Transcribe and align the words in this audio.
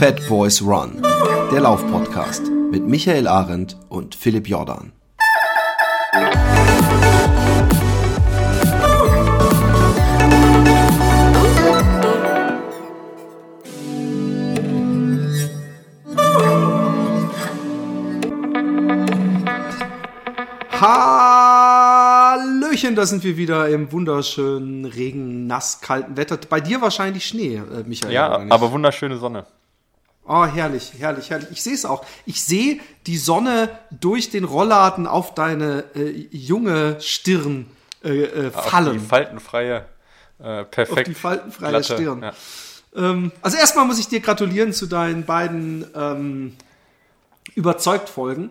Fat 0.00 0.26
Boys 0.30 0.62
Run, 0.62 1.02
der 1.52 1.60
Laufpodcast 1.60 2.50
mit 2.70 2.86
Michael 2.86 3.28
Arendt 3.28 3.76
und 3.90 4.14
Philipp 4.14 4.48
Jordan. 4.48 4.92
Hallöchen, 21.90 22.96
da 22.96 23.04
sind 23.04 23.22
wir 23.22 23.36
wieder 23.36 23.68
im 23.68 23.92
wunderschönen, 23.92 24.86
regen, 24.86 25.46
nass, 25.46 25.82
kalten 25.82 26.16
Wetter. 26.16 26.38
Bei 26.48 26.62
dir 26.62 26.80
wahrscheinlich 26.80 27.26
Schnee, 27.26 27.56
äh, 27.56 27.84
Michael. 27.86 28.14
Ja, 28.14 28.40
aber 28.48 28.72
wunderschöne 28.72 29.18
Sonne. 29.18 29.44
Oh, 30.32 30.46
herrlich, 30.46 30.92
herrlich, 30.96 31.28
herrlich. 31.28 31.48
Ich 31.50 31.60
sehe 31.60 31.74
es 31.74 31.84
auch. 31.84 32.06
Ich 32.24 32.44
sehe 32.44 32.78
die 33.08 33.16
Sonne 33.16 33.68
durch 33.90 34.30
den 34.30 34.44
Rollladen 34.44 35.08
auf 35.08 35.34
deine 35.34 35.86
äh, 35.96 36.28
junge 36.30 37.00
Stirn 37.00 37.66
äh, 38.04 38.22
äh, 38.22 38.50
fallen. 38.52 38.86
Auf 38.86 38.92
die 38.92 38.98
faltenfreie, 39.00 39.86
äh, 40.38 40.62
perfekt. 40.62 40.98
Auf 40.98 41.02
die 41.02 41.14
faltenfreie 41.14 41.70
glatte, 41.70 41.94
Stirn. 41.94 42.22
Ja. 42.22 42.32
Ähm, 42.94 43.32
also 43.42 43.56
erstmal 43.56 43.86
muss 43.86 43.98
ich 43.98 44.06
dir 44.06 44.20
gratulieren 44.20 44.72
zu 44.72 44.86
deinen 44.86 45.24
beiden 45.24 45.84
ähm, 45.96 46.56
Überzeugt-Folgen 47.56 48.50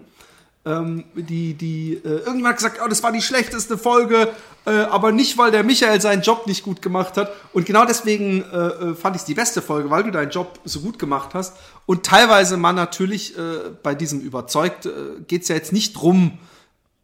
ähm, 0.66 1.06
die, 1.16 1.54
die, 1.54 1.94
äh, 1.94 2.20
irgendjemand 2.20 2.48
hat 2.48 2.58
gesagt, 2.58 2.80
oh, 2.84 2.88
das 2.88 3.02
war 3.02 3.12
die 3.12 3.22
schlechteste 3.22 3.78
Folge, 3.78 4.30
äh, 4.66 4.72
aber 4.72 5.12
nicht, 5.12 5.38
weil 5.38 5.52
der 5.52 5.64
Michael 5.64 6.02
seinen 6.02 6.22
Job 6.22 6.48
nicht 6.48 6.64
gut 6.64 6.82
gemacht 6.82 7.18
hat. 7.18 7.32
Und 7.54 7.66
genau 7.66 7.86
deswegen 7.86 8.44
äh, 8.52 8.58
äh 8.58 8.96
fand 8.96 9.16
ich 9.16 9.22
es 9.22 9.26
die 9.26 9.34
beste 9.34 9.62
Folge, 9.62 9.90
weil 9.90 10.04
du 10.04 10.12
deinen 10.12 10.32
Job 10.32 10.60
so 10.66 10.82
gut 10.82 11.00
gemacht 11.00 11.34
hast. 11.34 11.56
Und 11.86 12.06
teilweise 12.06 12.58
man 12.58 12.76
natürlich 12.76 13.38
äh, 13.38 13.70
bei 13.82 13.96
diesem 13.96 14.20
überzeugt, 14.20 14.86
äh, 14.86 14.92
geht 15.28 15.44
es 15.44 15.48
ja 15.48 15.56
jetzt 15.56 15.72
nicht 15.72 15.94
drum, 15.94 16.38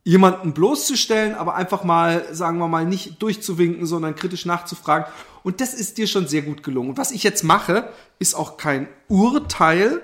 jemanden 0.03 0.53
bloßzustellen, 0.53 1.33
aber 1.33 1.55
einfach 1.55 1.83
mal, 1.83 2.25
sagen 2.31 2.59
wir 2.59 2.67
mal, 2.67 2.85
nicht 2.85 3.21
durchzuwinken, 3.21 3.87
sondern 3.87 4.15
kritisch 4.15 4.45
nachzufragen. 4.45 5.11
Und 5.43 5.61
das 5.61 5.73
ist 5.73 5.97
dir 5.97 6.07
schon 6.07 6.27
sehr 6.27 6.43
gut 6.43 6.61
gelungen. 6.61 6.89
Und 6.89 6.97
was 6.97 7.11
ich 7.11 7.23
jetzt 7.23 7.43
mache, 7.43 7.89
ist 8.19 8.35
auch 8.35 8.57
kein 8.57 8.87
Urteil, 9.07 10.01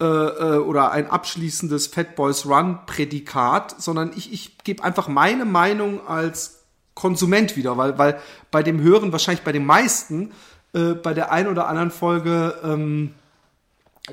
äh, 0.00 0.04
äh, 0.04 0.56
oder 0.58 0.92
ein 0.92 1.10
abschließendes 1.10 1.88
Fat 1.88 2.16
Boys 2.16 2.46
Run 2.46 2.78
Prädikat, 2.86 3.74
sondern 3.80 4.12
ich, 4.16 4.32
ich 4.32 4.58
gebe 4.64 4.82
einfach 4.82 5.08
meine 5.08 5.44
Meinung 5.44 6.06
als 6.06 6.62
Konsument 6.94 7.56
wieder, 7.56 7.76
weil, 7.76 7.98
weil 7.98 8.20
bei 8.50 8.62
dem 8.62 8.80
Hören, 8.80 9.12
wahrscheinlich 9.12 9.44
bei 9.44 9.52
den 9.52 9.66
meisten, 9.66 10.32
äh, 10.72 10.94
bei 10.94 11.14
der 11.14 11.32
ein 11.32 11.48
oder 11.48 11.68
anderen 11.68 11.90
Folge 11.90 12.54
ähm, 12.64 13.14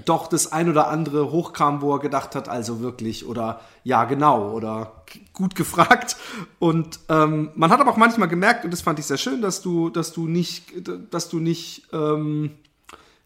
doch 0.05 0.27
das 0.27 0.51
ein 0.51 0.69
oder 0.69 0.89
andere 0.89 1.31
hochkam, 1.31 1.81
wo 1.81 1.93
er 1.93 1.99
gedacht 1.99 2.35
hat, 2.35 2.49
also 2.49 2.81
wirklich, 2.81 3.25
oder 3.25 3.61
ja, 3.83 4.03
genau, 4.03 4.51
oder 4.51 5.03
gut 5.33 5.55
gefragt. 5.55 6.17
Und 6.59 6.99
ähm, 7.09 7.51
man 7.55 7.71
hat 7.71 7.79
aber 7.79 7.91
auch 7.91 7.97
manchmal 7.97 8.27
gemerkt, 8.27 8.65
und 8.65 8.71
das 8.71 8.81
fand 8.81 8.99
ich 8.99 9.05
sehr 9.05 9.17
schön, 9.17 9.41
dass 9.41 9.61
du, 9.61 9.89
dass 9.89 10.11
du 10.11 10.27
nicht, 10.27 10.73
dass 11.11 11.29
du 11.29 11.39
nicht 11.39 11.87
ähm, 11.93 12.51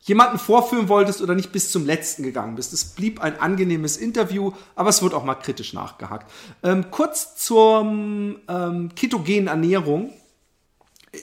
jemanden 0.02 0.40
vorführen 0.40 0.90
wolltest 0.90 1.22
oder 1.22 1.36
nicht 1.36 1.52
bis 1.52 1.72
zum 1.72 1.86
letzten 1.86 2.24
gegangen 2.24 2.56
bist. 2.56 2.74
Es 2.74 2.86
blieb 2.86 3.22
ein 3.22 3.40
angenehmes 3.40 3.98
Interview, 3.98 4.52
aber 4.76 4.90
es 4.90 5.02
wird 5.02 5.14
auch 5.14 5.24
mal 5.24 5.36
kritisch 5.36 5.74
nachgehakt. 5.74 6.30
Ähm, 6.64 6.90
kurz 6.90 7.36
zur 7.36 7.82
ähm, 7.82 8.90
ketogenen 8.96 9.48
Ernährung. 9.48 10.12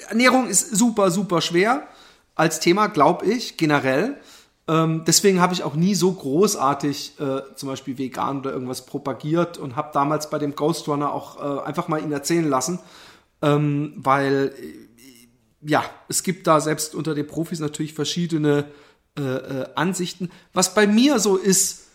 Ernährung 0.09 0.47
ist 0.47 0.77
super, 0.77 1.11
super 1.11 1.41
schwer 1.41 1.89
als 2.35 2.61
Thema, 2.61 2.87
glaube 2.87 3.27
ich, 3.27 3.57
generell. 3.57 4.17
Ähm, 4.69 5.03
deswegen 5.07 5.41
habe 5.41 5.55
ich 5.55 5.65
auch 5.65 5.75
nie 5.75 5.95
so 5.95 6.13
großartig 6.13 7.19
äh, 7.19 7.55
zum 7.57 7.71
Beispiel 7.71 7.99
vegan 7.99 8.41
oder 8.41 8.53
irgendwas 8.53 8.87
propagiert 8.87 9.59
und 9.59 9.77
habe 9.77 9.91
damals 9.93 10.31
bei 10.31 10.39
dem 10.39 10.55
Ghost 10.55 10.87
Runner 10.89 11.13
auch 11.13 11.39
äh, 11.39 11.67
einfach 11.67 11.89
mal 11.89 12.03
ihn 12.03 12.13
erzählen 12.13 12.49
lassen, 12.49 12.79
ähm, 13.41 13.95
weil 13.97 14.53
ja, 15.61 15.85
es 16.09 16.23
gibt 16.23 16.47
da 16.47 16.61
selbst 16.61 16.95
unter 16.95 17.15
den 17.15 17.27
Profis 17.27 17.61
natürlich 17.61 17.95
verschiedene 17.95 18.67
äh, 19.19 19.23
äh, 19.23 19.67
Ansichten. 19.75 20.31
Was 20.53 20.75
bei 20.75 20.87
mir 20.87 21.19
so 21.19 21.37
ist, 21.37 21.89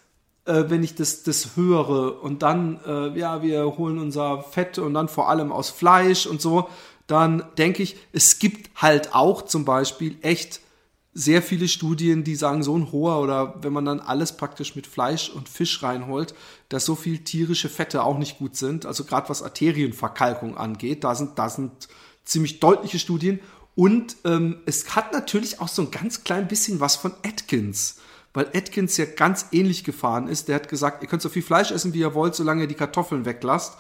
äh, 0.46 0.66
wenn 0.68 0.84
ich 0.84 0.96
das, 0.96 1.24
das 1.24 1.56
höre 1.56 2.22
und 2.22 2.41
dann, 2.41 2.79
äh, 2.85 3.18
ja, 3.18 3.41
wir 3.41 3.78
holen 3.78 3.97
unser 3.97 4.44
Fett 4.44 4.78
und 4.78 4.94
dann 4.94 5.07
vor 5.07 5.29
allem 5.29 5.52
aus 5.52 5.69
Fleisch 5.69 6.25
und 6.25 6.41
so, 6.41 6.69
dann 7.07 7.44
denke 7.57 7.84
ich, 7.84 7.96
es 8.12 8.40
gibt 8.40 8.81
halt 8.81 9.13
auch 9.13 9.44
zum 9.44 9.66
Beispiel 9.66 10.18
echt 10.22 10.62
sehr 11.13 11.41
viele 11.41 11.68
Studien, 11.68 12.23
die 12.23 12.35
sagen, 12.35 12.63
so 12.63 12.75
ein 12.75 12.91
hoher 12.91 13.22
oder 13.22 13.56
wenn 13.62 13.72
man 13.72 13.85
dann 13.85 14.00
alles 14.00 14.35
praktisch 14.35 14.75
mit 14.75 14.88
Fleisch 14.88 15.29
und 15.29 15.47
Fisch 15.47 15.84
reinholt, 15.84 16.34
dass 16.69 16.85
so 16.85 16.96
viel 16.96 17.19
tierische 17.19 17.69
Fette 17.69 18.03
auch 18.03 18.18
nicht 18.18 18.40
gut 18.40 18.56
sind. 18.56 18.85
Also 18.85 19.03
gerade 19.03 19.29
was 19.29 19.44
Arterienverkalkung 19.44 20.57
angeht, 20.57 21.03
da 21.03 21.13
sind, 21.13 21.38
da 21.38 21.50
sind 21.50 21.88
ziemlich 22.25 22.59
deutliche 22.59 23.00
Studien. 23.00 23.40
Und 23.75 24.17
ähm, 24.25 24.57
es 24.66 24.95
hat 24.95 25.13
natürlich 25.13 25.59
auch 25.59 25.67
so 25.67 25.81
ein 25.81 25.91
ganz 25.91 26.23
klein 26.23 26.47
bisschen 26.47 26.79
was 26.79 26.95
von 26.95 27.13
Atkins, 27.25 27.97
weil 28.34 28.47
Atkins 28.53 28.97
ja 28.97 29.06
ganz 29.06 29.47
ähnlich 29.51 29.84
gefahren 29.84 30.28
ist. 30.28 30.47
Der 30.47 30.56
hat 30.56 30.69
gesagt, 30.69 31.01
ihr 31.01 31.09
könnt 31.09 31.22
so 31.22 31.29
viel 31.29 31.41
Fleisch 31.41 31.72
essen, 31.72 31.94
wie 31.94 32.00
ihr 32.00 32.13
wollt, 32.13 32.35
solange 32.35 32.63
ihr 32.63 32.67
die 32.67 32.75
Kartoffeln 32.75 33.25
weglasst. 33.25 33.78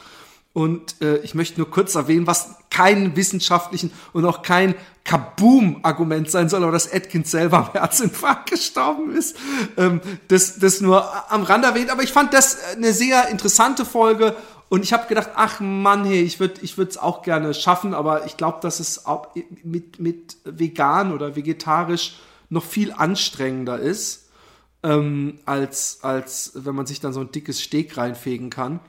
Und 0.53 1.01
äh, 1.01 1.17
ich 1.17 1.33
möchte 1.33 1.59
nur 1.59 1.71
kurz 1.71 1.95
erwähnen, 1.95 2.27
was 2.27 2.55
kein 2.69 3.15
wissenschaftlichen 3.15 3.91
und 4.13 4.23
auch 4.25 4.43
kein 4.43 4.75
Kaboom-Argument 5.03 6.29
sein 6.29 6.47
soll, 6.47 6.61
aber 6.61 6.71
dass 6.71 6.91
Atkins 6.91 7.31
selber 7.31 7.57
am 7.57 7.71
Herzinfarkt 7.73 8.51
gestorben 8.51 9.15
ist. 9.15 9.35
Ähm, 9.77 9.99
das, 10.27 10.59
das 10.59 10.79
nur 10.79 11.31
am 11.31 11.41
Rand 11.41 11.65
erwähnt. 11.65 11.89
Aber 11.89 12.03
ich 12.03 12.11
fand 12.11 12.33
das 12.33 12.59
eine 12.75 12.93
sehr 12.93 13.29
interessante 13.29 13.83
Folge 13.83 14.35
und 14.69 14.83
ich 14.83 14.93
habe 14.93 15.07
gedacht, 15.07 15.29
ach 15.35 15.59
Mann, 15.59 16.05
hey, 16.05 16.21
ich 16.21 16.39
würde 16.39 16.61
ich 16.61 16.77
es 16.77 16.97
auch 16.97 17.21
gerne 17.21 17.53
schaffen, 17.53 17.93
aber 17.93 18.25
ich 18.25 18.37
glaube, 18.37 18.59
dass 18.61 18.79
es 18.79 19.05
auch 19.05 19.27
mit, 19.63 19.99
mit 19.99 20.37
vegan 20.45 21.13
oder 21.13 21.35
vegetarisch 21.35 22.15
noch 22.49 22.63
viel 22.63 22.91
anstrengender 22.91 23.79
ist, 23.79 24.29
ähm, 24.83 25.39
als, 25.45 25.99
als 26.03 26.51
wenn 26.55 26.75
man 26.75 26.85
sich 26.85 26.99
dann 26.99 27.13
so 27.13 27.19
ein 27.19 27.31
dickes 27.31 27.59
Steak 27.59 27.97
reinfegen 27.97 28.49
kann. 28.49 28.79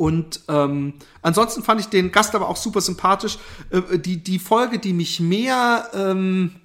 Und 0.00 0.40
ähm, 0.48 0.94
ansonsten 1.20 1.62
fand 1.62 1.80
ich 1.80 1.88
den 1.88 2.10
Gast 2.10 2.34
aber 2.34 2.48
auch 2.48 2.56
super 2.56 2.80
sympathisch. 2.80 3.38
Äh, 3.70 3.98
die, 3.98 4.22
die 4.24 4.38
Folge, 4.38 4.78
die 4.78 4.94
mich 4.94 5.20
mehr, 5.20 5.90
ähm, 5.92 6.56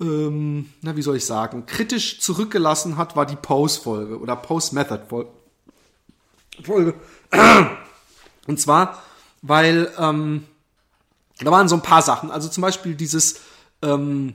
ähm, 0.00 0.70
na, 0.82 0.96
wie 0.96 1.02
soll 1.02 1.16
ich 1.16 1.24
sagen, 1.24 1.66
kritisch 1.66 2.20
zurückgelassen 2.20 2.96
hat, 2.96 3.14
war 3.14 3.26
die 3.26 3.36
Pose-Folge 3.36 4.18
oder 4.18 4.34
Pose-Method-Folge. 4.34 5.30
Folge. 6.62 6.94
Und 8.46 8.60
zwar, 8.60 9.02
weil 9.42 9.90
ähm, 9.98 10.44
da 11.40 11.50
waren 11.50 11.68
so 11.68 11.76
ein 11.76 11.82
paar 11.82 12.02
Sachen. 12.02 12.30
Also 12.30 12.48
zum 12.48 12.62
Beispiel 12.62 12.94
dieses, 12.94 13.40
ähm, 13.82 14.34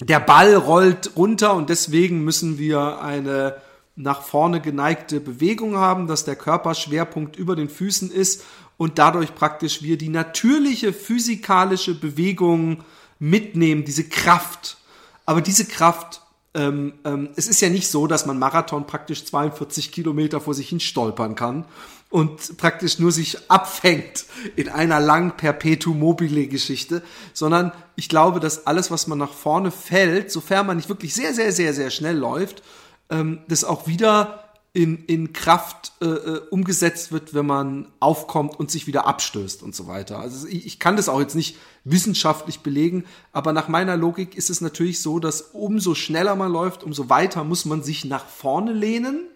der 0.00 0.20
Ball 0.20 0.54
rollt 0.54 1.12
runter 1.16 1.54
und 1.54 1.70
deswegen 1.70 2.24
müssen 2.24 2.58
wir 2.58 3.00
eine 3.00 3.56
nach 3.96 4.22
vorne 4.22 4.60
geneigte 4.60 5.20
Bewegung 5.20 5.76
haben, 5.76 6.08
dass 6.08 6.24
der 6.24 6.34
Körperschwerpunkt 6.34 7.36
über 7.36 7.54
den 7.54 7.68
Füßen 7.68 8.10
ist 8.10 8.44
und 8.76 8.98
dadurch 8.98 9.34
praktisch 9.36 9.82
wir 9.82 9.96
die 9.96 10.08
natürliche 10.08 10.92
physikalische 10.92 11.94
Bewegung 11.94 12.82
mitnehmen, 13.20 13.84
diese 13.84 14.08
Kraft. 14.08 14.78
Aber 15.26 15.40
diese 15.40 15.64
Kraft 15.64 16.22
ähm, 16.54 16.94
ähm, 17.04 17.30
es 17.36 17.48
ist 17.48 17.60
ja 17.60 17.68
nicht 17.68 17.88
so, 17.88 18.06
dass 18.06 18.26
man 18.26 18.38
Marathon 18.38 18.86
praktisch 18.86 19.24
42 19.24 19.90
Kilometer 19.90 20.40
vor 20.40 20.54
sich 20.54 20.68
hin 20.68 20.80
stolpern 20.80 21.34
kann 21.34 21.64
und 22.10 22.58
praktisch 22.58 23.00
nur 23.00 23.10
sich 23.10 23.50
abfängt 23.50 24.26
in 24.54 24.68
einer 24.68 25.00
langen 25.00 25.32
Perpetuum 25.36 25.98
mobile 25.98 26.46
Geschichte, 26.46 27.02
sondern 27.32 27.72
ich 27.96 28.08
glaube, 28.08 28.38
dass 28.38 28.68
alles, 28.68 28.92
was 28.92 29.08
man 29.08 29.18
nach 29.18 29.32
vorne 29.32 29.72
fällt, 29.72 30.30
sofern 30.30 30.66
man 30.66 30.76
nicht 30.76 30.88
wirklich 30.88 31.12
sehr, 31.12 31.34
sehr, 31.34 31.50
sehr, 31.50 31.74
sehr 31.74 31.90
schnell 31.90 32.16
läuft, 32.16 32.62
ähm, 33.10 33.40
das 33.48 33.64
auch 33.64 33.88
wieder 33.88 34.43
in, 34.74 35.04
in 35.04 35.32
Kraft 35.32 35.92
äh, 36.02 36.06
äh, 36.06 36.40
umgesetzt 36.50 37.12
wird, 37.12 37.32
wenn 37.32 37.46
man 37.46 37.86
aufkommt 38.00 38.58
und 38.58 38.72
sich 38.72 38.88
wieder 38.88 39.06
abstößt 39.06 39.62
und 39.62 39.72
so 39.72 39.86
weiter. 39.86 40.18
Also 40.18 40.48
ich, 40.48 40.66
ich 40.66 40.80
kann 40.80 40.96
das 40.96 41.08
auch 41.08 41.20
jetzt 41.20 41.36
nicht 41.36 41.56
wissenschaftlich 41.84 42.60
belegen, 42.60 43.04
aber 43.32 43.52
nach 43.52 43.68
meiner 43.68 43.96
Logik 43.96 44.36
ist 44.36 44.50
es 44.50 44.60
natürlich 44.60 45.00
so, 45.00 45.20
dass 45.20 45.42
umso 45.42 45.94
schneller 45.94 46.34
man 46.34 46.50
läuft, 46.50 46.82
umso 46.82 47.08
weiter 47.08 47.44
muss 47.44 47.64
man 47.64 47.84
sich 47.84 48.04
nach 48.04 48.26
vorne 48.26 48.72
lehnen. 48.72 49.28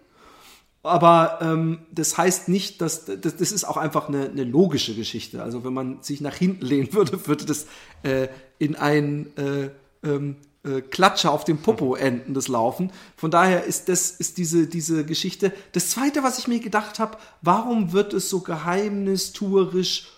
Aber 0.83 1.39
ähm, 1.41 1.79
das 1.89 2.17
heißt 2.17 2.49
nicht, 2.49 2.81
dass 2.81 3.05
das, 3.05 3.37
das 3.37 3.53
ist 3.53 3.63
auch 3.63 3.77
einfach 3.77 4.09
eine, 4.09 4.29
eine 4.29 4.43
logische 4.43 4.93
Geschichte. 4.93 5.41
Also 5.41 5.63
wenn 5.63 5.73
man 5.73 6.03
sich 6.03 6.19
nach 6.19 6.35
hinten 6.35 6.65
lehnen 6.65 6.91
würde, 6.93 7.27
würde 7.27 7.45
das 7.45 7.65
äh, 8.03 8.27
in 8.57 8.75
ein 8.75 9.31
äh, 9.37 9.69
ähm, 10.03 10.35
äh, 10.63 10.81
Klatsche 10.81 11.31
auf 11.31 11.45
dem 11.45 11.59
Popo 11.59 11.95
enden, 11.95 12.33
das 12.33 12.47
Laufen. 12.47 12.91
Von 13.15 13.31
daher 13.31 13.63
ist 13.63 13.89
das 13.89 14.11
ist 14.11 14.37
diese, 14.37 14.67
diese 14.67 15.05
Geschichte. 15.05 15.53
Das 15.71 15.91
zweite, 15.91 16.23
was 16.23 16.37
ich 16.37 16.47
mir 16.47 16.59
gedacht 16.59 16.99
habe, 16.99 17.17
warum 17.41 17.93
wird 17.93 18.13
es 18.13 18.29
so 18.29 18.41
geheimnistuerisch 18.41 20.09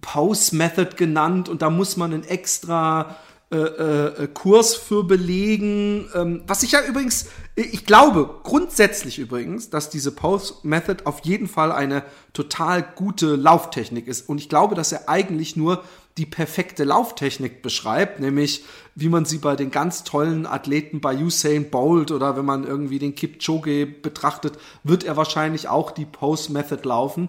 Pause 0.00 0.56
Method 0.56 0.96
genannt 0.96 1.48
und 1.48 1.62
da 1.62 1.70
muss 1.70 1.96
man 1.96 2.12
ein 2.12 2.24
extra 2.24 3.16
äh, 3.52 3.58
äh, 3.58 4.26
Kurs 4.26 4.74
für 4.74 5.04
belegen. 5.04 6.08
Ähm, 6.14 6.42
was 6.48 6.64
ich 6.64 6.72
ja 6.72 6.80
übrigens, 6.84 7.26
ich 7.54 7.86
glaube 7.86 8.40
grundsätzlich 8.42 9.20
übrigens, 9.20 9.70
dass 9.70 9.88
diese 9.88 10.10
Post 10.10 10.64
Method 10.64 11.04
auf 11.04 11.20
jeden 11.20 11.46
Fall 11.46 11.70
eine 11.70 12.02
total 12.32 12.82
gute 12.82 13.36
Lauftechnik 13.36 14.08
ist. 14.08 14.28
Und 14.28 14.38
ich 14.38 14.48
glaube, 14.48 14.74
dass 14.74 14.90
er 14.90 15.08
eigentlich 15.08 15.54
nur 15.54 15.84
die 16.18 16.26
perfekte 16.26 16.82
Lauftechnik 16.82 17.62
beschreibt, 17.62 18.18
nämlich 18.18 18.64
wie 18.96 19.08
man 19.08 19.26
sie 19.26 19.38
bei 19.38 19.54
den 19.54 19.70
ganz 19.70 20.02
tollen 20.02 20.44
Athleten 20.44 21.00
bei 21.00 21.16
Usain 21.16 21.70
Bolt 21.70 22.10
oder 22.10 22.36
wenn 22.36 22.46
man 22.46 22.64
irgendwie 22.64 22.98
den 22.98 23.14
Kipchoge 23.14 23.86
betrachtet, 23.86 24.58
wird 24.82 25.04
er 25.04 25.16
wahrscheinlich 25.16 25.68
auch 25.68 25.92
die 25.92 26.06
Post 26.06 26.50
Method 26.50 26.82
laufen. 26.82 27.28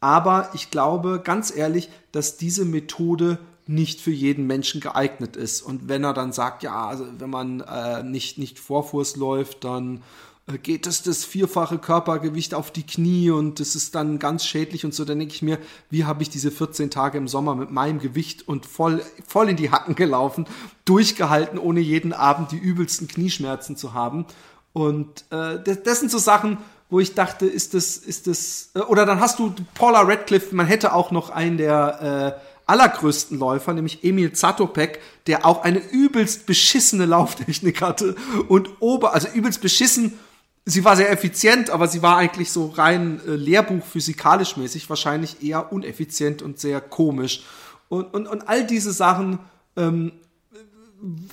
Aber 0.00 0.48
ich 0.54 0.70
glaube 0.70 1.20
ganz 1.22 1.54
ehrlich, 1.54 1.90
dass 2.12 2.38
diese 2.38 2.64
Methode 2.64 3.38
nicht 3.70 4.00
für 4.00 4.10
jeden 4.10 4.46
Menschen 4.46 4.80
geeignet 4.80 5.36
ist. 5.36 5.62
Und 5.62 5.88
wenn 5.88 6.02
er 6.02 6.12
dann 6.12 6.32
sagt, 6.32 6.62
ja, 6.62 6.86
also 6.86 7.06
wenn 7.18 7.30
man 7.30 7.60
äh, 7.60 8.02
nicht, 8.02 8.36
nicht 8.36 8.58
Vorfuß 8.58 9.16
läuft, 9.16 9.62
dann 9.64 10.02
äh, 10.48 10.58
geht 10.58 10.88
es 10.88 11.02
das 11.02 11.24
vierfache 11.24 11.78
Körpergewicht 11.78 12.52
auf 12.52 12.72
die 12.72 12.82
Knie 12.84 13.30
und 13.30 13.60
das 13.60 13.76
ist 13.76 13.94
dann 13.94 14.18
ganz 14.18 14.44
schädlich 14.44 14.84
und 14.84 14.92
so, 14.92 15.04
dann 15.04 15.20
denke 15.20 15.34
ich 15.34 15.42
mir, 15.42 15.58
wie 15.88 16.04
habe 16.04 16.22
ich 16.22 16.30
diese 16.30 16.50
14 16.50 16.90
Tage 16.90 17.16
im 17.16 17.28
Sommer 17.28 17.54
mit 17.54 17.70
meinem 17.70 18.00
Gewicht 18.00 18.48
und 18.48 18.66
voll, 18.66 19.02
voll 19.24 19.48
in 19.48 19.56
die 19.56 19.70
Hacken 19.70 19.94
gelaufen, 19.94 20.46
durchgehalten, 20.84 21.58
ohne 21.58 21.80
jeden 21.80 22.12
Abend 22.12 22.50
die 22.50 22.58
übelsten 22.58 23.06
Knieschmerzen 23.06 23.76
zu 23.76 23.94
haben. 23.94 24.26
Und 24.72 25.24
äh, 25.30 25.58
das, 25.62 26.00
sind 26.00 26.10
so 26.10 26.18
Sachen, 26.18 26.58
wo 26.88 26.98
ich 26.98 27.14
dachte, 27.14 27.46
ist 27.46 27.74
das, 27.74 27.96
ist 27.96 28.26
das, 28.26 28.70
äh, 28.74 28.80
oder 28.80 29.06
dann 29.06 29.20
hast 29.20 29.38
du 29.38 29.54
Paula 29.74 30.00
Radcliffe, 30.00 30.56
man 30.56 30.66
hätte 30.66 30.92
auch 30.92 31.12
noch 31.12 31.30
einen 31.30 31.56
der 31.56 32.40
äh, 32.40 32.49
allergrößten 32.70 33.38
Läufer, 33.38 33.74
nämlich 33.74 34.04
Emil 34.04 34.32
Zatopek, 34.32 35.00
der 35.26 35.44
auch 35.44 35.62
eine 35.62 35.78
übelst 35.78 36.46
beschissene 36.46 37.04
Lauftechnik 37.04 37.82
hatte 37.82 38.14
und 38.48 38.80
ober, 38.80 39.12
also 39.12 39.28
übelst 39.28 39.60
beschissen. 39.60 40.18
Sie 40.64 40.84
war 40.84 40.96
sehr 40.96 41.10
effizient, 41.10 41.70
aber 41.70 41.88
sie 41.88 42.02
war 42.02 42.16
eigentlich 42.16 42.52
so 42.52 42.66
rein 42.68 43.20
äh, 43.26 43.32
Lehrbuch 43.32 43.84
physikalisch 43.84 44.56
mäßig 44.56 44.88
wahrscheinlich 44.88 45.42
eher 45.42 45.72
uneffizient 45.72 46.42
und 46.42 46.58
sehr 46.60 46.80
komisch. 46.80 47.42
Und, 47.88 48.14
und, 48.14 48.28
und 48.28 48.48
all 48.48 48.64
diese 48.66 48.92
Sachen 48.92 49.40
ähm, 49.76 50.12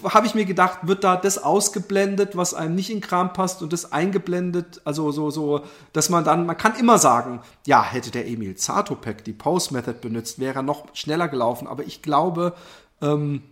habe 0.03 0.27
ich 0.27 0.35
mir 0.35 0.45
gedacht, 0.45 0.79
wird 0.83 1.03
da 1.03 1.17
das 1.17 1.37
ausgeblendet, 1.37 2.37
was 2.37 2.53
einem 2.53 2.75
nicht 2.75 2.89
in 2.89 3.01
Kram 3.01 3.33
passt 3.33 3.61
und 3.61 3.73
das 3.73 3.91
eingeblendet, 3.91 4.81
also 4.85 5.11
so, 5.11 5.29
so, 5.29 5.61
dass 5.93 6.09
man 6.09 6.23
dann, 6.23 6.45
man 6.45 6.57
kann 6.57 6.75
immer 6.75 6.97
sagen, 6.97 7.41
ja, 7.65 7.83
hätte 7.83 8.11
der 8.11 8.27
Emil 8.27 8.55
Zatopek 8.55 9.23
die 9.23 9.33
Pause 9.33 9.73
Method 9.73 9.99
benutzt, 9.99 10.39
wäre 10.39 10.59
er 10.59 10.63
noch 10.63 10.95
schneller 10.95 11.27
gelaufen, 11.27 11.67
aber 11.67 11.83
ich 11.83 12.01
glaube, 12.01 12.53
ähm, 13.01 13.43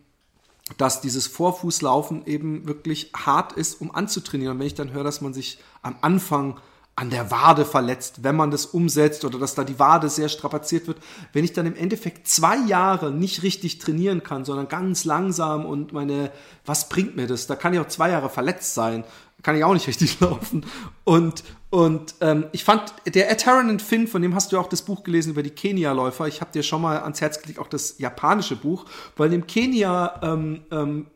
dass 0.78 1.02
dieses 1.02 1.28
Vorfußlaufen 1.28 2.26
eben 2.26 2.68
wirklich 2.68 3.12
hart 3.16 3.54
ist, 3.54 3.82
um 3.82 3.94
anzutrainieren. 3.94 4.54
Und 4.54 4.60
wenn 4.60 4.68
ich 4.68 4.74
dann 4.74 4.94
höre, 4.94 5.04
dass 5.04 5.22
man 5.22 5.34
sich 5.34 5.60
am 5.84 5.96
Anfang 6.02 6.60
an 6.98 7.10
der 7.10 7.30
Wade 7.30 7.66
verletzt, 7.66 8.24
wenn 8.24 8.38
man 8.38 8.52
das 8.52 8.66
umsetzt 8.66 9.26
oder 9.26 9.38
dass 9.38 9.54
da 9.54 9.66
die 9.66 9.80
Wade 9.80 10.08
sehr 10.08 10.30
strapaziert 10.30 10.88
wird. 10.88 10.98
Wenn 11.34 11.44
ich 11.44 11.52
dann 11.52 11.66
im 11.66 11.76
Endeffekt 11.76 12.28
zwei 12.28 12.58
Jahre 12.68 13.12
nicht 13.12 13.44
richtig 13.44 13.80
trainieren 13.80 14.24
kann, 14.24 14.46
sondern 14.46 14.70
ganz 14.70 15.04
langsam 15.04 15.66
und 15.66 15.92
meine, 15.92 16.32
was 16.66 16.88
bringt 16.88 17.18
mir 17.18 17.28
das? 17.28 17.48
Da 17.48 17.58
kann 17.58 17.74
ich 17.74 17.80
auch 17.80 17.88
zwei 17.90 18.12
Jahre 18.12 18.30
verletzt 18.30 18.74
sein, 18.74 19.04
kann 19.44 19.58
ich 19.58 19.66
auch 19.66 19.74
nicht 19.74 19.88
richtig 19.90 20.22
laufen. 20.22 20.66
Und, 21.04 21.44
und 21.70 22.16
ähm, 22.22 22.46
ich 22.54 22.64
fand, 22.64 22.94
der 23.06 23.30
Ed 23.30 23.46
Heron 23.46 23.80
Finn, 23.80 24.08
von 24.08 24.22
dem 24.22 24.34
hast 24.34 24.54
du 24.54 24.58
auch 24.58 24.70
das 24.70 24.82
Buch 24.82 25.04
gelesen 25.04 25.32
über 25.32 25.44
die 25.44 25.50
Kenia-Läufer. 25.50 26.28
Ich 26.28 26.40
habe 26.40 26.54
dir 26.54 26.64
schon 26.64 26.82
mal 26.82 27.00
ans 27.02 27.20
Herz 27.20 27.42
gelegt, 27.42 27.60
auch 27.60 27.68
das 27.68 28.00
japanische 28.00 28.56
Buch, 28.56 28.86
weil 29.18 29.34
im 29.34 29.46
Kenia-Buch 29.46 30.24
ähm, 30.24 30.62
ähm, 30.72 31.08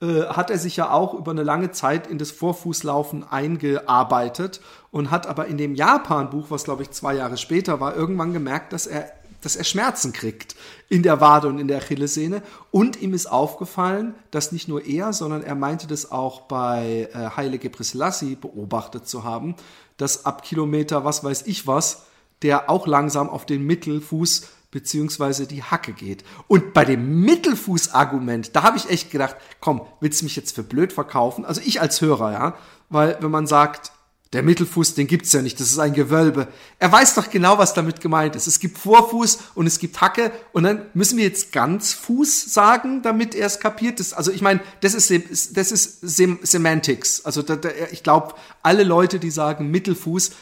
äh, 0.00 0.26
hat 0.26 0.50
er 0.50 0.58
sich 0.58 0.76
ja 0.76 0.90
auch 0.90 1.14
über 1.14 1.32
eine 1.32 1.42
lange 1.42 1.72
Zeit 1.72 2.06
in 2.06 2.18
das 2.18 2.30
Vorfußlaufen 2.30 3.24
eingearbeitet 3.28 4.60
und 4.90 5.10
hat 5.10 5.26
aber 5.26 5.46
in 5.46 5.58
dem 5.58 5.74
Japan-Buch, 5.74 6.46
was 6.50 6.64
glaube 6.64 6.82
ich 6.82 6.90
zwei 6.90 7.14
Jahre 7.14 7.36
später 7.36 7.80
war, 7.80 7.96
irgendwann 7.96 8.32
gemerkt, 8.32 8.72
dass 8.72 8.86
er 8.86 9.12
dass 9.40 9.56
er 9.56 9.64
Schmerzen 9.64 10.12
kriegt 10.12 10.56
in 10.88 11.02
der 11.02 11.20
Wade 11.20 11.48
und 11.48 11.58
in 11.58 11.68
der 11.68 11.78
Achillessehne. 11.78 12.42
Und 12.70 13.00
ihm 13.00 13.14
ist 13.14 13.26
aufgefallen, 13.26 14.14
dass 14.30 14.52
nicht 14.52 14.68
nur 14.68 14.84
er, 14.84 15.12
sondern 15.12 15.42
er 15.42 15.54
meinte 15.54 15.86
das 15.86 16.10
auch 16.10 16.42
bei 16.42 17.08
äh, 17.12 17.30
Haile 17.36 17.58
Gebrselassie 17.58 18.34
beobachtet 18.34 19.06
zu 19.06 19.24
haben, 19.24 19.54
dass 19.96 20.26
ab 20.26 20.42
Kilometer 20.42 21.04
was 21.04 21.22
weiß 21.22 21.42
ich 21.46 21.66
was, 21.66 22.06
der 22.42 22.70
auch 22.70 22.86
langsam 22.86 23.28
auf 23.28 23.46
den 23.46 23.64
Mittelfuß 23.64 24.48
beziehungsweise 24.70 25.46
die 25.46 25.62
Hacke 25.62 25.92
geht. 25.92 26.24
Und 26.46 26.74
bei 26.74 26.84
dem 26.84 27.22
Mittelfußargument, 27.22 28.54
da 28.54 28.62
habe 28.62 28.76
ich 28.76 28.90
echt 28.90 29.10
gedacht, 29.10 29.36
komm, 29.60 29.82
willst 30.00 30.20
du 30.20 30.26
mich 30.26 30.36
jetzt 30.36 30.54
für 30.54 30.62
blöd 30.62 30.92
verkaufen? 30.92 31.44
Also 31.44 31.60
ich 31.64 31.80
als 31.80 32.00
Hörer, 32.00 32.32
ja, 32.32 32.54
weil 32.90 33.16
wenn 33.20 33.30
man 33.30 33.46
sagt, 33.46 33.92
der 34.34 34.42
Mittelfuß, 34.42 34.94
den 34.94 35.06
gibt's 35.06 35.32
ja 35.32 35.40
nicht, 35.40 35.58
das 35.58 35.68
ist 35.68 35.78
ein 35.78 35.94
Gewölbe. 35.94 36.48
Er 36.78 36.92
weiß 36.92 37.14
doch 37.14 37.30
genau, 37.30 37.56
was 37.56 37.72
damit 37.72 38.02
gemeint 38.02 38.36
ist. 38.36 38.46
Es 38.46 38.60
gibt 38.60 38.76
Vorfuß 38.76 39.38
und 39.54 39.66
es 39.66 39.78
gibt 39.78 40.02
Hacke 40.02 40.32
und 40.52 40.64
dann 40.64 40.84
müssen 40.92 41.16
wir 41.16 41.24
jetzt 41.24 41.50
ganz 41.50 41.94
Fuß 41.94 42.52
sagen, 42.52 43.00
damit 43.00 43.34
er 43.34 43.46
es 43.46 43.58
kapiert. 43.58 44.00
Das, 44.00 44.12
also 44.12 44.30
ich 44.30 44.42
meine, 44.42 44.60
das 44.82 44.92
ist 44.92 45.10
das 45.56 45.72
ist 45.72 46.00
Semantics. 46.02 47.24
Also 47.24 47.40
da, 47.40 47.56
da, 47.56 47.70
ich 47.90 48.02
glaube, 48.02 48.34
alle 48.62 48.84
Leute, 48.84 49.18
die 49.18 49.30
sagen 49.30 49.70
Mittelfuß, 49.70 50.32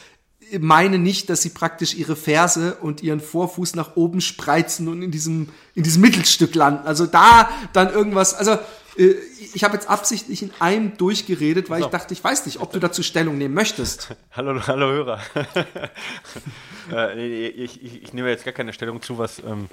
meine 0.59 0.97
nicht, 0.97 1.29
dass 1.29 1.41
sie 1.41 1.49
praktisch 1.49 1.93
ihre 1.93 2.15
Ferse 2.15 2.77
und 2.81 3.03
ihren 3.03 3.19
Vorfuß 3.19 3.75
nach 3.75 3.95
oben 3.95 4.21
spreizen 4.21 4.87
und 4.87 5.01
in 5.01 5.11
diesem, 5.11 5.49
in 5.75 5.83
diesem 5.83 6.01
Mittelstück 6.01 6.55
landen. 6.55 6.87
Also 6.87 7.05
da 7.05 7.49
dann 7.73 7.91
irgendwas, 7.91 8.33
also 8.33 8.57
äh, 8.97 9.15
ich 9.53 9.63
habe 9.63 9.75
jetzt 9.75 9.89
absichtlich 9.89 10.41
in 10.41 10.51
einem 10.59 10.97
durchgeredet, 10.97 11.69
weil 11.69 11.81
so. 11.81 11.87
ich 11.87 11.91
dachte, 11.91 12.13
ich 12.13 12.23
weiß 12.23 12.45
nicht, 12.45 12.59
ob 12.59 12.71
du 12.71 12.79
dazu 12.79 13.03
Stellung 13.03 13.37
nehmen 13.37 13.53
möchtest. 13.53 14.15
hallo, 14.31 14.59
hallo 14.65 14.87
Hörer. 14.87 15.19
äh, 16.91 17.47
ich, 17.49 17.83
ich, 17.83 18.03
ich, 18.03 18.13
nehme 18.13 18.29
jetzt 18.29 18.45
gar 18.45 18.53
keine 18.53 18.73
Stellung 18.73 19.01
zu, 19.01 19.17
was. 19.17 19.39
Ähm, 19.39 19.69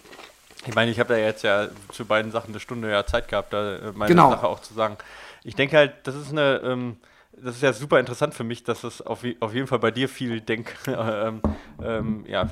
ich 0.67 0.75
meine, 0.75 0.91
ich 0.91 0.99
habe 0.99 1.15
da 1.15 1.19
jetzt 1.19 1.43
ja 1.43 1.69
zu 1.93 2.05
beiden 2.05 2.33
Sachen 2.33 2.51
eine 2.51 2.61
Stunde 2.61 2.91
ja 2.91 3.07
Zeit 3.07 3.29
gehabt, 3.29 3.53
da 3.53 3.77
äh, 3.77 3.93
meine 3.93 4.09
genau. 4.09 4.31
Sache 4.31 4.47
auch 4.47 4.61
zu 4.61 4.75
sagen. 4.75 4.97
Ich 5.43 5.55
denke 5.55 5.77
halt, 5.77 5.93
das 6.05 6.15
ist 6.15 6.31
eine. 6.31 6.61
Ähm, 6.65 6.97
das 7.45 7.57
ist 7.57 7.63
ja 7.63 7.73
super 7.73 8.01
interessant 8.01 8.35
für 8.35 8.45
mich, 8.45 8.65
dass 8.65 8.85
es 8.85 9.03
auf, 9.03 9.25
auf 9.41 9.55
jeden 9.55 9.67
Fall 9.67 9.79
bei 9.79 9.91
dir 9.91 10.09
viel 10.09 10.41
Denk, 10.41 10.75
ähm, 10.87 11.43
ähm, 11.83 12.25
ja, 12.27 12.49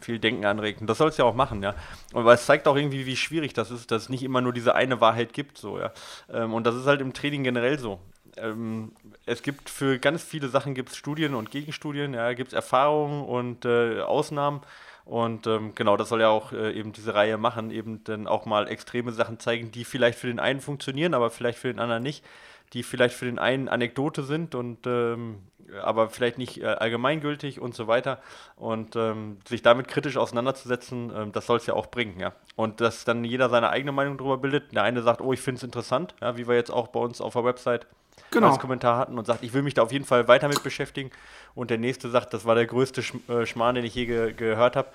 viel 0.00 0.18
Denken 0.18 0.44
anregt. 0.44 0.80
Und 0.80 0.88
das 0.88 0.98
soll 0.98 1.08
es 1.08 1.16
ja 1.16 1.24
auch 1.24 1.34
machen, 1.34 1.62
ja. 1.62 1.74
Aber 2.12 2.34
es 2.34 2.44
zeigt 2.44 2.66
auch 2.66 2.76
irgendwie, 2.76 3.06
wie 3.06 3.16
schwierig 3.16 3.54
das 3.54 3.70
ist, 3.70 3.90
dass 3.92 4.04
es 4.04 4.08
nicht 4.08 4.24
immer 4.24 4.40
nur 4.40 4.52
diese 4.52 4.74
eine 4.74 5.00
Wahrheit 5.00 5.32
gibt, 5.32 5.56
so, 5.56 5.78
ja. 5.78 5.92
Ähm, 6.32 6.52
und 6.52 6.66
das 6.66 6.74
ist 6.74 6.86
halt 6.86 7.00
im 7.00 7.12
Training 7.12 7.44
generell 7.44 7.78
so. 7.78 8.00
Ähm, 8.36 8.92
es 9.24 9.42
gibt 9.42 9.70
für 9.70 9.98
ganz 9.98 10.24
viele 10.24 10.48
Sachen 10.48 10.74
gibt 10.74 10.94
Studien 10.94 11.34
und 11.34 11.50
Gegenstudien, 11.50 12.14
ja, 12.14 12.32
gibt 12.32 12.48
es 12.48 12.54
Erfahrungen 12.54 13.24
und 13.24 13.64
äh, 13.64 14.00
Ausnahmen. 14.00 14.62
Und 15.04 15.46
ähm, 15.46 15.72
genau, 15.74 15.96
das 15.96 16.08
soll 16.08 16.20
ja 16.20 16.28
auch 16.28 16.52
äh, 16.52 16.72
eben 16.72 16.92
diese 16.92 17.14
Reihe 17.14 17.36
machen, 17.36 17.70
eben 17.70 18.04
dann 18.04 18.26
auch 18.26 18.46
mal 18.46 18.68
extreme 18.68 19.12
Sachen 19.12 19.38
zeigen, 19.38 19.72
die 19.72 19.84
vielleicht 19.84 20.18
für 20.18 20.28
den 20.28 20.38
einen 20.38 20.60
funktionieren, 20.60 21.14
aber 21.14 21.30
vielleicht 21.30 21.58
für 21.58 21.68
den 21.68 21.80
anderen 21.80 22.02
nicht 22.02 22.24
die 22.72 22.82
vielleicht 22.82 23.14
für 23.14 23.26
den 23.26 23.38
einen 23.38 23.68
Anekdote 23.68 24.22
sind 24.22 24.54
und 24.54 24.86
ähm, 24.86 25.42
aber 25.80 26.08
vielleicht 26.08 26.38
nicht 26.38 26.60
äh, 26.60 26.66
allgemeingültig 26.66 27.60
und 27.60 27.74
so 27.74 27.86
weiter. 27.86 28.18
Und 28.56 28.96
ähm, 28.96 29.38
sich 29.48 29.62
damit 29.62 29.88
kritisch 29.88 30.16
auseinanderzusetzen, 30.16 31.12
ähm, 31.14 31.32
das 31.32 31.46
soll 31.46 31.58
es 31.58 31.66
ja 31.66 31.74
auch 31.74 31.86
bringen, 31.86 32.18
ja. 32.20 32.32
Und 32.56 32.80
dass 32.80 33.04
dann 33.04 33.24
jeder 33.24 33.48
seine 33.48 33.70
eigene 33.70 33.92
Meinung 33.92 34.18
darüber 34.18 34.38
bildet. 34.38 34.74
Der 34.74 34.82
eine 34.82 35.02
sagt, 35.02 35.20
oh, 35.20 35.32
ich 35.32 35.40
finde 35.40 35.58
es 35.58 35.62
interessant, 35.62 36.14
ja, 36.20 36.36
wie 36.36 36.46
wir 36.48 36.54
jetzt 36.54 36.70
auch 36.70 36.88
bei 36.88 37.00
uns 37.00 37.20
auf 37.20 37.32
der 37.32 37.44
Website 37.44 37.86
genau. 38.30 38.48
als 38.48 38.58
Kommentar 38.58 38.98
hatten 38.98 39.18
und 39.18 39.26
sagt, 39.26 39.42
ich 39.42 39.52
will 39.52 39.62
mich 39.62 39.74
da 39.74 39.82
auf 39.82 39.92
jeden 39.92 40.04
Fall 40.04 40.28
weiter 40.28 40.48
mit 40.48 40.62
beschäftigen. 40.62 41.10
Und 41.54 41.70
der 41.70 41.78
nächste 41.78 42.10
sagt, 42.10 42.34
das 42.34 42.44
war 42.44 42.54
der 42.54 42.66
größte 42.66 43.02
Sch 43.02 43.14
äh, 43.28 43.46
Schmarrn, 43.46 43.74
den 43.74 43.84
ich 43.84 43.94
je 43.94 44.06
ge 44.06 44.32
gehört 44.32 44.76
habe. 44.76 44.88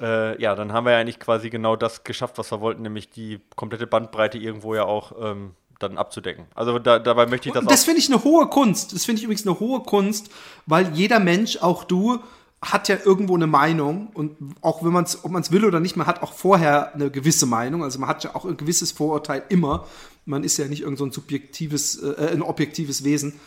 Äh, 0.00 0.40
ja, 0.40 0.54
dann 0.54 0.72
haben 0.72 0.84
wir 0.84 0.92
ja 0.92 0.98
eigentlich 0.98 1.18
quasi 1.18 1.50
genau 1.50 1.74
das 1.74 2.04
geschafft, 2.04 2.38
was 2.38 2.52
wir 2.52 2.60
wollten, 2.60 2.82
nämlich 2.82 3.10
die 3.10 3.40
komplette 3.56 3.86
Bandbreite 3.86 4.38
irgendwo 4.38 4.74
ja 4.74 4.84
auch 4.84 5.12
ähm, 5.20 5.54
dann 5.78 5.96
abzudecken. 5.96 6.46
Also 6.54 6.78
da, 6.78 6.98
dabei 6.98 7.26
möchte 7.26 7.48
ich 7.48 7.54
das 7.54 7.64
auch. 7.64 7.68
Das 7.68 7.84
finde 7.84 8.00
ich 8.00 8.08
eine 8.08 8.24
hohe 8.24 8.46
Kunst. 8.48 8.92
Das 8.92 9.04
finde 9.04 9.20
ich 9.20 9.24
übrigens 9.24 9.46
eine 9.46 9.58
hohe 9.60 9.80
Kunst, 9.80 10.30
weil 10.66 10.92
jeder 10.94 11.20
Mensch, 11.20 11.58
auch 11.58 11.84
du, 11.84 12.20
hat 12.60 12.88
ja 12.88 12.96
irgendwo 13.04 13.36
eine 13.36 13.46
Meinung 13.46 14.08
und 14.14 14.36
auch 14.62 14.82
wenn 14.82 14.92
man 14.92 15.04
es, 15.04 15.24
ob 15.24 15.30
man 15.30 15.42
es 15.42 15.52
will 15.52 15.64
oder 15.64 15.78
nicht, 15.78 15.96
man 15.96 16.08
hat 16.08 16.24
auch 16.24 16.32
vorher 16.32 16.92
eine 16.92 17.08
gewisse 17.08 17.46
Meinung. 17.46 17.84
Also 17.84 18.00
man 18.00 18.08
hat 18.08 18.24
ja 18.24 18.34
auch 18.34 18.44
ein 18.44 18.56
gewisses 18.56 18.90
Vorurteil 18.90 19.44
immer. 19.48 19.86
Man 20.24 20.42
ist 20.42 20.56
ja 20.56 20.66
nicht 20.66 20.82
irgend 20.82 20.98
so 20.98 21.04
ein 21.04 21.12
subjektives, 21.12 22.02
äh, 22.02 22.30
ein 22.32 22.42
objektives 22.42 23.04
Wesen 23.04 23.38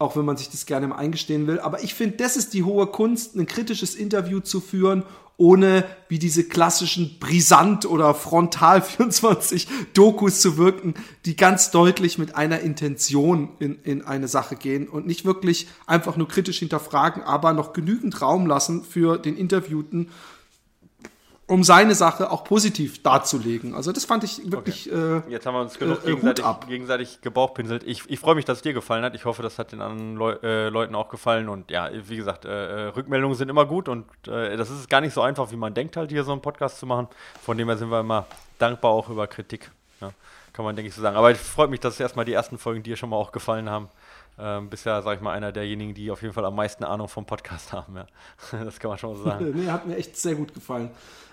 auch 0.00 0.16
wenn 0.16 0.24
man 0.24 0.38
sich 0.38 0.48
das 0.48 0.64
gerne 0.64 0.88
mal 0.88 0.96
eingestehen 0.96 1.46
will. 1.46 1.60
Aber 1.60 1.84
ich 1.84 1.92
finde, 1.94 2.16
das 2.16 2.36
ist 2.36 2.54
die 2.54 2.64
hohe 2.64 2.86
Kunst, 2.86 3.36
ein 3.36 3.46
kritisches 3.46 3.94
Interview 3.94 4.40
zu 4.40 4.60
führen, 4.60 5.04
ohne 5.40 5.84
wie 6.08 6.18
diese 6.18 6.44
klassischen 6.44 7.18
Brisant- 7.18 7.86
oder 7.86 8.14
Frontal-24-Dokus 8.14 10.40
zu 10.42 10.58
wirken, 10.58 10.92
die 11.24 11.34
ganz 11.34 11.70
deutlich 11.70 12.18
mit 12.18 12.36
einer 12.36 12.60
Intention 12.60 13.48
in, 13.58 13.78
in 13.82 14.04
eine 14.04 14.28
Sache 14.28 14.56
gehen 14.56 14.86
und 14.86 15.06
nicht 15.06 15.24
wirklich 15.24 15.66
einfach 15.86 16.18
nur 16.18 16.28
kritisch 16.28 16.58
hinterfragen, 16.58 17.22
aber 17.22 17.54
noch 17.54 17.72
genügend 17.72 18.20
Raum 18.20 18.46
lassen 18.46 18.84
für 18.84 19.16
den 19.16 19.34
Interviewten, 19.34 20.10
um 21.50 21.64
seine 21.64 21.96
Sache 21.96 22.30
auch 22.30 22.44
positiv 22.44 23.02
darzulegen. 23.02 23.74
Also 23.74 23.90
das 23.90 24.04
fand 24.04 24.22
ich 24.22 24.52
wirklich. 24.52 24.90
Okay. 24.90 25.18
Äh, 25.26 25.30
Jetzt 25.32 25.46
haben 25.46 25.54
wir 25.54 25.60
uns 25.60 25.76
genug 25.76 25.98
äh, 26.04 26.06
gegenseitig, 26.06 26.44
gegenseitig 26.68 27.20
gebauchpinselt. 27.22 27.82
Ich, 27.82 28.08
ich 28.08 28.20
freue 28.20 28.36
mich, 28.36 28.44
dass 28.44 28.58
es 28.58 28.62
dir 28.62 28.72
gefallen 28.72 29.04
hat. 29.04 29.16
Ich 29.16 29.24
hoffe, 29.24 29.42
das 29.42 29.58
hat 29.58 29.72
den 29.72 29.82
anderen 29.82 30.14
Leu 30.14 30.36
äh, 30.44 30.68
Leuten 30.68 30.94
auch 30.94 31.08
gefallen. 31.08 31.48
Und 31.48 31.72
ja, 31.72 31.90
wie 31.92 32.16
gesagt, 32.16 32.44
äh, 32.44 32.50
äh, 32.50 32.86
Rückmeldungen 32.90 33.36
sind 33.36 33.48
immer 33.48 33.66
gut 33.66 33.88
und 33.88 34.06
äh, 34.28 34.56
das 34.56 34.70
ist 34.70 34.88
gar 34.88 35.00
nicht 35.00 35.12
so 35.12 35.22
einfach, 35.22 35.50
wie 35.50 35.56
man 35.56 35.74
denkt, 35.74 35.96
halt 35.96 36.12
hier 36.12 36.22
so 36.22 36.30
einen 36.30 36.40
Podcast 36.40 36.78
zu 36.78 36.86
machen. 36.86 37.08
Von 37.42 37.58
dem 37.58 37.66
her 37.66 37.76
sind 37.76 37.90
wir 37.90 37.98
immer 37.98 38.26
dankbar 38.60 38.92
auch 38.92 39.08
über 39.08 39.26
Kritik. 39.26 39.72
Ja, 40.00 40.12
kann 40.52 40.64
man, 40.64 40.76
denke 40.76 40.88
ich, 40.88 40.94
so 40.94 41.02
sagen. 41.02 41.16
Aber 41.16 41.32
es 41.32 41.40
freut 41.40 41.70
mich, 41.70 41.80
dass 41.80 41.98
erstmal 41.98 42.24
die 42.24 42.32
ersten 42.32 42.58
Folgen 42.58 42.84
dir 42.84 42.96
schon 42.96 43.10
mal 43.10 43.16
auch 43.16 43.32
gefallen 43.32 43.68
haben. 43.68 43.88
Ähm, 44.40 44.70
bist 44.70 44.86
ja, 44.86 45.02
sag 45.02 45.16
ich 45.16 45.20
mal, 45.20 45.32
einer 45.32 45.52
derjenigen, 45.52 45.94
die 45.94 46.10
auf 46.10 46.22
jeden 46.22 46.32
Fall 46.34 46.44
am 46.44 46.54
meisten 46.54 46.84
Ahnung 46.84 47.08
vom 47.08 47.26
Podcast 47.26 47.72
haben. 47.72 47.96
Ja. 47.96 48.06
Das 48.64 48.78
kann 48.78 48.90
man 48.90 48.98
schon 48.98 49.16
so 49.16 49.24
sagen. 49.24 49.52
nee, 49.54 49.70
hat 49.70 49.86
mir 49.86 49.96
echt 49.96 50.16
sehr 50.16 50.34
gut 50.34 50.54
gefallen. 50.54 50.90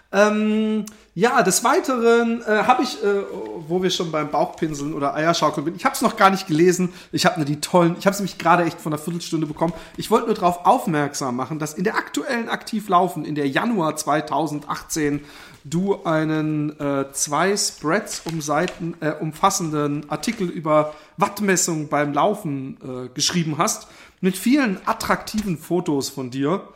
Ähm, 0.09 0.85
ja, 1.15 1.43
des 1.43 1.65
Weiteren 1.65 2.41
äh, 2.41 2.63
habe 2.63 2.83
ich, 2.83 3.03
äh, 3.03 3.23
wo 3.67 3.83
wir 3.83 3.89
schon 3.89 4.09
beim 4.09 4.31
Bauchpinseln 4.31 4.93
oder 4.93 5.13
Eierschaukeln 5.13 5.65
bin, 5.65 5.75
ich 5.75 5.83
habe 5.83 5.95
es 5.95 6.01
noch 6.01 6.15
gar 6.15 6.29
nicht 6.29 6.47
gelesen. 6.47 6.93
Ich 7.11 7.25
habe 7.25 7.37
nur 7.37 7.45
die 7.45 7.59
tollen, 7.59 7.97
ich 7.99 8.05
habe 8.05 8.13
es 8.13 8.19
nämlich 8.19 8.37
gerade 8.37 8.63
echt 8.63 8.79
von 8.79 8.93
einer 8.93 9.01
Viertelstunde 9.01 9.47
bekommen. 9.47 9.73
Ich 9.97 10.09
wollte 10.09 10.27
nur 10.27 10.35
darauf 10.35 10.65
aufmerksam 10.65 11.35
machen, 11.35 11.59
dass 11.59 11.73
in 11.73 11.83
der 11.83 11.95
aktuellen 11.95 12.47
Aktivlaufen, 12.47 13.25
in 13.25 13.35
der 13.35 13.49
Januar 13.49 13.97
2018, 13.97 15.25
du 15.69 16.03
einen 16.03 16.79
äh, 16.79 17.11
zwei 17.11 17.55
Spreads 17.55 18.21
um 18.25 18.41
Seiten, 18.41 18.95
äh, 18.99 19.11
umfassenden 19.11 20.09
Artikel 20.09 20.49
über 20.49 20.93
Wattmessung 21.17 21.89
beim 21.89 22.13
Laufen 22.13 22.77
äh, 22.81 23.09
geschrieben 23.09 23.57
hast, 23.57 23.87
mit 24.21 24.37
vielen 24.37 24.79
attraktiven 24.85 25.57
Fotos 25.57 26.09
von 26.09 26.29
dir. 26.29 26.67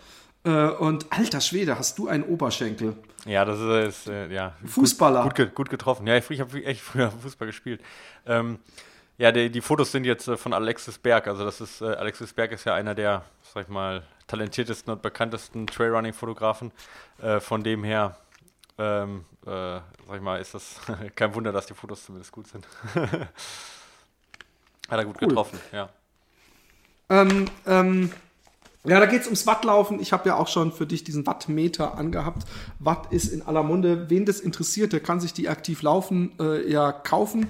Äh, 0.44 0.50
und 0.50 1.06
alter 1.12 1.42
Schwede, 1.42 1.78
hast 1.78 2.00
du 2.00 2.08
einen 2.08 2.24
Oberschenkel. 2.24 2.96
Ja, 3.26 3.46
das 3.46 3.60
ist, 3.60 4.08
äh, 4.08 4.34
ja. 4.34 4.56
Fußballer. 4.66 5.24
Gut, 5.24 5.36
gut, 5.36 5.56
gut, 5.56 5.70
getroffen. 5.70 6.08
Ja, 6.08 6.18
ich, 6.18 6.30
ich 6.30 6.40
habe 6.40 6.64
echt 6.66 6.82
früher 6.82 7.12
Fußball 7.24 7.48
gespielt. 7.48 7.82
Ähm, 8.26 8.60
ja, 9.18 9.32
die, 9.32 9.52
die, 9.52 9.62
Fotos 9.62 9.92
sind 9.92 10.06
jetzt 10.06 10.28
äh, 10.28 10.38
von 10.38 10.54
Alexis 10.54 10.98
Berg. 10.98 11.28
Also 11.28 11.46
das 11.46 11.62
ist, 11.62 11.82
äh, 11.82 11.86
Alexis 11.86 12.34
Berg 12.34 12.52
ist 12.52 12.66
ja 12.66 12.74
einer 12.74 12.96
der, 12.96 13.24
sag 13.54 13.64
ich 13.64 13.70
mal, 13.70 14.04
talentiertesten 14.28 14.92
und 14.92 15.02
bekanntesten 15.04 15.68
Trailrunning-Fotografen. 15.68 16.72
Äh, 17.22 17.40
von 17.40 17.64
dem 17.64 17.84
her, 17.84 18.18
ähm, 18.82 19.26
äh, 19.46 19.80
sag 20.08 20.16
ich 20.16 20.22
mal, 20.22 20.42
ist 20.42 20.56
das 20.56 20.78
kein 21.16 21.36
Wunder, 21.36 21.52
dass 21.52 21.68
die 21.68 21.76
Fotos 21.76 22.06
zumindest 22.06 22.32
gut 22.32 22.48
sind. 22.48 22.68
Hat 22.96 23.30
er 25.00 25.06
gut 25.06 25.18
cool. 25.22 25.28
getroffen, 25.28 25.60
ja. 25.72 25.90
Ähm, 27.10 27.46
ähm, 27.68 28.12
ja, 28.84 29.00
da 29.00 29.06
geht 29.06 29.22
es 29.22 29.28
ums 29.28 29.46
Wattlaufen. 29.46 30.00
Ich 30.02 30.12
habe 30.12 30.28
ja 30.28 30.38
auch 30.38 30.48
schon 30.48 30.72
für 30.72 30.88
dich 30.88 31.04
diesen 31.04 31.28
Wattmeter 31.28 31.96
angehabt. 31.96 32.48
Watt 32.80 33.14
ist 33.14 33.28
in 33.28 33.44
aller 33.44 33.62
Munde. 33.62 34.10
Wen 34.10 34.26
das 34.26 34.40
interessiert, 34.40 34.92
der 34.92 35.02
kann 35.02 35.20
sich 35.20 35.34
die 35.34 35.50
aktiv 35.50 35.84
laufen 35.84 36.32
äh, 36.40 36.68
ja 36.68 36.92
kaufen. 36.92 37.48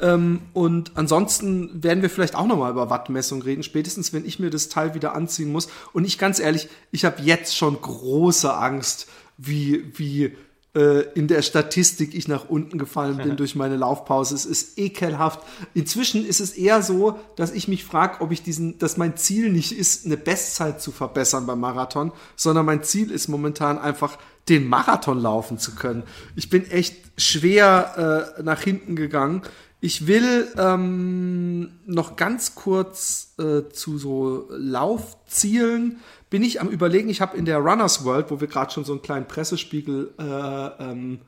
Ähm, 0.00 0.40
und 0.54 0.92
ansonsten 0.94 1.82
werden 1.84 2.00
wir 2.00 2.08
vielleicht 2.08 2.34
auch 2.34 2.46
nochmal 2.46 2.70
über 2.70 2.88
Wattmessung 2.88 3.42
reden, 3.42 3.62
spätestens 3.62 4.14
wenn 4.14 4.24
ich 4.24 4.38
mir 4.38 4.48
das 4.48 4.70
Teil 4.70 4.94
wieder 4.94 5.14
anziehen 5.14 5.52
muss. 5.52 5.68
Und 5.92 6.06
ich 6.06 6.16
ganz 6.16 6.38
ehrlich, 6.38 6.70
ich 6.90 7.04
habe 7.04 7.20
jetzt 7.20 7.54
schon 7.54 7.78
große 7.78 8.54
Angst, 8.54 9.06
wie, 9.36 9.98
wie 9.98 10.34
in 10.72 11.26
der 11.26 11.42
Statistik 11.42 12.14
ich 12.14 12.28
nach 12.28 12.48
unten 12.48 12.78
gefallen 12.78 13.16
bin 13.16 13.36
durch 13.38 13.56
meine 13.56 13.76
Laufpause. 13.76 14.36
Es 14.36 14.44
ist 14.44 14.78
ekelhaft. 14.78 15.40
Inzwischen 15.74 16.24
ist 16.24 16.38
es 16.38 16.52
eher 16.52 16.82
so, 16.82 17.18
dass 17.34 17.50
ich 17.50 17.66
mich 17.66 17.84
frage, 17.84 18.20
ob 18.20 18.30
ich 18.30 18.44
diesen, 18.44 18.78
dass 18.78 18.96
mein 18.96 19.16
Ziel 19.16 19.50
nicht 19.50 19.76
ist, 19.76 20.06
eine 20.06 20.16
Bestzeit 20.16 20.80
zu 20.80 20.92
verbessern 20.92 21.46
beim 21.46 21.58
Marathon, 21.58 22.12
sondern 22.36 22.66
mein 22.66 22.84
Ziel 22.84 23.10
ist 23.10 23.26
momentan 23.26 23.78
einfach, 23.78 24.16
den 24.48 24.68
Marathon 24.68 25.20
laufen 25.20 25.58
zu 25.58 25.74
können. 25.74 26.02
Ich 26.36 26.50
bin 26.50 26.68
echt 26.70 26.96
schwer 27.16 28.34
äh, 28.38 28.42
nach 28.42 28.60
hinten 28.60 28.96
gegangen. 28.96 29.42
Ich 29.80 30.06
will 30.06 30.48
ähm, 30.58 31.72
noch 31.86 32.16
ganz 32.16 32.54
kurz 32.54 33.34
äh, 33.38 33.68
zu 33.70 33.98
so 33.98 34.46
Laufzielen 34.50 36.00
bin 36.30 36.44
ich 36.44 36.60
am 36.60 36.68
überlegen, 36.68 37.08
ich 37.08 37.20
habe 37.20 37.36
in 37.36 37.44
der 37.44 37.58
Runners 37.58 38.04
World, 38.04 38.30
wo 38.30 38.40
wir 38.40 38.46
gerade 38.46 38.72
schon 38.72 38.84
so 38.84 38.92
einen 38.92 39.02
kleinen 39.02 39.26
Pressespiegel 39.26 40.14
äh, 40.18 40.22
ähm, 40.22 41.18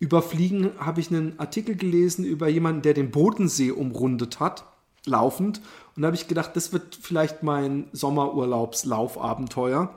überfliegen, 0.00 0.72
habe 0.78 1.00
ich 1.00 1.10
einen 1.10 1.38
Artikel 1.38 1.76
gelesen 1.76 2.24
über 2.24 2.48
jemanden, 2.48 2.82
der 2.82 2.94
den 2.94 3.12
Bodensee 3.12 3.70
umrundet 3.70 4.40
hat, 4.40 4.64
laufend. 5.06 5.60
Und 5.94 6.02
da 6.02 6.06
habe 6.06 6.16
ich 6.16 6.26
gedacht, 6.26 6.56
das 6.56 6.72
wird 6.72 6.98
vielleicht 7.00 7.44
mein 7.44 7.86
Sommerurlaubslaufabenteuer. 7.92 9.94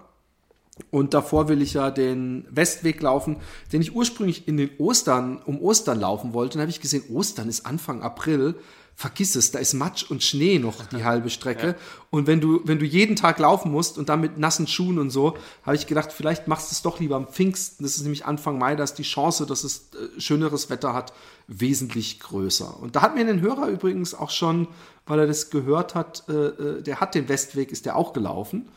Und 0.89 1.13
davor 1.13 1.49
will 1.49 1.61
ich 1.61 1.73
ja 1.73 1.91
den 1.91 2.47
Westweg 2.49 3.01
laufen, 3.01 3.37
den 3.71 3.81
ich 3.81 3.95
ursprünglich 3.95 4.47
in 4.47 4.57
den 4.57 4.71
Ostern, 4.79 5.39
um 5.45 5.61
Ostern 5.61 5.99
laufen 5.99 6.33
wollte. 6.33 6.57
Und 6.57 6.61
habe 6.61 6.71
ich 6.71 6.81
gesehen, 6.81 7.03
Ostern 7.09 7.47
ist 7.47 7.65
Anfang 7.65 8.01
April 8.01 8.55
vergiss 8.95 9.35
es, 9.35 9.51
da 9.51 9.59
ist 9.59 9.73
Matsch 9.73 10.09
und 10.09 10.23
Schnee 10.23 10.59
noch 10.59 10.85
die 10.85 11.03
halbe 11.03 11.29
Strecke. 11.29 11.67
Ja. 11.67 11.75
Und 12.09 12.27
wenn 12.27 12.41
du, 12.41 12.61
wenn 12.65 12.79
du 12.79 12.85
jeden 12.85 13.15
Tag 13.15 13.39
laufen 13.39 13.71
musst 13.71 13.97
und 13.97 14.09
dann 14.09 14.21
mit 14.21 14.37
nassen 14.37 14.67
Schuhen 14.67 14.99
und 14.99 15.09
so, 15.09 15.37
habe 15.63 15.75
ich 15.75 15.87
gedacht, 15.87 16.13
vielleicht 16.13 16.47
machst 16.47 16.71
du 16.71 16.73
es 16.73 16.81
doch 16.81 16.99
lieber 16.99 17.15
am 17.15 17.27
Pfingsten. 17.27 17.83
Das 17.83 17.95
ist 17.95 18.03
nämlich 18.03 18.25
Anfang 18.25 18.57
Mai, 18.57 18.75
da 18.75 18.83
ist 18.83 18.95
die 18.95 19.03
Chance, 19.03 19.45
dass 19.45 19.63
es 19.63 19.89
äh, 19.93 20.19
schöneres 20.19 20.69
Wetter 20.69 20.93
hat, 20.93 21.13
wesentlich 21.47 22.19
größer. 22.19 22.79
Und 22.79 22.95
da 22.95 23.01
hat 23.01 23.15
mir 23.15 23.27
ein 23.27 23.41
Hörer 23.41 23.67
übrigens 23.67 24.13
auch 24.13 24.29
schon, 24.29 24.67
weil 25.05 25.19
er 25.19 25.27
das 25.27 25.49
gehört 25.49 25.95
hat, 25.95 26.23
äh, 26.29 26.33
äh 26.33 26.81
der 26.81 26.99
hat 26.99 27.15
den 27.15 27.27
Westweg, 27.27 27.71
ist 27.71 27.85
der 27.85 27.95
auch 27.95 28.13
gelaufen 28.13 28.69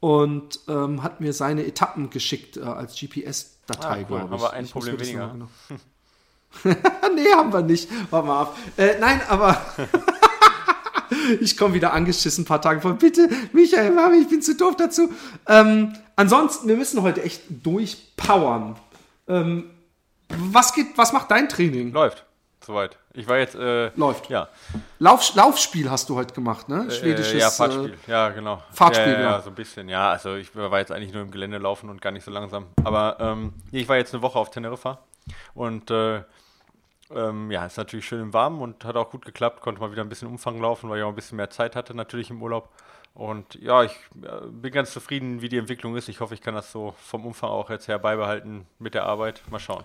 und 0.00 0.60
ähm, 0.68 1.02
hat 1.02 1.20
mir 1.20 1.32
seine 1.32 1.66
Etappen 1.66 2.10
geschickt 2.10 2.56
äh, 2.56 2.62
als 2.62 2.98
GPS-Datei, 2.98 4.02
ah, 4.02 4.06
cool. 4.10 4.20
Aber 4.30 4.52
ein 4.52 4.64
ich 4.64 4.72
Problem 4.72 5.00
weniger. 5.00 5.34
nee, 7.14 7.32
haben 7.34 7.52
wir 7.52 7.62
nicht. 7.62 7.88
Warte 8.10 8.26
mal 8.26 8.42
ab. 8.42 8.56
Äh, 8.76 8.98
nein, 9.00 9.20
aber 9.28 9.60
ich 11.40 11.56
komme 11.56 11.74
wieder 11.74 11.92
angeschissen 11.92 12.42
ein 12.42 12.46
paar 12.46 12.62
Tage 12.62 12.80
vor. 12.80 12.94
Bitte, 12.94 13.28
Michael, 13.52 13.92
Mami, 13.92 14.18
ich 14.18 14.28
bin 14.28 14.40
zu 14.40 14.54
doof 14.54 14.76
dazu. 14.76 15.12
Ähm, 15.46 15.94
ansonsten, 16.16 16.68
wir 16.68 16.76
müssen 16.76 17.02
heute 17.02 17.22
echt 17.22 17.42
durchpowern. 17.48 18.76
Ähm, 19.26 19.70
was 20.28 20.74
geht, 20.74 20.96
was 20.96 21.12
macht 21.12 21.30
dein 21.30 21.48
Training? 21.48 21.92
Läuft. 21.92 22.24
Soweit. 22.68 22.98
Ich 23.14 23.26
war 23.26 23.38
jetzt. 23.38 23.54
Äh, 23.54 23.88
Läuft. 23.96 24.28
Ja. 24.28 24.48
Lauf, 24.98 25.34
Laufspiel 25.34 25.90
hast 25.90 26.10
du 26.10 26.16
heute 26.16 26.34
gemacht, 26.34 26.68
ne? 26.68 26.84
Äh, 26.86 26.90
Schwedisches. 26.90 27.32
Äh, 27.32 27.38
ja, 27.38 27.50
Fahrtspiel. 27.50 27.96
Äh, 28.06 28.10
ja, 28.10 28.28
genau. 28.28 28.62
Fahrtspiel, 28.72 29.14
ja, 29.14 29.20
ja, 29.20 29.30
ja, 29.30 29.40
so 29.40 29.48
ein 29.48 29.54
bisschen. 29.54 29.88
Ja, 29.88 30.10
also 30.10 30.34
ich 30.34 30.54
war 30.54 30.78
jetzt 30.78 30.92
eigentlich 30.92 31.14
nur 31.14 31.22
im 31.22 31.30
Gelände 31.30 31.56
laufen 31.56 31.88
und 31.88 32.02
gar 32.02 32.10
nicht 32.10 32.24
so 32.24 32.30
langsam. 32.30 32.66
Aber 32.84 33.16
ähm, 33.20 33.54
ich 33.72 33.88
war 33.88 33.96
jetzt 33.96 34.12
eine 34.12 34.22
Woche 34.22 34.38
auf 34.38 34.50
Teneriffa 34.50 34.98
und 35.54 35.90
äh, 35.90 36.20
ähm, 37.10 37.50
ja, 37.50 37.64
ist 37.64 37.78
natürlich 37.78 38.06
schön 38.06 38.20
im 38.20 38.34
Warmen 38.34 38.60
und 38.60 38.84
hat 38.84 38.96
auch 38.96 39.08
gut 39.08 39.24
geklappt. 39.24 39.62
Konnte 39.62 39.80
mal 39.80 39.90
wieder 39.90 40.02
ein 40.02 40.10
bisschen 40.10 40.28
Umfang 40.28 40.60
laufen, 40.60 40.90
weil 40.90 40.98
ich 40.98 41.04
auch 41.04 41.08
ein 41.08 41.14
bisschen 41.14 41.36
mehr 41.36 41.48
Zeit 41.48 41.74
hatte, 41.74 41.94
natürlich 41.94 42.28
im 42.28 42.42
Urlaub. 42.42 42.68
Und 43.14 43.54
ja, 43.54 43.82
ich 43.82 43.92
äh, 44.22 44.46
bin 44.46 44.72
ganz 44.72 44.92
zufrieden, 44.92 45.40
wie 45.40 45.48
die 45.48 45.56
Entwicklung 45.56 45.96
ist. 45.96 46.10
Ich 46.10 46.20
hoffe, 46.20 46.34
ich 46.34 46.42
kann 46.42 46.54
das 46.54 46.70
so 46.70 46.94
vom 46.98 47.24
Umfang 47.24 47.48
auch 47.48 47.70
jetzt 47.70 47.88
her 47.88 47.98
beibehalten 47.98 48.66
mit 48.78 48.92
der 48.92 49.06
Arbeit. 49.06 49.40
Mal 49.50 49.58
schauen. 49.58 49.84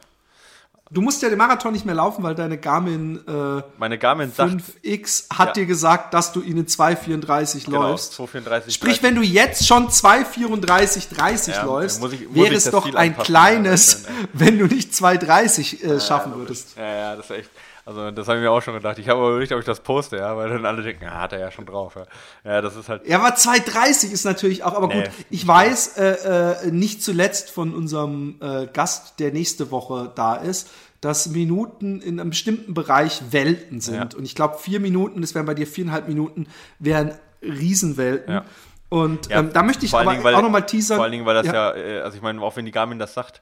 Du 0.91 1.01
musst 1.01 1.21
ja 1.23 1.29
den 1.29 1.37
Marathon 1.37 1.73
nicht 1.73 1.85
mehr 1.85 1.95
laufen, 1.95 2.23
weil 2.23 2.35
deine 2.35 2.57
Garmin, 2.57 3.19
äh, 3.27 3.63
Meine 3.77 3.97
Garmin 3.97 4.31
5X 4.31 5.35
hat 5.35 5.49
ja. 5.49 5.53
dir 5.53 5.65
gesagt, 5.65 6.13
dass 6.13 6.33
du 6.33 6.41
ihn 6.41 6.57
in 6.57 6.67
2,34 6.67 7.65
genau, 7.65 7.81
läufst. 7.81 8.13
2,34. 8.13 8.71
Sprich, 8.71 8.99
30. 8.99 9.03
wenn 9.03 9.15
du 9.15 9.21
jetzt 9.21 9.65
schon 9.65 9.87
2,34,30 9.87 11.49
ja, 11.49 11.63
läufst, 11.63 11.99
muss 11.99 12.13
ich, 12.13 12.27
muss 12.27 12.35
wäre 12.35 12.53
es 12.53 12.65
doch 12.65 12.93
ein 12.93 13.17
kleines, 13.17 14.03
wenn 14.33 14.59
du 14.59 14.65
nicht 14.67 14.91
2,30 14.93 15.83
äh, 15.83 15.99
schaffen 15.99 16.35
würdest. 16.35 16.75
Ja, 16.77 16.95
ja, 16.95 17.15
das 17.15 17.25
ist 17.25 17.37
echt. 17.37 17.49
Also 17.85 18.11
das 18.11 18.27
habe 18.27 18.37
ich 18.37 18.43
mir 18.43 18.51
auch 18.51 18.61
schon 18.61 18.75
gedacht. 18.75 18.97
Ich 18.97 19.09
habe 19.09 19.19
aber 19.19 19.29
überlegt, 19.31 19.51
ob 19.51 19.59
ich 19.59 19.65
das 19.65 19.81
poste, 19.81 20.17
ja, 20.17 20.37
weil 20.37 20.49
dann 20.49 20.65
alle 20.65 20.83
denken, 20.83 21.03
ja, 21.03 21.19
hat 21.21 21.33
er 21.33 21.39
ja 21.39 21.51
schon 21.51 21.65
drauf. 21.65 21.95
Ja, 21.95 22.05
ja 22.51 22.61
das 22.61 22.75
ist 22.75 22.87
halt. 22.87 23.05
Ja, 23.05 23.19
aber 23.19 23.35
2,30 23.35 24.11
ist 24.11 24.23
natürlich 24.23 24.63
auch, 24.63 24.73
aber 24.73 24.87
nee. 24.87 25.03
gut, 25.03 25.11
ich 25.29 25.45
weiß 25.45 25.97
äh, 25.97 26.67
äh, 26.67 26.71
nicht 26.71 27.03
zuletzt 27.03 27.49
von 27.49 27.73
unserem 27.73 28.35
äh, 28.41 28.67
Gast, 28.67 29.19
der 29.19 29.33
nächste 29.33 29.69
Woche 29.71 30.11
da 30.15 30.35
ist, 30.35 30.69
dass 31.01 31.27
Minuten 31.27 31.99
in 31.99 32.21
einem 32.21 32.29
bestimmten 32.29 32.73
Bereich 32.73 33.21
Welten 33.31 33.81
sind. 33.81 34.13
Ja. 34.13 34.17
Und 34.17 34.23
ich 34.23 34.35
glaube, 34.35 34.57
vier 34.59 34.79
Minuten, 34.79 35.19
das 35.19 35.35
wären 35.35 35.45
bei 35.45 35.53
dir 35.53 35.67
viereinhalb 35.67 36.07
Minuten, 36.07 36.47
wären 36.79 37.13
Riesenwelten. 37.41 38.35
Ja. 38.35 38.45
Und 38.87 39.27
ja, 39.27 39.39
ähm, 39.39 39.51
da 39.51 39.63
möchte 39.63 39.85
ich 39.85 39.93
aber 39.93 40.11
Dingen, 40.11 40.23
weil, 40.23 40.35
auch 40.35 40.41
nochmal 40.41 40.65
teasern. 40.65 40.97
Vor 40.97 41.03
allen 41.03 41.11
Dingen, 41.11 41.25
weil 41.25 41.33
das 41.33 41.47
ja, 41.47 41.75
äh, 41.75 41.99
also 42.01 42.15
ich 42.15 42.21
meine, 42.21 42.41
auch 42.41 42.55
wenn 42.55 42.63
die 42.63 42.71
Garmin 42.71 42.99
das 42.99 43.13
sagt, 43.13 43.41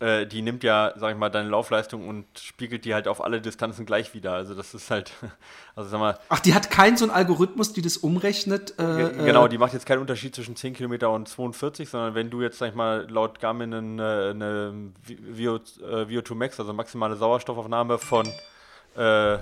äh, 0.00 0.26
die 0.26 0.42
nimmt 0.42 0.62
ja, 0.62 0.92
sag 0.96 1.12
ich 1.12 1.18
mal, 1.18 1.28
deine 1.28 1.48
Laufleistung 1.48 2.08
und 2.08 2.26
spiegelt 2.38 2.84
die 2.84 2.94
halt 2.94 3.08
auf 3.08 3.22
alle 3.22 3.40
Distanzen 3.40 3.84
gleich 3.84 4.14
wieder. 4.14 4.32
Also 4.32 4.54
das 4.54 4.72
ist 4.74 4.90
halt, 4.90 5.12
also 5.74 5.90
sag 5.90 5.98
mal. 5.98 6.18
Ach, 6.28 6.40
die 6.40 6.54
hat 6.54 6.70
keinen 6.70 6.96
so 6.96 7.04
einen 7.04 7.12
Algorithmus, 7.12 7.72
die 7.72 7.82
das 7.82 7.96
umrechnet? 7.96 8.78
Äh, 8.78 9.10
genau, 9.24 9.46
äh, 9.46 9.48
die 9.48 9.58
macht 9.58 9.72
jetzt 9.72 9.86
keinen 9.86 10.00
Unterschied 10.00 10.34
zwischen 10.34 10.54
10 10.54 10.74
Kilometer 10.74 11.10
und 11.10 11.28
42, 11.28 11.88
sondern 11.88 12.14
wenn 12.14 12.30
du 12.30 12.42
jetzt, 12.42 12.58
sag 12.58 12.68
ich 12.68 12.74
mal, 12.74 13.08
laut 13.10 13.40
Garmin 13.40 13.74
eine, 13.74 14.30
eine 14.30 14.92
VO2 15.08 16.34
Max, 16.34 16.60
also 16.60 16.72
maximale 16.72 17.16
Sauerstoffaufnahme 17.16 17.98
von, 17.98 18.28
äh, 18.96 19.38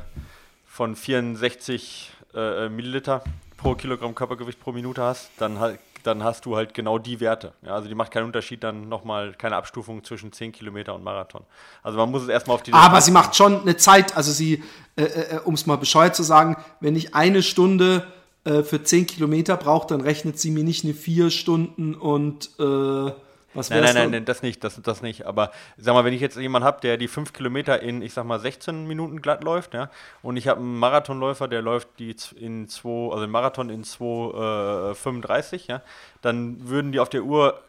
von 0.67 0.97
64 0.97 2.13
äh, 2.35 2.69
Milliliter 2.71 3.23
pro 3.59 3.75
Kilogramm 3.75 4.15
Körpergewicht 4.15 4.61
pro 4.61 4.73
Minute 4.73 5.03
hast, 5.03 5.31
dann 5.39 5.59
halt 5.59 5.81
dann 6.07 6.23
hast 6.23 6.47
du 6.47 6.57
halt 6.57 6.75
genau 6.75 6.99
die 6.99 7.21
Werte. 7.21 7.53
Ja, 7.63 7.75
also 7.75 7.89
die 7.89 7.95
macht 7.95 8.13
keinen 8.13 8.27
Unterschied, 8.27 8.63
dann 8.63 8.89
nochmal 8.89 9.33
keine 9.33 9.57
Abstufung 9.57 10.05
zwischen 10.05 10.33
10 10.33 10.53
Kilometer 10.53 10.95
und 10.95 11.03
Marathon. 11.03 11.43
Also 11.83 11.99
man 11.99 12.11
muss 12.11 12.23
es 12.23 12.29
erstmal 12.29 12.57
auf 12.57 12.63
die. 12.63 12.73
Aber 12.73 13.01
sie 13.01 13.11
macht 13.11 13.37
schon 13.37 13.63
eine 13.63 13.77
Zeit, 13.77 14.17
also 14.17 14.33
sie, 14.33 14.63
äh, 14.97 15.03
äh, 15.03 15.41
um 15.45 15.55
es 15.55 15.67
mal 15.67 15.77
bescheuert 15.77 16.15
zu 16.15 16.23
sagen, 16.23 16.57
wenn 16.81 16.97
ich 16.97 17.15
eine 17.15 17.43
Stunde 17.43 18.07
äh, 18.45 18.63
für 18.63 18.83
10 18.83 19.07
Kilometer 19.07 19.57
brauche, 19.57 19.89
dann 19.89 20.01
rechnet 20.01 20.39
sie 20.39 20.51
mir 20.51 20.65
nicht 20.65 20.85
eine 20.85 20.95
4 20.95 21.31
Stunden 21.31 21.95
und 21.95 22.51
äh, 22.59 23.11
was 23.57 23.71
nein, 23.71 23.83
nein, 23.83 23.95
nein, 23.95 24.11
nein, 24.11 24.25
das 24.25 24.43
nicht, 24.43 24.63
das, 24.63 24.81
das 24.83 25.03
nicht. 25.03 25.27
Aber 25.27 25.51
sag 25.77 25.95
mal, 25.95 26.05
wenn 26.05 26.13
ich 26.13 26.21
jetzt 26.21 26.37
jemanden 26.37 26.67
habe, 26.67 26.81
der 26.81 26.97
die 26.97 27.09
5 27.09 27.33
Kilometer 27.33 27.83
in, 27.83 28.03
ich 28.03 28.13
sag 28.13 28.25
mal, 28.25 28.39
16 28.39 28.87
Minuten 28.87 29.23
glatt 29.23 29.43
läuft, 29.43 29.75
ja, 29.75 29.91
und 30.23 30.37
ich 30.37 30.49
habe 30.49 30.61
einen 30.61 30.79
Marathonläufer, 30.79 31.49
der 31.49 31.63
läuft 31.63 31.89
die 31.99 32.15
in 32.39 32.69
2, 32.69 33.13
also 33.13 33.25
den 33.25 33.31
Marathon 33.31 33.71
in 33.71 33.85
2,35, 33.85 35.55
äh, 35.55 35.73
ja, 35.73 35.83
dann 36.23 36.69
würden 36.69 36.93
die 36.93 37.01
auf 37.01 37.09
der 37.09 37.25
Uhr 37.25 37.63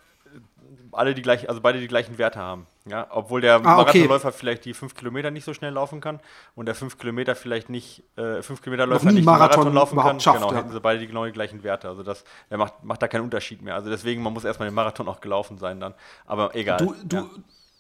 alle 0.92 1.14
die 1.14 1.22
gleichen, 1.22 1.48
also 1.50 1.62
beide 1.62 1.80
die 1.80 1.88
gleichen 1.88 2.18
Werte 2.18 2.40
haben. 2.40 2.68
Ja, 2.86 3.08
obwohl 3.10 3.42
der 3.42 3.56
ah, 3.56 3.60
Marathonläufer 3.60 4.30
okay. 4.30 4.38
vielleicht 4.38 4.66
die 4.66 4.74
5 4.74 4.96
Kilometer 4.96 5.32
nicht 5.32 5.44
so 5.44 5.54
schnell 5.54 5.74
laufen 5.74 6.00
kann 6.00 6.20
und 6.56 6.68
der 6.68 6.76
5 6.76 6.98
Kilometer 6.98 7.36
vielleicht 7.36 7.70
nicht, 7.70 8.04
äh, 8.16 8.42
5 8.42 8.62
Kilometerläufer 8.62 9.12
nicht 9.12 9.26
Marathon, 9.26 9.50
Marathon 9.50 9.74
laufen 9.74 10.00
kann, 10.00 10.20
schafft, 10.20 10.40
genau, 10.40 10.52
ja. 10.52 10.60
hätten 10.60 10.72
sie 10.72 10.80
beide 10.80 11.00
die 11.00 11.08
genau 11.08 11.26
die 11.26 11.32
gleichen 11.32 11.64
Werte. 11.64 11.90
Also 11.90 12.04
das 12.04 12.24
der 12.50 12.58
macht, 12.58 12.84
macht 12.84 13.02
da 13.02 13.08
keinen 13.08 13.24
Unterschied 13.24 13.62
mehr. 13.62 13.76
Also 13.76 13.90
deswegen, 13.90 14.22
man 14.22 14.34
muss 14.34 14.46
erstmal 14.46 14.70
den 14.70 14.76
Marathon 14.76 15.08
auch 15.08 15.20
gelaufen 15.20 15.58
sein 15.58 15.80
dann. 15.80 15.94
Aber 16.26 16.56
egal. 16.56 16.78
Du, 16.78 16.96
du, 17.04 17.16
ja. 17.18 17.26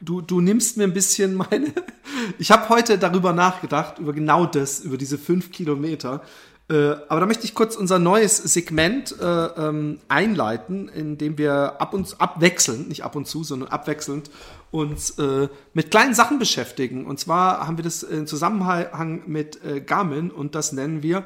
du, 0.01 0.21
du 0.21 0.41
nimmst 0.41 0.77
mir 0.77 0.83
ein 0.83 0.93
bisschen 0.93 1.35
meine. 1.35 1.73
ich 2.39 2.51
habe 2.51 2.67
heute 2.69 2.97
darüber 2.97 3.33
nachgedacht, 3.33 3.99
über 3.99 4.13
genau 4.13 4.45
das, 4.45 4.81
über 4.81 4.97
diese 4.97 5.17
5 5.17 5.51
Kilometer. 5.51 6.21
Äh, 6.69 6.95
aber 7.07 7.21
da 7.21 7.25
möchte 7.25 7.45
ich 7.45 7.53
kurz 7.53 7.77
unser 7.77 7.97
neues 7.97 8.37
Segment 8.37 9.15
äh, 9.21 9.25
ähm, 9.25 9.99
einleiten, 10.09 10.89
in 10.89 11.17
dem 11.17 11.37
wir 11.37 11.79
ab 11.79 11.93
und 11.93 12.19
abwechselnd, 12.19 12.89
nicht 12.89 13.03
ab 13.05 13.15
und 13.15 13.25
zu, 13.25 13.43
sondern 13.43 13.69
abwechselnd 13.69 14.29
uns 14.71 15.11
äh, 15.11 15.47
mit 15.73 15.91
kleinen 15.91 16.13
Sachen 16.13 16.39
beschäftigen. 16.39 17.05
Und 17.05 17.19
zwar 17.19 17.65
haben 17.65 17.77
wir 17.77 17.85
das 17.85 18.03
in 18.03 18.27
Zusammenhang 18.27 19.23
mit 19.27 19.63
äh, 19.63 19.79
Garmin 19.79 20.29
und 20.29 20.55
das 20.55 20.73
nennen 20.73 21.03
wir 21.03 21.25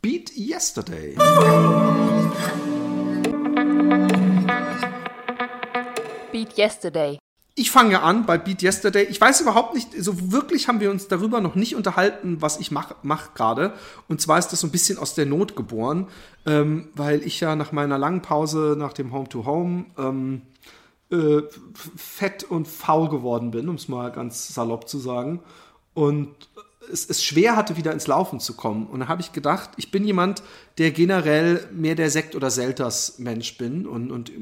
Beat 0.00 0.30
Yesterday. 0.36 1.16
Beat 6.30 6.56
Yesterday. 6.56 7.18
Ich 7.58 7.72
fange 7.72 8.02
an 8.02 8.24
bei 8.24 8.38
Beat 8.38 8.62
Yesterday. 8.62 9.02
Ich 9.10 9.20
weiß 9.20 9.40
überhaupt 9.40 9.74
nicht, 9.74 9.88
so 9.98 10.30
wirklich 10.30 10.68
haben 10.68 10.78
wir 10.78 10.92
uns 10.92 11.08
darüber 11.08 11.40
noch 11.40 11.56
nicht 11.56 11.74
unterhalten, 11.74 12.40
was 12.40 12.60
ich 12.60 12.70
mache 12.70 12.94
mach 13.02 13.34
gerade. 13.34 13.72
Und 14.06 14.20
zwar 14.20 14.38
ist 14.38 14.50
das 14.50 14.60
so 14.60 14.68
ein 14.68 14.70
bisschen 14.70 14.96
aus 14.96 15.14
der 15.16 15.26
Not 15.26 15.56
geboren, 15.56 16.06
ähm, 16.46 16.88
weil 16.94 17.20
ich 17.24 17.40
ja 17.40 17.56
nach 17.56 17.72
meiner 17.72 17.98
langen 17.98 18.22
Pause 18.22 18.76
nach 18.78 18.92
dem 18.92 19.12
Home-to-Home 19.12 19.86
ähm, 19.98 20.42
äh, 21.10 21.42
fett 21.96 22.44
und 22.44 22.68
faul 22.68 23.08
geworden 23.08 23.50
bin, 23.50 23.68
um 23.68 23.74
es 23.74 23.88
mal 23.88 24.12
ganz 24.12 24.54
salopp 24.54 24.88
zu 24.88 24.98
sagen. 24.98 25.40
Und 25.94 26.47
es, 26.88 27.08
es 27.08 27.22
schwer 27.24 27.56
hatte, 27.56 27.76
wieder 27.76 27.92
ins 27.92 28.06
Laufen 28.06 28.40
zu 28.40 28.54
kommen. 28.54 28.86
Und 28.86 29.00
da 29.00 29.08
habe 29.08 29.20
ich 29.20 29.32
gedacht, 29.32 29.70
ich 29.76 29.90
bin 29.90 30.04
jemand, 30.04 30.42
der 30.78 30.90
generell 30.90 31.66
mehr 31.72 31.94
der 31.94 32.10
Sekt- 32.10 32.34
oder 32.34 32.50
Selters-Mensch 32.50 33.58
bin. 33.58 33.86
Und, 33.86 34.10
und 34.10 34.32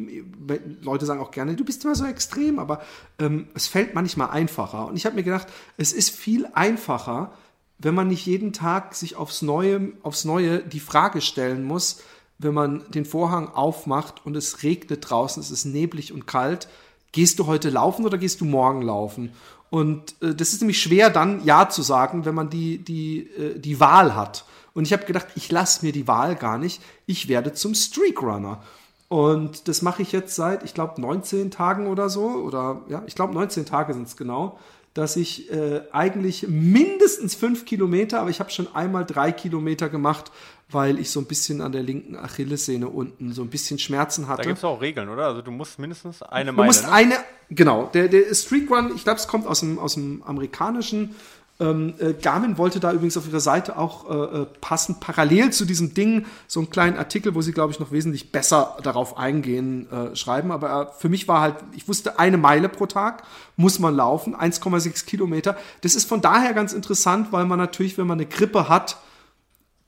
Leute 0.83 1.07
sagen 1.07 1.21
auch 1.21 1.31
gerne, 1.31 1.57
du 1.57 1.65
bist 1.65 1.85
immer 1.85 1.95
so 1.95 2.05
extrem, 2.05 2.59
aber 2.59 2.81
ähm, 3.19 3.49
es 3.55 3.67
fällt 3.67 3.95
manchmal 3.95 4.31
einfacher. 4.31 4.87
Und 4.87 4.97
ich 4.97 5.07
habe 5.07 5.17
mir 5.17 5.23
gedacht, 5.23 5.49
es 5.77 5.93
ist 5.93 6.11
viel 6.11 6.47
einfacher, 6.53 7.33
wenn 7.79 7.95
man 7.95 8.09
nicht 8.09 8.27
jeden 8.27 8.53
Tag 8.53 8.95
sich 8.95 9.17
aufs 9.17 9.43
Neue, 9.43 9.93
aufs 10.03 10.25
Neue 10.25 10.61
die 10.61 10.81
Frage 10.81 11.21
stellen 11.21 11.65
muss, 11.65 12.03
wenn 12.39 12.55
man 12.55 12.85
den 12.91 13.05
Vorhang 13.05 13.49
aufmacht 13.49 14.25
und 14.25 14.37
es 14.37 14.63
regnet 14.63 15.09
draußen, 15.09 15.41
es 15.41 15.51
ist 15.51 15.65
neblig 15.65 16.13
und 16.13 16.27
kalt, 16.27 16.69
gehst 17.13 17.39
du 17.39 17.47
heute 17.47 17.71
laufen 17.71 18.05
oder 18.05 18.19
gehst 18.19 18.41
du 18.41 18.45
morgen 18.45 18.83
laufen? 18.83 19.33
Und 19.71 20.15
äh, 20.23 20.35
das 20.35 20.53
ist 20.53 20.61
nämlich 20.61 20.81
schwer 20.81 21.11
dann 21.11 21.45
Ja 21.45 21.69
zu 21.69 21.83
sagen, 21.83 22.25
wenn 22.25 22.35
man 22.35 22.51
die, 22.51 22.79
die, 22.79 23.29
äh, 23.37 23.59
die 23.59 23.81
Wahl 23.81 24.15
hat. 24.15 24.45
Und 24.75 24.87
ich 24.87 24.93
habe 24.93 25.07
gedacht, 25.07 25.29
ich 25.35 25.51
lasse 25.51 25.85
mir 25.85 25.93
die 25.93 26.07
Wahl 26.07 26.37
gar 26.37 26.59
nicht. 26.59 26.83
Ich 27.07 27.29
werde 27.29 27.53
zum 27.53 27.75
Streakrunner. 27.75 28.63
Und 29.09 29.69
das 29.69 29.83
mache 29.83 30.03
ich 30.03 30.13
jetzt 30.13 30.35
seit, 30.35 30.65
ich 30.65 30.75
glaube, 30.75 31.01
19 31.01 31.51
Tagen 31.51 31.87
oder 31.87 32.09
so. 32.09 32.27
Oder 32.27 32.83
ja, 32.89 33.03
ich 33.07 33.15
glaube, 33.15 33.35
19 33.35 33.65
Tage 33.65 33.95
sind 33.95 34.07
es 34.09 34.17
genau 34.17 34.59
dass 34.97 35.17
ich 35.17 35.51
äh, 35.53 35.83
eigentlich 35.93 36.47
mindestens 36.49 37.35
fünf 37.35 37.67
Kilometer, 37.67 38.21
aber 38.21 38.31
ich 38.31 38.41
habe 38.41 38.51
schon 38.51 38.75
einmal 38.75 39.05
drei 39.05 39.31
Kilometer 39.31 39.91
gemacht, 39.91 40.33
weil 40.71 40.99
ich 40.99 41.11
so 41.11 41.21
ein 41.21 41.27
bisschen 41.27 41.61
an 41.61 41.73
der 41.73 41.83
linken 41.83 42.17
Achillessehne 42.17 42.89
unten 42.89 43.35
so 43.35 43.43
ein 43.43 43.51
bisschen 43.51 43.79
Schmerzen 43.79 44.27
hatte. 44.27 44.43
Da 44.43 44.49
gibt 44.49 44.59
es 44.59 44.65
auch 44.65 44.81
Regeln, 44.81 45.11
oder? 45.11 45.27
Also 45.27 45.43
du 45.43 45.51
musst 45.51 45.79
mindestens 45.79 46.23
eine 46.23 46.51
Meile. 46.51 46.63
Du 46.63 46.67
musst 46.67 46.87
ne? 46.87 46.93
eine, 46.93 47.15
genau. 47.51 47.91
Der, 47.93 48.09
der 48.09 48.35
Streak 48.35 48.71
Run, 48.71 48.91
ich 48.97 49.05
glaube, 49.05 49.21
es 49.21 49.29
kommt 49.29 49.47
aus 49.47 49.61
dem, 49.61 49.79
aus 49.79 49.95
dem 49.95 50.23
amerikanischen 50.23 51.15
ähm, 51.59 51.95
äh, 51.99 52.13
Garmin 52.13 52.59
wollte 52.59 52.81
da 52.81 52.93
übrigens 52.93 53.17
auf 53.17 53.27
ihrer 53.27 53.41
Seite 53.41 53.79
auch 53.79 54.11
äh, 54.11 54.43
äh, 54.43 54.47
passend 54.61 55.01
parallel 55.01 55.53
zu 55.53 55.65
diesem 55.65 55.95
Ding 55.95 56.27
so 56.47 56.61
einen 56.61 56.69
kleinen 56.69 56.99
Artikel, 56.99 57.35
wo 57.35 57.41
sie, 57.41 57.53
glaube 57.53 57.73
ich, 57.73 57.81
noch 57.81 57.93
wesentlich 57.93 58.31
besser 58.31 58.77
darauf 58.83 59.17
eingehen, 59.17 59.91
äh, 59.91 60.15
schreiben. 60.15 60.53
Aber 60.53 60.83
äh, 60.83 61.01
für 61.01 61.09
mich 61.09 61.29
war 61.29 61.41
halt, 61.41 61.57
ich 61.75 61.89
wusste, 61.89 62.19
eine 62.19 62.37
Meile 62.37 62.69
pro 62.69 62.85
Tag 62.85 63.23
muss 63.57 63.79
man 63.79 63.97
laufen, 63.97 64.37
1,6 64.37 65.07
Kilometer. 65.07 65.57
Das 65.81 65.95
ist 65.95 66.07
von 66.07 66.21
daher 66.21 66.53
ganz 66.53 66.75
interessant, 66.75 67.33
weil 67.33 67.47
man 67.47 67.59
natürlich, 67.59 67.97
wenn 67.97 68.07
man 68.07 68.19
eine 68.19 68.29
Grippe 68.29 68.69
hat, 68.69 68.99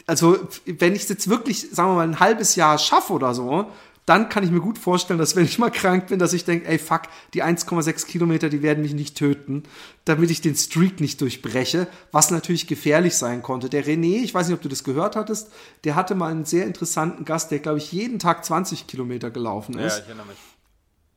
also 0.07 0.39
wenn 0.65 0.95
ich 0.95 1.03
es 1.03 1.09
jetzt 1.11 1.29
wirklich, 1.29 1.69
sagen 1.71 1.91
wir 1.91 1.97
mal, 1.97 2.09
ein 2.09 2.19
halbes 2.19 2.57
Jahr 2.57 2.79
schaffe 2.79 3.13
oder 3.13 3.35
so, 3.35 3.67
dann 4.09 4.29
kann 4.29 4.43
ich 4.43 4.51
mir 4.51 4.61
gut 4.61 4.79
vorstellen, 4.79 5.19
dass 5.19 5.37
wenn 5.37 5.45
ich 5.45 5.59
mal 5.59 5.71
krank 5.71 6.07
bin, 6.07 6.19
dass 6.19 6.33
ich 6.33 6.45
denke, 6.45 6.67
ey 6.69 6.79
fuck, 6.79 7.03
die 7.35 7.45
1,6 7.45 8.07
Kilometer, 8.07 8.49
die 8.49 8.63
werden 8.63 8.83
mich 8.83 8.95
nicht 8.95 9.17
töten, 9.17 9.65
damit 10.05 10.31
ich 10.31 10.41
den 10.41 10.55
Streak 10.55 11.01
nicht 11.01 11.21
durchbreche, 11.21 11.87
was 12.11 12.31
natürlich 12.31 12.67
gefährlich 12.67 13.17
sein 13.17 13.43
konnte. 13.43 13.69
Der 13.69 13.85
René, 13.85 14.23
ich 14.23 14.33
weiß 14.33 14.49
nicht, 14.49 14.57
ob 14.57 14.63
du 14.63 14.69
das 14.69 14.85
gehört 14.85 15.17
hattest, 15.17 15.53
der 15.85 15.95
hatte 15.95 16.15
mal 16.15 16.31
einen 16.31 16.47
sehr 16.47 16.65
interessanten 16.65 17.25
Gast, 17.25 17.51
der, 17.51 17.59
glaube 17.59 17.79
ich, 17.79 17.93
jeden 17.93 18.19
Tag 18.19 18.45
20 18.45 18.87
Kilometer 18.87 19.31
gelaufen 19.31 19.79
ist. 19.79 19.99
Ja, 19.99 20.03
ich 20.03 20.09
erinnere 20.09 20.27
mich. 20.27 20.39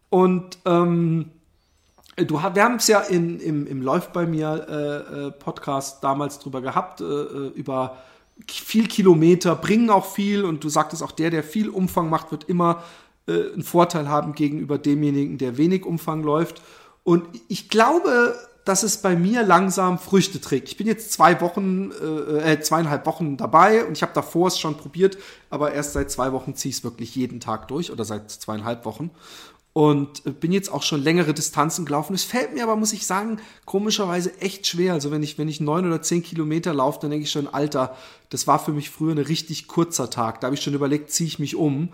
Und 0.09 0.57
ähm, 0.65 1.31
Du, 2.17 2.35
wir 2.35 2.63
haben 2.63 2.75
es 2.75 2.87
ja 2.87 2.99
in, 2.99 3.39
im, 3.39 3.65
im 3.65 3.81
Läuft 3.81 4.11
bei 4.11 4.25
mir 4.25 4.67
äh, 4.69 5.27
äh, 5.27 5.31
Podcast 5.31 6.03
damals 6.03 6.39
drüber 6.39 6.61
gehabt, 6.61 6.99
äh, 6.99 7.05
äh 7.05 7.47
über 7.55 7.97
viel 8.49 8.87
Kilometer 8.87 9.55
bringen 9.55 9.89
auch 9.89 10.05
viel 10.05 10.43
und 10.43 10.63
du 10.63 10.69
sagtest 10.69 11.03
auch, 11.03 11.11
der, 11.11 11.29
der 11.29 11.43
viel 11.43 11.69
Umfang 11.69 12.09
macht, 12.09 12.31
wird 12.31 12.45
immer 12.45 12.83
äh, 13.27 13.53
einen 13.53 13.63
Vorteil 13.63 14.09
haben 14.09 14.33
gegenüber 14.33 14.77
demjenigen, 14.77 15.37
der 15.37 15.57
wenig 15.57 15.85
Umfang 15.85 16.23
läuft. 16.23 16.61
Und 17.03 17.25
ich 17.47 17.69
glaube, 17.69 18.35
dass 18.65 18.83
es 18.83 18.97
bei 18.97 19.15
mir 19.15 19.43
langsam 19.43 19.97
Früchte 19.97 20.39
trägt. 20.39 20.69
Ich 20.69 20.77
bin 20.77 20.85
jetzt 20.85 21.11
zwei 21.11 21.41
Wochen, 21.41 21.91
äh, 21.91 22.53
äh 22.53 22.59
zweieinhalb 22.61 23.05
Wochen 23.07 23.37
dabei 23.37 23.85
und 23.85 23.93
ich 23.93 24.03
habe 24.03 24.13
davor 24.13 24.47
es 24.47 24.59
schon 24.59 24.77
probiert, 24.77 25.17
aber 25.49 25.73
erst 25.73 25.93
seit 25.93 26.11
zwei 26.11 26.31
Wochen 26.31 26.55
ziehe 26.55 26.69
ich 26.69 26.77
es 26.77 26.83
wirklich 26.83 27.15
jeden 27.15 27.39
Tag 27.39 27.67
durch 27.69 27.91
oder 27.91 28.05
seit 28.05 28.29
zweieinhalb 28.29 28.85
Wochen 28.85 29.09
und 29.73 30.39
bin 30.41 30.51
jetzt 30.51 30.71
auch 30.71 30.83
schon 30.83 31.01
längere 31.01 31.33
Distanzen 31.33 31.85
gelaufen. 31.85 32.13
Es 32.13 32.25
fällt 32.25 32.53
mir 32.53 32.63
aber, 32.63 32.75
muss 32.75 32.91
ich 32.91 33.05
sagen, 33.05 33.39
komischerweise 33.65 34.37
echt 34.41 34.67
schwer. 34.67 34.93
Also 34.93 35.11
wenn 35.11 35.23
ich, 35.23 35.37
wenn 35.37 35.47
ich 35.47 35.61
neun 35.61 35.85
oder 35.85 36.01
zehn 36.01 36.23
Kilometer 36.23 36.73
laufe, 36.73 36.99
dann 37.01 37.11
denke 37.11 37.23
ich 37.23 37.31
schon, 37.31 37.47
Alter, 37.47 37.95
das 38.29 38.47
war 38.47 38.59
für 38.59 38.73
mich 38.73 38.89
früher 38.89 39.13
ein 39.13 39.17
richtig 39.17 39.67
kurzer 39.67 40.09
Tag. 40.09 40.41
Da 40.41 40.47
habe 40.47 40.55
ich 40.55 40.61
schon 40.61 40.73
überlegt, 40.73 41.11
ziehe 41.11 41.27
ich 41.27 41.39
mich 41.39 41.55
um. 41.55 41.89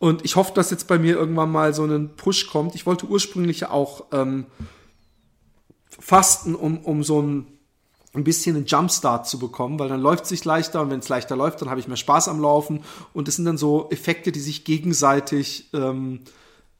Und 0.00 0.24
ich 0.24 0.34
hoffe, 0.34 0.52
dass 0.54 0.70
jetzt 0.70 0.88
bei 0.88 0.98
mir 0.98 1.14
irgendwann 1.14 1.52
mal 1.52 1.72
so 1.72 1.84
ein 1.84 2.16
Push 2.16 2.48
kommt. 2.48 2.74
Ich 2.74 2.86
wollte 2.86 3.06
ursprünglich 3.06 3.60
ja 3.60 3.70
auch 3.70 4.06
ähm, 4.12 4.46
fasten, 6.00 6.56
um, 6.56 6.78
um 6.78 7.04
so 7.04 7.22
ein, 7.22 7.46
ein 8.12 8.24
bisschen 8.24 8.56
einen 8.56 8.66
Jumpstart 8.66 9.28
zu 9.28 9.38
bekommen, 9.38 9.78
weil 9.78 9.88
dann 9.88 10.00
läuft 10.00 10.24
es 10.24 10.30
sich 10.30 10.44
leichter 10.44 10.80
und 10.80 10.90
wenn 10.90 10.98
es 10.98 11.08
leichter 11.08 11.36
läuft, 11.36 11.60
dann 11.60 11.70
habe 11.70 11.78
ich 11.78 11.86
mehr 11.86 11.96
Spaß 11.96 12.26
am 12.26 12.40
Laufen. 12.40 12.80
Und 13.12 13.28
das 13.28 13.36
sind 13.36 13.44
dann 13.44 13.58
so 13.58 13.88
Effekte, 13.90 14.32
die 14.32 14.40
sich 14.40 14.64
gegenseitig 14.64 15.68
ähm, 15.74 16.22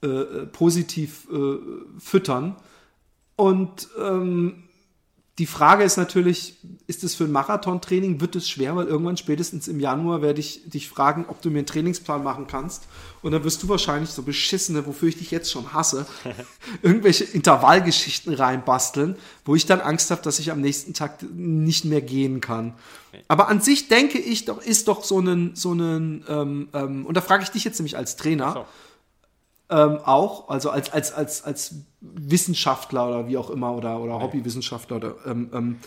äh, 0.02 0.46
positiv 0.46 1.28
äh, 1.30 1.58
füttern. 1.98 2.56
Und 3.36 3.88
ähm, 3.98 4.64
die 5.40 5.46
Frage 5.46 5.84
ist 5.84 5.96
natürlich, 5.96 6.56
ist 6.86 7.02
es 7.02 7.14
für 7.14 7.24
ein 7.24 7.32
Marathontraining, 7.32 8.20
wird 8.20 8.36
es 8.36 8.46
schwer, 8.46 8.76
weil 8.76 8.86
irgendwann 8.86 9.16
spätestens 9.16 9.68
im 9.68 9.80
Januar 9.80 10.20
werde 10.20 10.38
ich 10.38 10.68
dich 10.68 10.86
fragen, 10.86 11.24
ob 11.28 11.40
du 11.40 11.48
mir 11.48 11.60
einen 11.60 11.66
Trainingsplan 11.66 12.22
machen 12.22 12.46
kannst. 12.46 12.88
Und 13.22 13.32
dann 13.32 13.42
wirst 13.42 13.62
du 13.62 13.68
wahrscheinlich 13.70 14.10
so 14.10 14.22
beschissene, 14.22 14.86
wofür 14.86 15.08
ich 15.08 15.16
dich 15.16 15.30
jetzt 15.30 15.50
schon 15.50 15.72
hasse, 15.72 16.04
irgendwelche 16.82 17.24
Intervallgeschichten 17.24 18.34
reinbasteln, 18.34 19.16
wo 19.46 19.54
ich 19.54 19.64
dann 19.64 19.80
Angst 19.80 20.10
habe, 20.10 20.20
dass 20.20 20.38
ich 20.40 20.50
am 20.50 20.60
nächsten 20.60 20.92
Tag 20.92 21.22
nicht 21.32 21.86
mehr 21.86 22.02
gehen 22.02 22.42
kann. 22.42 22.74
Aber 23.26 23.48
an 23.48 23.62
sich 23.62 23.88
denke 23.88 24.18
ich 24.18 24.44
doch, 24.44 24.60
ist 24.60 24.88
doch 24.88 25.04
so 25.04 25.20
ein, 25.20 25.52
so 25.54 25.72
ein, 25.72 26.22
ähm, 26.28 26.68
ähm, 26.74 27.06
und 27.06 27.16
da 27.16 27.22
frage 27.22 27.44
ich 27.44 27.50
dich 27.50 27.64
jetzt 27.64 27.78
nämlich 27.78 27.96
als 27.96 28.16
Trainer, 28.16 28.52
so 28.52 28.66
ähm, 29.70 29.98
auch, 30.04 30.48
also 30.48 30.70
als, 30.70 30.92
als, 30.92 31.12
als, 31.12 31.44
als 31.44 31.74
Wissenschaftler 32.00 33.08
oder 33.08 33.28
wie 33.28 33.36
auch 33.36 33.50
immer 33.50 33.72
oder, 33.74 34.00
oder 34.00 34.20
Hobbywissenschaftler 34.20 34.96
oder 34.96 35.14
ähm, 35.26 35.50
ähm, 35.52 35.78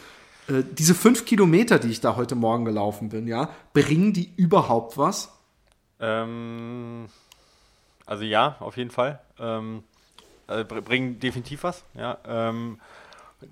äh, 0.48 0.64
diese 0.72 0.96
fünf 0.96 1.26
Kilometer, 1.26 1.80
die 1.80 1.90
ich 1.90 2.02
da 2.02 2.16
heute 2.16 2.36
Morgen 2.36 2.66
gelaufen 2.66 3.10
bin, 3.10 3.28
ja, 3.28 3.50
bringen 3.74 4.14
die 4.14 4.32
überhaupt 4.36 4.98
was? 4.98 5.32
Ähm, 6.00 7.08
also 8.06 8.24
ja, 8.24 8.56
auf 8.60 8.78
jeden 8.78 8.92
Fall. 8.92 9.20
Ähm, 9.40 9.84
also 10.48 10.66
bringen 10.66 11.20
definitiv 11.20 11.64
was, 11.64 11.84
ja. 11.94 12.18
Ähm, 12.26 12.80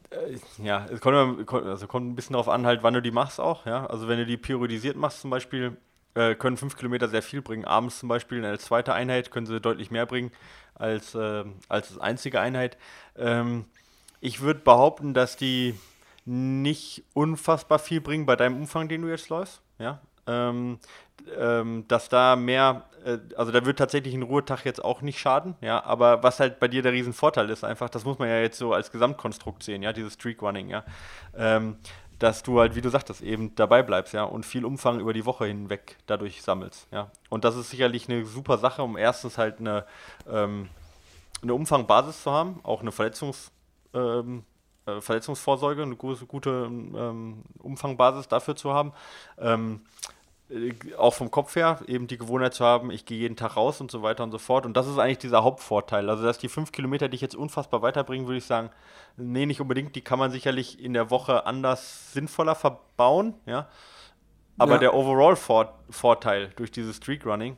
äh, 0.10 0.38
ja, 0.64 0.86
es 0.86 1.02
kommt, 1.02 1.52
also 1.54 1.88
kommt 1.88 2.10
ein 2.10 2.16
bisschen 2.16 2.34
darauf 2.34 2.50
an, 2.50 2.66
halt, 2.66 2.84
wann 2.84 2.94
du 2.94 3.02
die 3.02 3.12
machst 3.12 3.40
auch, 3.40 3.66
ja. 3.66 3.86
Also 3.86 4.08
wenn 4.08 4.18
du 4.18 4.26
die 4.26 4.38
periodisiert 4.38 4.98
machst 4.98 5.22
zum 5.22 5.30
Beispiel, 5.30 5.78
äh, 6.16 6.36
können 6.36 6.58
fünf 6.58 6.76
Kilometer 6.78 7.08
sehr 7.08 7.22
viel 7.22 7.42
bringen. 7.42 7.66
Abends 7.66 8.00
zum 8.00 8.10
Beispiel 8.10 8.44
eine 8.44 8.58
zweite 8.60 8.94
Einheit 8.94 9.32
können 9.32 9.46
sie 9.46 9.60
deutlich 9.60 9.92
mehr 9.92 10.06
bringen 10.06 10.32
als, 10.76 11.16
äh, 11.16 11.44
als 11.70 11.98
einzige 12.00 12.40
Einheit. 12.40 12.78
Ähm, 13.16 13.66
ich 14.20 14.42
würde 14.42 14.60
behaupten, 14.60 15.14
dass 15.14 15.38
die 15.38 15.76
nicht 16.26 17.04
unfassbar 17.14 17.80
viel 17.80 18.02
bringen 18.02 18.26
bei 18.26 18.36
deinem 18.36 18.58
Umfang, 18.58 18.88
den 18.88 19.02
du 19.02 19.08
jetzt 19.08 19.30
läufst. 19.30 19.62
Ja? 19.80 20.02
Ähm, 20.28 20.80
ähm, 21.38 21.86
dass 21.88 22.10
da 22.10 22.36
mehr, 22.36 22.86
äh, 23.06 23.18
also 23.36 23.52
da 23.52 23.66
wird 23.66 23.78
tatsächlich 23.80 24.14
ein 24.14 24.22
Ruhetag 24.22 24.66
jetzt 24.66 24.84
auch 24.84 25.02
nicht 25.02 25.20
schaden, 25.20 25.56
ja, 25.62 25.84
aber 25.84 26.24
was 26.24 26.40
halt 26.40 26.60
bei 26.60 26.68
dir 26.68 26.82
der 26.82 26.94
Riesenvorteil 26.94 27.50
ist, 27.50 27.64
einfach, 27.64 27.90
das 27.90 28.06
muss 28.06 28.20
man 28.20 28.30
ja 28.30 28.40
jetzt 28.40 28.58
so 28.58 28.74
als 28.74 28.92
Gesamtkonstrukt 28.92 29.64
sehen, 29.64 29.84
ja, 29.84 29.94
dieses 29.94 30.14
Streak 30.14 30.42
Running, 30.42 30.70
ja. 30.70 30.84
Ähm, 31.36 31.78
dass 32.22 32.44
du 32.44 32.60
halt, 32.60 32.76
wie 32.76 32.82
du 32.82 32.90
sagtest, 32.90 33.22
eben 33.24 33.56
dabei 33.56 33.82
bleibst, 33.82 34.14
ja, 34.14 34.24
und 34.24 34.46
viel 34.46 34.64
Umfang 34.64 35.00
über 35.00 35.12
die 35.12 35.26
Woche 35.26 35.46
hinweg 35.46 35.98
dadurch 36.06 36.44
sammelst, 36.44 36.88
ja. 36.92 37.10
Und 37.30 37.44
das 37.44 37.56
ist 37.56 37.72
sicherlich 37.72 38.08
eine 38.08 38.26
super 38.26 38.60
Sache, 38.60 38.84
um 38.84 38.96
erstens 38.96 39.40
halt 39.40 39.60
eine, 39.60 39.88
ähm, 40.30 40.70
eine 41.42 41.56
Umfangbasis 41.56 42.22
zu 42.22 42.32
haben, 42.32 42.60
auch 42.62 42.82
eine 42.82 42.92
Verletzungs, 42.92 43.52
ähm, 43.96 44.44
äh, 44.86 45.02
Verletzungsvorsorge, 45.02 45.82
eine 45.82 45.96
gute, 45.96 46.28
gute 46.28 46.68
ähm, 46.70 47.42
Umfangbasis 47.58 48.28
dafür 48.28 48.56
zu 48.56 48.72
haben. 48.72 48.94
Äh, 50.52 50.74
auch 50.98 51.14
vom 51.14 51.32
Kopf 51.32 51.56
her, 51.56 51.80
eben 51.88 52.08
die 52.08 52.18
Gewohnheit 52.18 52.54
zu 52.54 52.66
haben, 52.66 52.92
ich 52.92 53.06
gehe 53.06 53.18
jeden 53.18 53.36
Tag 53.36 53.56
raus 53.56 53.82
und 53.82 53.90
so 53.90 54.02
weiter 54.02 54.24
und 54.24 54.32
so 54.32 54.38
fort. 54.38 54.66
Und 54.66 54.76
das 54.76 54.88
ist 54.88 54.98
eigentlich 54.98 55.20
dieser 55.20 55.44
Hauptvorteil. 55.44 56.10
Also, 56.10 56.24
dass 56.24 56.38
die 56.38 56.50
fünf 56.50 56.72
Kilometer 56.72 57.10
dich 57.10 57.22
jetzt 57.22 57.36
unfassbar 57.36 57.82
weiterbringen, 57.82 58.28
würde 58.28 58.38
ich 58.38 58.46
sagen, 58.46 58.70
nee, 59.18 59.46
nicht 59.46 59.62
unbedingt. 59.62 59.96
Die 59.96 60.02
kann 60.02 60.20
man 60.20 60.32
sicherlich 60.32 60.84
in 60.84 60.94
der 60.94 61.10
Woche 61.10 61.46
anders 61.46 62.14
sinnvoller 62.14 62.56
verbauen, 62.56 63.36
ja. 63.46 63.68
Aber 64.58 64.74
ja. 64.74 64.80
der 64.80 64.94
Overall-Vorteil 64.94 66.50
durch 66.56 66.72
dieses 66.72 66.98
Streak 66.98 67.26
Running 67.26 67.58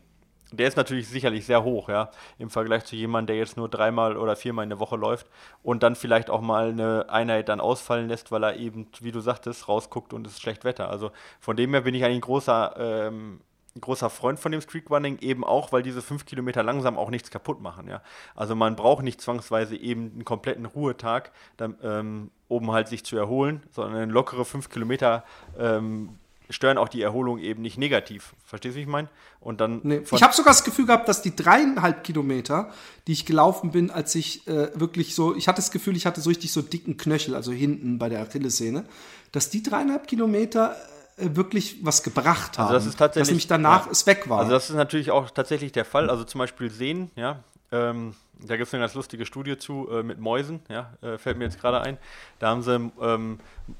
der 0.53 0.67
ist 0.67 0.77
natürlich 0.77 1.07
sicherlich 1.07 1.45
sehr 1.45 1.63
hoch, 1.63 1.89
ja, 1.89 2.11
im 2.37 2.49
Vergleich 2.49 2.85
zu 2.85 2.95
jemandem, 2.95 3.27
der 3.27 3.37
jetzt 3.37 3.57
nur 3.57 3.69
dreimal 3.69 4.17
oder 4.17 4.35
viermal 4.35 4.63
in 4.63 4.69
der 4.69 4.79
Woche 4.79 4.95
läuft 4.95 5.27
und 5.63 5.83
dann 5.83 5.95
vielleicht 5.95 6.29
auch 6.29 6.41
mal 6.41 6.69
eine 6.69 7.09
Einheit 7.09 7.49
dann 7.49 7.59
ausfallen 7.59 8.07
lässt, 8.07 8.31
weil 8.31 8.43
er 8.43 8.57
eben, 8.57 8.87
wie 9.01 9.11
du 9.11 9.19
sagtest, 9.19 9.67
rausguckt 9.67 10.13
und 10.13 10.27
es 10.27 10.33
ist 10.33 10.41
schlecht 10.41 10.63
Wetter. 10.63 10.89
Also 10.89 11.11
von 11.39 11.57
dem 11.57 11.71
her 11.71 11.81
bin 11.81 11.95
ich 11.95 12.03
eigentlich 12.03 12.17
ein 12.17 12.21
großer, 12.21 12.75
ähm, 12.77 13.41
großer 13.81 14.11
Freund 14.11 14.39
von 14.39 14.51
dem 14.51 14.61
Streakrunning, 14.61 15.17
eben 15.19 15.43
auch, 15.43 15.71
weil 15.71 15.81
diese 15.81 16.03
fünf 16.03 16.25
Kilometer 16.25 16.61
langsam 16.61 16.97
auch 16.97 17.09
nichts 17.09 17.31
kaputt 17.31 17.59
machen, 17.59 17.87
ja. 17.87 18.03
Also 18.35 18.55
man 18.55 18.75
braucht 18.75 19.03
nicht 19.03 19.19
zwangsweise 19.21 19.75
eben 19.75 20.11
einen 20.13 20.25
kompletten 20.25 20.65
Ruhetag, 20.65 21.31
dann, 21.57 21.75
ähm, 21.81 22.31
um 22.47 22.71
halt 22.71 22.87
sich 22.87 23.03
zu 23.03 23.17
erholen, 23.17 23.63
sondern 23.71 23.95
eine 23.95 24.11
lockere 24.11 24.45
fünf 24.45 24.69
Kilometer 24.69 25.23
ähm, 25.57 26.19
stören 26.53 26.77
auch 26.77 26.89
die 26.89 27.01
Erholung 27.01 27.39
eben 27.39 27.61
nicht 27.61 27.77
negativ. 27.77 28.33
Verstehst 28.45 28.75
du, 28.75 28.77
wie 28.77 28.83
ich 28.83 28.87
meine? 28.87 29.09
Und 29.39 29.59
dann. 29.59 29.81
Nee. 29.83 30.01
Ich 30.11 30.23
habe 30.23 30.33
sogar 30.33 30.53
das 30.53 30.63
Gefühl 30.63 30.85
gehabt, 30.85 31.09
dass 31.09 31.21
die 31.21 31.35
dreieinhalb 31.35 32.03
Kilometer, 32.03 32.71
die 33.07 33.13
ich 33.13 33.25
gelaufen 33.25 33.71
bin, 33.71 33.91
als 33.91 34.15
ich 34.15 34.47
äh, 34.47 34.69
wirklich 34.79 35.15
so, 35.15 35.35
ich 35.35 35.47
hatte 35.47 35.57
das 35.57 35.71
Gefühl, 35.71 35.95
ich 35.95 36.05
hatte 36.05 36.21
so 36.21 36.29
richtig 36.29 36.51
so 36.53 36.61
dicken 36.61 36.97
Knöchel, 36.97 37.35
also 37.35 37.51
hinten 37.51 37.97
bei 37.97 38.09
der 38.09 38.21
Achillessehne, 38.21 38.85
dass 39.31 39.49
die 39.49 39.63
dreieinhalb 39.63 40.07
Kilometer 40.07 40.75
äh, 41.17 41.35
wirklich 41.35 41.77
was 41.81 42.03
gebracht 42.03 42.57
haben. 42.57 42.67
Also 42.67 42.79
das 42.79 42.85
ist 42.85 42.97
tatsächlich, 42.97 43.21
dass 43.21 43.29
nämlich 43.29 43.47
danach 43.47 43.85
ja. 43.87 43.91
es 43.91 44.05
weg 44.05 44.29
war. 44.29 44.39
Also 44.39 44.51
das 44.51 44.69
ist 44.69 44.75
natürlich 44.75 45.11
auch 45.11 45.29
tatsächlich 45.31 45.71
der 45.71 45.85
Fall. 45.85 46.09
Also 46.09 46.23
zum 46.23 46.39
Beispiel 46.39 46.69
Sehen, 46.69 47.11
ja, 47.15 47.43
ähm, 47.71 48.15
da 48.39 48.57
gibt 48.57 48.67
es 48.67 48.73
eine 48.73 48.83
ganz 48.83 48.93
lustige 48.93 49.25
Studie 49.25 49.57
zu 49.57 49.89
äh, 49.89 50.03
mit 50.03 50.19
Mäusen, 50.19 50.61
ja, 50.69 50.93
äh, 51.01 51.17
fällt 51.17 51.37
mir 51.37 51.45
jetzt 51.45 51.59
gerade 51.59 51.81
ein. 51.81 51.97
Da 52.39 52.49
haben 52.49 52.61
sie 52.61 52.91
ähm, 53.01 53.39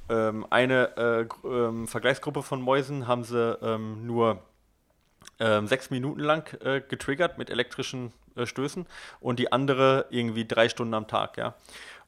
ähm, 0.10 0.46
eine 0.50 0.98
äh, 0.98 1.48
ähm, 1.48 1.88
Vergleichsgruppe 1.88 2.44
von 2.44 2.62
Mäusen, 2.62 3.08
haben 3.08 3.24
sie 3.24 3.58
ähm, 3.62 4.06
nur 4.06 4.42
ähm, 5.40 5.68
sechs 5.68 5.90
Minuten 5.90 6.20
lang 6.20 6.54
äh, 6.64 6.82
getriggert 6.82 7.38
mit 7.38 7.50
elektrischen 7.50 8.14
äh, 8.36 8.46
Stößen 8.46 8.86
und 9.20 9.40
die 9.40 9.52
andere 9.52 10.06
irgendwie 10.10 10.46
drei 10.46 10.70
Stunden 10.70 10.94
am 10.94 11.08
Tag, 11.08 11.38
ja. 11.38 11.56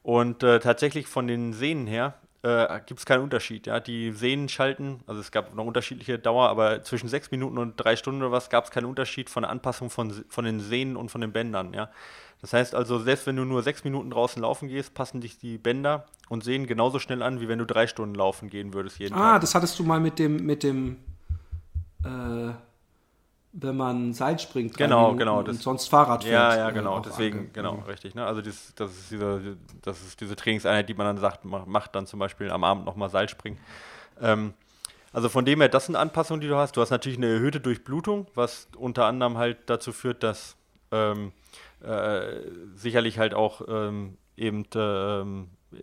Und 0.04 0.44
äh, 0.44 0.60
tatsächlich 0.60 1.08
von 1.08 1.28
den 1.28 1.52
Sehnen 1.52 1.88
her 1.88 2.14
äh, 2.46 2.80
gibt 2.86 3.00
es 3.00 3.08
keinen 3.08 3.24
Unterschied. 3.24 3.66
Ja? 3.66 3.80
Die 3.80 4.12
Sehnen 4.12 4.50
schalten, 4.50 5.00
also 5.08 5.20
es 5.20 5.32
gab 5.32 5.56
noch 5.56 5.66
unterschiedliche 5.66 6.20
Dauer, 6.20 6.48
aber 6.50 6.84
zwischen 6.84 7.10
sechs 7.10 7.32
Minuten 7.32 7.58
und 7.58 7.76
drei 7.76 7.96
Stunden 7.96 8.22
oder 8.22 8.32
was 8.32 8.52
gab 8.52 8.66
es 8.66 8.72
keinen 8.72 8.86
Unterschied 8.86 9.32
von 9.32 9.42
der 9.42 9.50
Anpassung 9.50 9.90
von, 9.90 10.12
von 10.30 10.46
den 10.46 10.60
Sehnen 10.60 10.96
und 10.96 11.10
von 11.10 11.22
den 11.22 11.32
Bändern. 11.32 11.74
Ja? 11.74 11.90
Das 12.46 12.54
heißt 12.54 12.76
also, 12.76 13.00
selbst 13.00 13.26
wenn 13.26 13.38
du 13.38 13.44
nur 13.44 13.64
sechs 13.64 13.84
Minuten 13.84 14.12
draußen 14.12 14.40
laufen 14.40 14.68
gehst, 14.68 14.94
passen 14.94 15.20
dich 15.20 15.40
die 15.40 15.58
Bänder 15.58 16.06
und 16.30 16.44
Sehnen 16.44 16.68
genauso 16.68 17.00
schnell 17.00 17.24
an, 17.24 17.42
wie 17.42 17.48
wenn 17.48 17.58
du 17.58 17.66
drei 17.66 17.88
Stunden 17.88 18.14
laufen 18.14 18.52
gehen 18.52 18.76
würdest 18.76 19.00
jeden 19.00 19.16
ah, 19.16 19.18
Tag. 19.18 19.26
Ah, 19.26 19.40
das 19.40 19.56
hattest 19.56 19.80
du 19.80 19.84
mal 19.84 20.00
mit 20.00 20.20
dem, 20.20 20.46
mit 20.46 20.62
dem 20.62 20.98
äh, 22.04 22.54
wenn 23.54 23.76
man 23.76 24.14
Seil 24.14 24.38
springt. 24.38 24.78
Genau, 24.78 25.16
genau. 25.16 25.40
Und 25.40 25.60
sonst 25.60 25.88
Fahrrad 25.88 26.24
fährt. 26.24 26.54
Ja, 26.54 26.56
ja, 26.56 26.70
genau. 26.70 27.00
Deswegen, 27.00 27.40
ange. 27.40 27.50
genau, 27.52 27.78
mhm. 27.78 27.84
richtig. 27.86 28.14
Ne? 28.14 28.24
Also 28.24 28.44
das, 28.44 28.74
das, 28.76 28.92
ist 28.92 29.10
diese, 29.10 29.58
das 29.82 30.04
ist 30.04 30.22
diese 30.22 30.36
Trainingseinheit, 30.36 30.88
die 30.88 30.94
man 30.94 31.08
dann 31.08 31.18
sagt, 31.18 31.46
macht 31.46 31.96
dann 31.96 32.06
zum 32.06 32.20
Beispiel 32.20 32.52
am 32.52 32.64
Abend 32.64 32.86
nochmal 32.86 33.10
Seilspringen. 33.10 33.58
Ähm, 34.22 34.54
also 35.12 35.30
von 35.30 35.46
dem 35.46 35.62
her, 35.62 35.70
das 35.70 35.88
sind 35.88 35.96
Anpassungen, 35.96 36.42
die 36.42 36.48
du 36.48 36.58
hast. 36.58 36.78
Du 36.78 36.82
hast 36.82 36.92
natürlich 36.92 37.18
eine 37.18 37.26
erhöhte 37.26 37.60
Durchblutung, 37.60 38.28
was 38.36 38.68
unter 38.78 39.06
anderem 39.06 39.36
halt 39.36 39.58
dazu 39.66 39.92
führt, 39.92 40.22
dass 40.22 40.56
ähm, 40.92 41.32
äh, 41.84 42.42
sicherlich 42.76 43.20
halt 43.20 43.34
auch 43.34 43.62
ähm, 43.68 44.18
eben 44.38 44.66
ähm, 44.76 45.50
äh, 45.74 45.78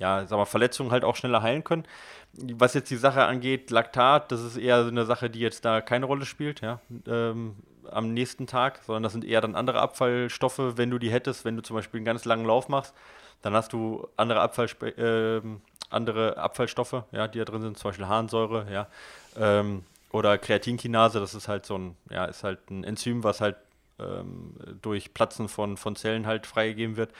ja, 0.00 0.26
sag 0.26 0.38
mal, 0.38 0.46
Verletzungen 0.46 0.90
halt 0.90 1.04
auch 1.04 1.14
schneller 1.14 1.42
heilen 1.42 1.62
können. 1.62 1.84
Was 2.32 2.74
jetzt 2.74 2.90
die 2.90 2.96
Sache 2.96 3.24
angeht, 3.24 3.70
Laktat, 3.70 4.32
das 4.32 4.42
ist 4.42 4.56
eher 4.56 4.86
eine 4.86 5.04
Sache, 5.04 5.28
die 5.28 5.40
jetzt 5.40 5.64
da 5.64 5.82
keine 5.82 6.06
Rolle 6.06 6.24
spielt, 6.24 6.62
ja, 6.62 6.80
ähm, 7.06 7.56
am 7.90 8.14
nächsten 8.14 8.46
Tag, 8.46 8.80
sondern 8.86 9.02
das 9.02 9.12
sind 9.12 9.24
eher 9.24 9.40
dann 9.40 9.54
andere 9.54 9.80
Abfallstoffe, 9.80 10.76
wenn 10.76 10.90
du 10.90 10.98
die 10.98 11.10
hättest, 11.10 11.44
wenn 11.44 11.56
du 11.56 11.62
zum 11.62 11.76
Beispiel 11.76 11.98
einen 11.98 12.06
ganz 12.06 12.24
langen 12.24 12.46
Lauf 12.46 12.68
machst, 12.68 12.94
dann 13.42 13.52
hast 13.52 13.72
du 13.72 14.08
andere, 14.16 14.40
Abfallspe 14.40 14.88
äh, 14.88 15.42
andere 15.90 16.36
Abfallstoffe, 16.38 17.04
ja, 17.12 17.28
die 17.28 17.38
da 17.38 17.44
drin 17.44 17.62
sind, 17.62 17.78
zum 17.78 17.90
Beispiel 17.90 18.06
Harnsäure, 18.06 18.66
ja, 18.72 18.86
ähm, 19.36 19.84
oder 20.12 20.38
Kreatinkinase, 20.38 21.20
das 21.20 21.34
ist 21.34 21.46
halt 21.46 21.66
so 21.66 21.76
ein, 21.76 21.96
ja, 22.10 22.24
ist 22.24 22.42
halt 22.42 22.70
ein 22.70 22.84
Enzym, 22.84 23.22
was 23.22 23.40
halt 23.40 23.56
ähm, 24.00 24.54
durch 24.80 25.14
Platzen 25.14 25.48
von, 25.48 25.76
von 25.76 25.96
Zellen 25.96 26.26
halt 26.26 26.46
freigegeben 26.46 26.96
wird 26.96 27.10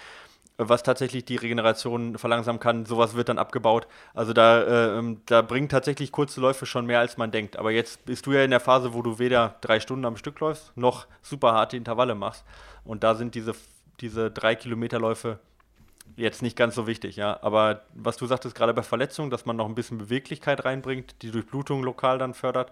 was 0.68 0.82
tatsächlich 0.82 1.24
die 1.24 1.36
Regeneration 1.36 2.18
verlangsamen 2.18 2.60
kann. 2.60 2.84
Sowas 2.84 3.14
wird 3.14 3.30
dann 3.30 3.38
abgebaut. 3.38 3.86
Also 4.12 4.34
da, 4.34 4.62
äh, 4.62 4.98
ähm, 4.98 5.22
da 5.24 5.40
bringen 5.40 5.70
tatsächlich 5.70 6.12
kurze 6.12 6.40
Läufe 6.40 6.66
schon 6.66 6.84
mehr, 6.84 7.00
als 7.00 7.16
man 7.16 7.30
denkt. 7.30 7.56
Aber 7.56 7.70
jetzt 7.70 8.04
bist 8.04 8.26
du 8.26 8.32
ja 8.32 8.44
in 8.44 8.50
der 8.50 8.60
Phase, 8.60 8.92
wo 8.92 9.00
du 9.00 9.18
weder 9.18 9.56
drei 9.62 9.80
Stunden 9.80 10.04
am 10.04 10.18
Stück 10.18 10.38
läufst, 10.40 10.76
noch 10.76 11.06
super 11.22 11.52
harte 11.52 11.78
Intervalle 11.78 12.14
machst. 12.14 12.44
Und 12.84 13.04
da 13.04 13.14
sind 13.14 13.34
diese, 13.34 13.54
diese 14.00 14.30
drei 14.30 14.54
Kilometerläufe 14.54 15.38
jetzt 16.16 16.42
nicht 16.42 16.56
ganz 16.56 16.74
so 16.74 16.86
wichtig, 16.86 17.16
ja. 17.16 17.38
Aber 17.42 17.82
was 17.94 18.18
du 18.18 18.26
sagtest, 18.26 18.54
gerade 18.54 18.74
bei 18.74 18.82
Verletzungen, 18.82 19.30
dass 19.30 19.46
man 19.46 19.56
noch 19.56 19.66
ein 19.66 19.74
bisschen 19.74 19.96
Beweglichkeit 19.96 20.66
reinbringt, 20.66 21.22
die 21.22 21.30
Durchblutung 21.30 21.82
lokal 21.82 22.18
dann 22.18 22.34
fördert, 22.34 22.70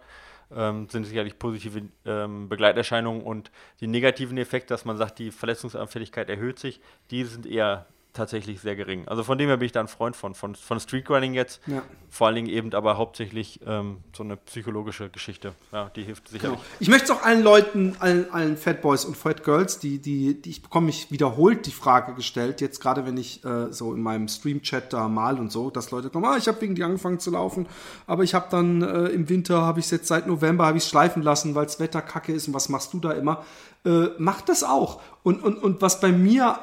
ähm, 0.55 0.89
sind 0.89 1.05
sicherlich 1.05 1.39
positive 1.39 1.83
ähm, 2.05 2.49
Begleiterscheinungen 2.49 3.23
und 3.23 3.51
die 3.81 3.87
negativen 3.87 4.39
Effekte, 4.39 4.75
dass 4.75 4.85
man 4.85 4.97
sagt, 4.97 5.19
die 5.19 5.31
Verletzungsanfälligkeit 5.31 6.29
erhöht 6.31 6.59
sich, 6.59 6.81
die 7.11 7.25
sind 7.25 7.47
eher 7.47 7.87
tatsächlich 8.13 8.61
sehr 8.61 8.75
gering. 8.75 9.07
Also 9.07 9.23
von 9.23 9.39
dem 9.39 9.49
her 9.49 9.57
bin 9.59 9.67
ich 9.67 9.73
da 9.73 9.81
ein 9.81 9.89
Freund 9.89 10.17
von, 10.17 10.35
von, 10.35 10.55
von 10.55 10.81
Streetrunning 10.81 11.35
jetzt. 11.35 11.61
Ja. 11.67 11.83
Vor 12.11 12.27
allen 12.27 12.37
Dingen 12.37 12.49
eben 12.49 12.73
aber 12.75 12.97
hauptsächlich 12.97 13.61
ähm, 13.67 13.99
so 14.17 14.23
eine 14.25 14.37
psychologische 14.37 15.11
Geschichte. 15.11 15.53
Ja, 15.73 15.91
die 15.95 16.03
hilft 16.03 16.29
sicherlich. 16.29 16.59
Genau. 16.59 16.69
Ich 16.81 16.89
möchte 16.89 17.05
es 17.05 17.11
auch 17.11 17.23
allen 17.23 17.43
Leuten, 17.43 17.97
allen, 18.01 18.31
allen 18.33 18.57
Fat 18.57 18.83
Boys 18.83 19.05
und 19.05 19.17
Fat 19.17 19.45
Girls, 19.45 19.79
die, 19.79 19.99
die, 19.99 20.41
die 20.41 20.51
ich 20.51 20.63
bekomme 20.63 20.87
mich 20.87 21.11
wiederholt 21.11 21.67
die 21.67 21.71
Frage 21.71 22.15
gestellt, 22.15 22.61
jetzt 22.61 22.81
gerade 22.81 23.07
wenn 23.07 23.17
ich 23.17 23.45
äh, 23.45 23.73
so 23.73 23.95
in 23.95 24.03
meinem 24.03 24.27
Stream-Chat 24.27 24.93
da 24.93 25.09
mal 25.09 25.39
und 25.39 25.53
so, 25.53 25.71
dass 25.71 25.91
Leute 25.91 26.11
kommen, 26.11 26.25
ah, 26.25 26.37
ich 26.37 26.49
habe 26.49 26.61
wegen 26.61 26.75
dir 26.75 26.87
angefangen 26.87 27.21
zu 27.21 27.31
laufen, 27.31 27.67
aber 28.07 28.25
ich 28.25 28.35
habe 28.35 28.47
dann 28.51 28.83
äh, 28.83 29.09
im 29.09 29.29
Winter, 29.29 29.63
habe 29.63 29.81
ich 29.81 29.87
es 29.87 29.91
jetzt 29.91 30.09
seit 30.09 30.27
November, 30.27 30.67
habe 30.67 30.79
ich 30.79 30.85
es 30.85 30.91
schleifen 30.91 31.23
lassen, 31.23 31.55
weil 31.55 31.67
das 31.67 31.79
Wetter 31.79 32.03
kacke 32.03 32.33
ist 32.33 32.49
und 32.49 32.55
was 32.55 32.69
machst 32.69 32.95
du 32.95 32.99
da 33.01 33.13
immer? 33.13 33.45
Äh, 33.85 34.09
mach 34.19 34.41
das 34.41 34.65
auch. 34.65 35.01
Und, 35.23 35.43
und, 35.43 35.63
und 35.63 35.83
was 35.83 36.01
bei 36.01 36.11
mir 36.11 36.59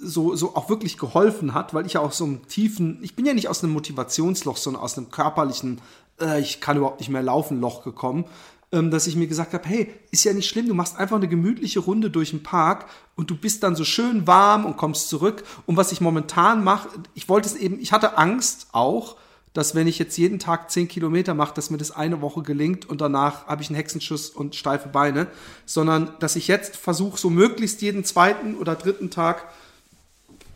so, 0.00 0.34
so 0.34 0.56
auch 0.56 0.68
wirklich 0.68 0.98
geholfen 0.98 1.54
hat, 1.54 1.74
weil 1.74 1.86
ich 1.86 1.94
ja 1.94 2.00
auch 2.00 2.12
so 2.12 2.24
einem 2.24 2.46
tiefen, 2.48 2.98
ich 3.02 3.14
bin 3.14 3.26
ja 3.26 3.34
nicht 3.34 3.48
aus 3.48 3.62
einem 3.62 3.72
Motivationsloch, 3.72 4.56
sondern 4.56 4.82
aus 4.82 4.96
einem 4.96 5.10
körperlichen, 5.10 5.80
äh, 6.20 6.40
ich 6.40 6.60
kann 6.60 6.76
überhaupt 6.76 7.00
nicht 7.00 7.10
mehr 7.10 7.22
laufen, 7.22 7.60
Loch 7.60 7.84
gekommen, 7.84 8.24
ähm, 8.72 8.90
dass 8.90 9.06
ich 9.06 9.16
mir 9.16 9.26
gesagt 9.26 9.52
habe, 9.52 9.68
hey, 9.68 9.92
ist 10.10 10.24
ja 10.24 10.32
nicht 10.32 10.48
schlimm, 10.48 10.68
du 10.68 10.74
machst 10.74 10.96
einfach 10.96 11.16
eine 11.16 11.28
gemütliche 11.28 11.80
Runde 11.80 12.10
durch 12.10 12.30
den 12.30 12.42
Park 12.42 12.86
und 13.16 13.30
du 13.30 13.36
bist 13.36 13.62
dann 13.62 13.76
so 13.76 13.84
schön 13.84 14.26
warm 14.26 14.64
und 14.64 14.76
kommst 14.76 15.08
zurück. 15.08 15.44
Und 15.66 15.76
was 15.76 15.92
ich 15.92 16.00
momentan 16.00 16.64
mache, 16.64 16.88
ich 17.14 17.28
wollte 17.28 17.48
es 17.48 17.56
eben, 17.56 17.78
ich 17.80 17.92
hatte 17.92 18.16
Angst 18.16 18.68
auch, 18.72 19.16
dass 19.52 19.74
wenn 19.74 19.88
ich 19.88 19.98
jetzt 19.98 20.16
jeden 20.16 20.38
Tag 20.38 20.70
10 20.70 20.86
Kilometer 20.86 21.34
mache, 21.34 21.54
dass 21.54 21.70
mir 21.70 21.78
das 21.78 21.90
eine 21.90 22.20
Woche 22.20 22.42
gelingt 22.42 22.88
und 22.88 23.00
danach 23.00 23.48
habe 23.48 23.62
ich 23.62 23.68
einen 23.68 23.76
Hexenschuss 23.76 24.30
und 24.30 24.54
steife 24.54 24.88
Beine, 24.88 25.26
sondern 25.66 26.14
dass 26.20 26.36
ich 26.36 26.46
jetzt 26.46 26.76
versuche, 26.76 27.18
so 27.18 27.30
möglichst 27.30 27.82
jeden 27.82 28.04
zweiten 28.04 28.54
oder 28.54 28.76
dritten 28.76 29.10
Tag 29.10 29.48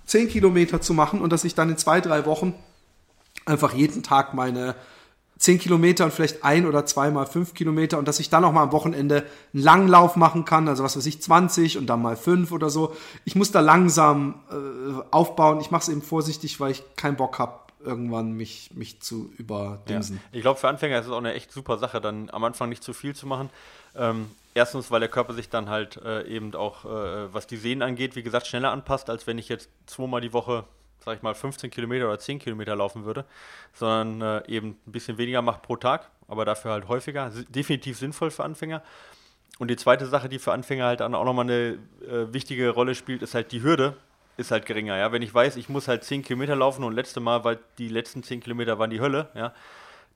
10 0.07 0.29
Kilometer 0.29 0.81
zu 0.81 0.95
machen 0.95 1.21
und 1.21 1.33
dass 1.33 1.45
ich 1.45 1.55
dann 1.55 1.71
in 1.71 1.77
zwei, 1.77 2.01
drei 2.01 2.27
Wochen 2.27 2.55
einfach 3.47 3.75
jeden 3.75 4.03
Tag 4.03 4.35
meine 4.35 4.75
10 5.39 5.59
Kilometer 5.59 6.05
und 6.05 6.13
vielleicht 6.13 6.45
ein 6.45 6.67
oder 6.67 6.87
zweimal 6.87 7.27
fünf 7.27 7.55
Kilometer 7.55 7.99
und 7.99 8.07
dass 8.07 8.21
ich 8.21 8.31
dann 8.31 8.45
auch 8.45 8.53
mal 8.53 8.63
am 8.63 8.73
Wochenende 8.73 9.27
einen 9.53 9.63
Langlauf 9.63 10.17
machen 10.17 10.45
kann, 10.45 10.69
also 10.69 10.85
was 10.85 10.97
weiß 10.97 11.07
ich, 11.07 11.21
20 11.21 11.77
und 11.77 11.87
dann 11.87 12.01
mal 12.01 12.17
fünf 12.17 12.53
oder 12.53 12.71
so. 12.71 12.95
Ich 13.25 13.35
muss 13.35 13.51
da 13.51 13.61
langsam 13.61 14.41
äh, 14.51 15.03
aufbauen. 15.11 15.61
Ich 15.61 15.71
mache 15.71 15.83
es 15.83 15.89
eben 15.89 16.03
vorsichtig, 16.03 16.61
weil 16.61 16.71
ich 16.71 16.83
keinen 16.97 17.17
Bock 17.17 17.39
habe, 17.39 17.59
irgendwann 17.85 18.33
mich, 18.33 18.71
mich 18.75 19.01
zu 19.01 19.33
überdimsen. 19.37 20.17
Ja. 20.17 20.23
Ich 20.33 20.43
glaube, 20.43 20.61
für 20.61 20.69
Anfänger 20.69 20.99
ist 21.01 21.07
es 21.07 21.13
auch 21.13 21.19
eine 21.19 21.35
echt 21.35 21.53
super 21.53 21.79
Sache, 21.79 22.01
dann 22.01 22.31
am 22.31 22.45
Anfang 22.45 22.69
nicht 22.69 22.85
zu 22.85 22.93
viel 22.93 23.15
zu 23.15 23.27
machen. 23.27 23.51
Ähm, 23.97 24.27
erstens, 24.55 24.91
weil 24.91 25.01
der 25.01 25.09
Körper 25.09 25.35
sich 25.35 25.49
dann 25.49 25.69
halt 25.69 25.97
äh, 25.99 26.23
eben 26.27 26.55
auch, 26.55 26.85
äh, 26.85 27.33
was 27.33 27.47
die 27.47 27.57
Sehnen 27.57 27.83
angeht, 27.83 28.17
wie 28.17 28.23
gesagt, 28.23 28.47
schneller 28.47 28.71
anpasst, 28.73 29.11
als 29.11 29.27
wenn 29.27 29.39
ich 29.39 29.49
jetzt 29.49 29.69
zweimal 29.87 30.21
die 30.21 30.33
Woche, 30.33 30.65
sag 31.05 31.17
ich 31.17 31.23
mal, 31.23 31.35
15 31.35 31.71
Kilometer 31.71 32.07
oder 32.07 32.19
10 32.19 32.39
Kilometer 32.39 32.75
laufen 32.77 33.05
würde, 33.05 33.25
sondern 33.75 34.43
äh, 34.43 34.51
eben 34.51 34.79
ein 34.87 34.93
bisschen 34.93 35.19
weniger 35.19 35.43
macht 35.43 35.63
pro 35.63 35.77
Tag, 35.77 36.11
aber 36.29 36.45
dafür 36.45 36.73
halt 36.73 36.89
häufiger. 36.89 37.31
Definitiv 37.49 37.99
sinnvoll 37.99 38.31
für 38.31 38.45
Anfänger. 38.45 38.83
Und 39.59 39.69
die 39.69 39.77
zweite 39.77 40.07
Sache, 40.07 40.29
die 40.29 40.39
für 40.39 40.53
Anfänger 40.53 40.87
halt 40.87 41.03
auch 41.03 41.09
nochmal 41.09 41.45
eine 41.45 41.79
äh, 42.09 42.33
wichtige 42.33 42.71
Rolle 42.71 42.95
spielt, 42.95 43.23
ist 43.23 43.35
halt 43.35 43.53
die 43.53 43.63
Hürde, 43.63 43.97
ist 44.37 44.51
halt 44.51 44.67
geringer, 44.67 44.97
ja. 44.97 45.13
Wenn 45.13 45.23
ich 45.23 45.33
weiß, 45.33 45.57
ich 45.57 45.69
muss 45.69 45.87
halt 45.87 46.03
10 46.03 46.23
Kilometer 46.23 46.57
laufen 46.57 46.83
und 46.83 46.93
letzte 46.93 47.21
Mal, 47.21 47.45
weil 47.45 47.59
die 47.79 47.89
letzten 47.89 48.23
10 48.23 48.41
Kilometer 48.41 48.79
waren 48.79 48.91
die 48.91 49.01
Hölle, 49.01 49.29
ja, 49.35 49.53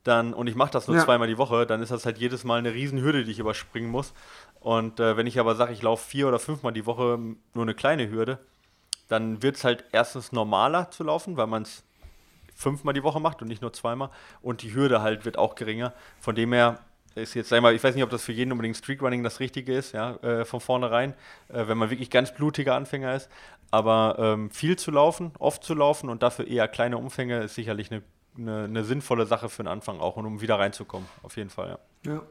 dann, 0.05 0.33
und 0.33 0.47
ich 0.47 0.55
mache 0.55 0.71
das 0.71 0.87
nur 0.89 0.97
ja. 0.97 1.05
zweimal 1.05 1.29
die 1.29 1.39
Woche, 1.39 1.67
dann 1.67 1.83
ist 1.83 1.91
das 1.91 2.07
halt 2.07 2.19
jedes 2.19 2.45
Mal 2.45 2.59
eine 2.59 2.73
Riesenhürde, 2.73 3.25
die 3.25 3.33
ich 3.33 3.39
überspringen 3.39 3.91
muss. 3.91 4.15
Und 4.61 5.01
äh, 5.01 5.17
wenn 5.17 5.27
ich 5.27 5.39
aber 5.39 5.55
sage, 5.55 5.73
ich 5.73 5.83
laufe 5.83 6.09
vier 6.09 6.29
oder 6.29 6.39
fünfmal 6.39 6.73
die 6.73 6.87
Woche 6.87 7.19
nur 7.55 7.65
eine 7.65 7.75
kleine 7.75 8.11
Hürde, 8.11 8.39
dann 9.09 9.43
wird 9.43 9.57
es 9.57 9.65
halt 9.65 9.85
erstens 9.93 10.33
normaler 10.33 10.91
zu 10.91 11.05
laufen, 11.05 11.37
weil 11.37 11.47
man 11.47 11.63
es 11.63 11.85
fünfmal 12.55 12.95
die 12.95 13.03
Woche 13.03 13.21
macht 13.21 13.41
und 13.41 13.49
nicht 13.49 13.63
nur 13.63 13.73
zweimal. 13.73 14.11
Und 14.43 14.63
die 14.63 14.75
Hürde 14.75 15.01
halt 15.01 15.25
wird 15.25 15.39
auch 15.39 15.55
geringer. 15.55 15.93
Von 16.21 16.35
dem 16.35 16.53
her 16.53 16.81
ist 17.15 17.35
jetzt 17.35 17.53
einmal, 17.53 17.75
ich 17.75 17.83
weiß 17.83 17.95
nicht, 17.95 18.05
ob 18.05 18.11
das 18.11 18.25
für 18.25 18.33
jeden 18.33 18.53
unbedingt 18.53 18.77
Streetrunning 18.77 19.23
das 19.23 19.41
Richtige 19.41 19.73
ist, 19.73 19.93
ja, 19.93 20.17
äh, 20.17 20.45
von 20.45 20.61
vornherein, 20.61 21.15
äh, 21.49 21.67
wenn 21.67 21.79
man 21.79 21.91
wirklich 21.91 22.11
ganz 22.11 22.35
blutiger 22.35 22.75
Anfänger 22.75 23.15
ist. 23.15 23.29
Aber 23.71 24.17
ähm, 24.19 24.51
viel 24.51 24.77
zu 24.77 24.91
laufen, 24.91 25.33
oft 25.39 25.63
zu 25.63 25.75
laufen 25.75 26.09
und 26.09 26.23
dafür 26.23 26.47
eher 26.47 26.69
kleine 26.69 26.97
Umfänge 26.97 27.41
ist 27.41 27.55
sicherlich 27.55 27.91
eine, 27.91 28.03
eine, 28.39 28.65
eine 28.65 28.85
sinnvolle 28.85 29.27
Sache 29.27 29.49
für 29.49 29.63
den 29.63 29.69
Anfang 29.69 30.01
auch 30.01 30.17
und 30.17 30.27
um 30.27 30.41
wieder 30.41 30.59
reinzukommen, 30.59 31.09
auf 31.23 31.37
jeden 31.37 31.51
Fall, 31.51 31.79
ja. 32.05 32.13
ja. 32.13 32.23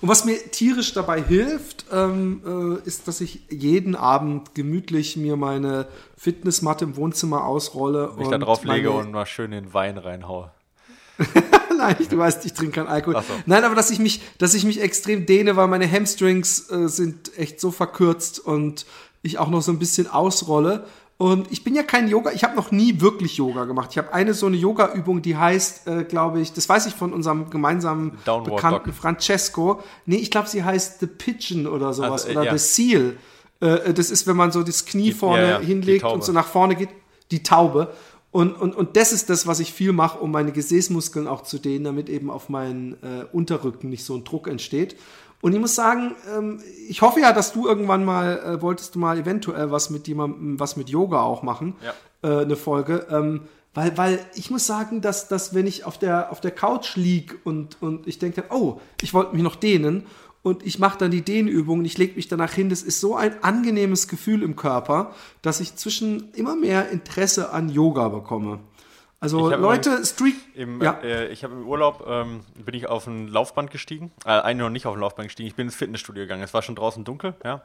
Und 0.00 0.08
was 0.08 0.24
mir 0.24 0.36
tierisch 0.50 0.92
dabei 0.92 1.22
hilft, 1.22 1.86
ähm, 1.92 2.78
äh, 2.84 2.86
ist, 2.86 3.08
dass 3.08 3.20
ich 3.20 3.40
jeden 3.50 3.94
Abend 3.94 4.54
gemütlich 4.54 5.16
mir 5.16 5.36
meine 5.36 5.86
Fitnessmatte 6.16 6.84
im 6.84 6.96
Wohnzimmer 6.96 7.44
ausrolle. 7.44 8.12
Mich 8.16 8.28
da 8.28 8.38
drauf 8.38 8.64
lege 8.64 8.90
und 8.90 9.12
mal 9.12 9.26
schön 9.26 9.50
den 9.50 9.74
Wein 9.74 9.98
reinhaue. 9.98 10.50
Nein, 11.76 11.96
du 12.08 12.18
weißt, 12.18 12.44
ich 12.44 12.52
trinke 12.52 12.72
keinen 12.72 12.88
Alkohol. 12.88 13.22
So. 13.22 13.32
Nein, 13.46 13.64
aber 13.64 13.74
dass 13.74 13.90
ich 13.90 13.98
mich, 13.98 14.20
dass 14.38 14.54
ich 14.54 14.64
mich 14.64 14.80
extrem 14.80 15.26
dehne, 15.26 15.56
weil 15.56 15.68
meine 15.68 15.90
Hamstrings 15.90 16.70
äh, 16.70 16.88
sind 16.88 17.36
echt 17.38 17.60
so 17.60 17.70
verkürzt 17.70 18.38
und 18.38 18.86
ich 19.22 19.38
auch 19.38 19.48
noch 19.48 19.62
so 19.62 19.72
ein 19.72 19.78
bisschen 19.78 20.08
ausrolle. 20.08 20.86
Und 21.18 21.50
ich 21.50 21.64
bin 21.64 21.74
ja 21.74 21.82
kein 21.82 22.08
Yoga, 22.08 22.32
ich 22.32 22.44
habe 22.44 22.54
noch 22.56 22.70
nie 22.70 23.00
wirklich 23.00 23.38
Yoga 23.38 23.64
gemacht. 23.64 23.88
Ich 23.92 23.98
habe 23.98 24.12
eine 24.12 24.34
so 24.34 24.46
eine 24.46 24.56
Yoga-Übung, 24.56 25.22
die 25.22 25.36
heißt, 25.36 25.88
äh, 25.88 26.04
glaube 26.04 26.40
ich, 26.40 26.52
das 26.52 26.68
weiß 26.68 26.86
ich 26.86 26.94
von 26.94 27.14
unserem 27.14 27.48
gemeinsamen 27.48 28.18
Downward 28.26 28.56
Bekannten 28.56 28.90
Dog. 28.90 28.94
Francesco. 28.94 29.80
Nee, 30.04 30.16
ich 30.16 30.30
glaube, 30.30 30.48
sie 30.48 30.62
heißt 30.62 31.00
The 31.00 31.06
Pigeon 31.06 31.66
oder 31.66 31.94
sowas 31.94 32.24
also, 32.24 32.28
äh, 32.28 32.32
oder 32.32 32.44
ja. 32.44 32.58
The 32.58 32.58
Seal. 32.58 33.16
Äh, 33.60 33.94
das 33.94 34.10
ist, 34.10 34.26
wenn 34.26 34.36
man 34.36 34.52
so 34.52 34.62
das 34.62 34.84
Knie 34.84 35.12
vorne 35.12 35.42
ja, 35.42 35.50
ja, 35.52 35.58
hinlegt 35.60 36.04
und 36.04 36.22
so 36.22 36.32
nach 36.32 36.46
vorne 36.46 36.76
geht, 36.76 36.90
die 37.30 37.42
Taube. 37.42 37.94
Und, 38.30 38.52
und, 38.60 38.76
und 38.76 38.98
das 38.98 39.14
ist 39.14 39.30
das, 39.30 39.46
was 39.46 39.60
ich 39.60 39.72
viel 39.72 39.92
mache, 39.92 40.18
um 40.18 40.30
meine 40.30 40.52
Gesäßmuskeln 40.52 41.26
auch 41.26 41.42
zu 41.42 41.58
dehnen, 41.58 41.84
damit 41.84 42.10
eben 42.10 42.28
auf 42.28 42.50
meinen 42.50 42.92
äh, 43.02 43.24
Unterrücken 43.32 43.88
nicht 43.88 44.04
so 44.04 44.14
ein 44.14 44.24
Druck 44.24 44.48
entsteht. 44.48 44.96
Und 45.40 45.52
ich 45.52 45.60
muss 45.60 45.74
sagen, 45.74 46.14
ähm, 46.36 46.60
ich 46.88 47.02
hoffe 47.02 47.20
ja, 47.20 47.32
dass 47.32 47.52
du 47.52 47.66
irgendwann 47.66 48.04
mal, 48.04 48.38
äh, 48.38 48.62
wolltest 48.62 48.94
du 48.94 48.98
mal 48.98 49.18
eventuell 49.18 49.70
was 49.70 49.90
mit 49.90 50.08
jemandem, 50.08 50.58
was 50.58 50.76
mit 50.76 50.88
Yoga 50.88 51.20
auch 51.20 51.42
machen, 51.42 51.74
ja. 51.82 51.92
äh, 52.28 52.42
eine 52.42 52.56
Folge. 52.56 53.06
Ähm, 53.10 53.42
weil, 53.74 53.98
weil 53.98 54.18
ich 54.34 54.50
muss 54.50 54.66
sagen, 54.66 55.02
dass, 55.02 55.28
dass 55.28 55.54
wenn 55.54 55.66
ich 55.66 55.84
auf 55.84 55.98
der, 55.98 56.32
auf 56.32 56.40
der 56.40 56.50
Couch 56.50 56.96
lieg 56.96 57.38
und, 57.44 57.76
und 57.82 58.06
ich 58.06 58.18
denke, 58.18 58.44
oh, 58.48 58.80
ich 59.02 59.12
wollte 59.12 59.34
mich 59.34 59.42
noch 59.42 59.56
dehnen 59.56 60.04
und 60.42 60.64
ich 60.64 60.78
mache 60.78 60.96
dann 60.96 61.10
die 61.10 61.20
Dehnübungen, 61.20 61.84
ich 61.84 61.98
lege 61.98 62.16
mich 62.16 62.28
danach 62.28 62.52
hin, 62.52 62.70
das 62.70 62.82
ist 62.82 63.00
so 63.00 63.16
ein 63.16 63.42
angenehmes 63.42 64.08
Gefühl 64.08 64.42
im 64.42 64.56
Körper, 64.56 65.12
dass 65.42 65.60
ich 65.60 65.76
zwischen 65.76 66.32
immer 66.32 66.56
mehr 66.56 66.88
Interesse 66.88 67.50
an 67.50 67.68
Yoga 67.68 68.08
bekomme. 68.08 68.60
Also 69.18 69.50
Leute, 69.50 70.04
Street. 70.04 70.36
Im, 70.54 70.82
ja. 70.82 71.00
Äh, 71.02 71.28
ich 71.28 71.42
habe 71.42 71.54
im 71.54 71.66
Urlaub 71.66 72.04
ähm, 72.06 72.40
bin 72.54 72.74
ich 72.74 72.86
auf 72.86 73.06
ein 73.06 73.28
Laufband 73.28 73.70
gestiegen, 73.70 74.12
äh, 74.24 74.30
eigentlich 74.30 74.58
noch 74.58 74.70
nicht 74.70 74.86
auf 74.86 74.94
ein 74.94 75.00
Laufband 75.00 75.28
gestiegen. 75.28 75.48
Ich 75.48 75.54
bin 75.54 75.66
ins 75.66 75.76
Fitnessstudio 75.76 76.24
gegangen. 76.24 76.42
Es 76.42 76.52
war 76.52 76.62
schon 76.62 76.74
draußen 76.74 77.04
dunkel, 77.04 77.34
ja. 77.42 77.62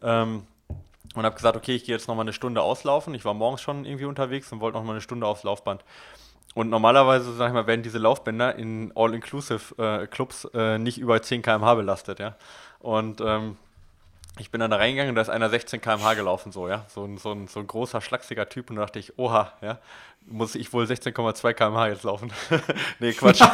Ähm, 0.00 0.44
und 1.14 1.24
habe 1.24 1.34
gesagt, 1.34 1.56
okay, 1.56 1.74
ich 1.74 1.84
gehe 1.84 1.94
jetzt 1.94 2.08
noch 2.08 2.14
mal 2.14 2.22
eine 2.22 2.32
Stunde 2.32 2.62
auslaufen. 2.62 3.14
Ich 3.14 3.24
war 3.24 3.34
morgens 3.34 3.60
schon 3.60 3.84
irgendwie 3.84 4.04
unterwegs 4.04 4.50
und 4.52 4.60
wollte 4.60 4.78
noch 4.78 4.84
mal 4.84 4.92
eine 4.92 5.00
Stunde 5.00 5.26
aufs 5.26 5.42
Laufband. 5.42 5.84
Und 6.54 6.70
normalerweise, 6.70 7.34
sag 7.34 7.48
ich 7.48 7.54
mal, 7.54 7.66
werden 7.66 7.82
diese 7.82 7.98
Laufbänder 7.98 8.54
in 8.56 8.92
All-Inclusive-Clubs 8.94 10.48
äh, 10.54 10.74
äh, 10.74 10.78
nicht 10.78 10.98
über 10.98 11.20
10 11.20 11.42
km/h 11.42 11.74
belastet, 11.74 12.18
ja. 12.20 12.36
Und 12.78 13.20
ähm, 13.20 13.56
ich 14.38 14.50
bin 14.50 14.60
dann 14.60 14.70
da 14.70 14.78
reingegangen 14.78 15.10
und 15.10 15.16
da 15.16 15.22
ist 15.22 15.28
einer 15.28 15.50
16 15.50 15.82
km/h 15.82 16.14
gelaufen, 16.14 16.52
so, 16.52 16.66
ja. 16.66 16.86
So 16.88 17.04
ein, 17.04 17.18
so, 17.18 17.32
ein, 17.32 17.48
so 17.48 17.60
ein 17.60 17.66
großer, 17.66 18.00
schlachsiger 18.00 18.48
Typ 18.48 18.70
und 18.70 18.76
da 18.76 18.82
dachte 18.82 18.98
ich, 18.98 19.18
oha, 19.18 19.52
ja, 19.60 19.78
muss 20.26 20.54
ich 20.54 20.72
wohl 20.72 20.84
16,2 20.84 21.52
km/h 21.52 21.88
jetzt 21.88 22.04
laufen. 22.04 22.32
nee, 22.98 23.12
Quatsch. 23.12 23.42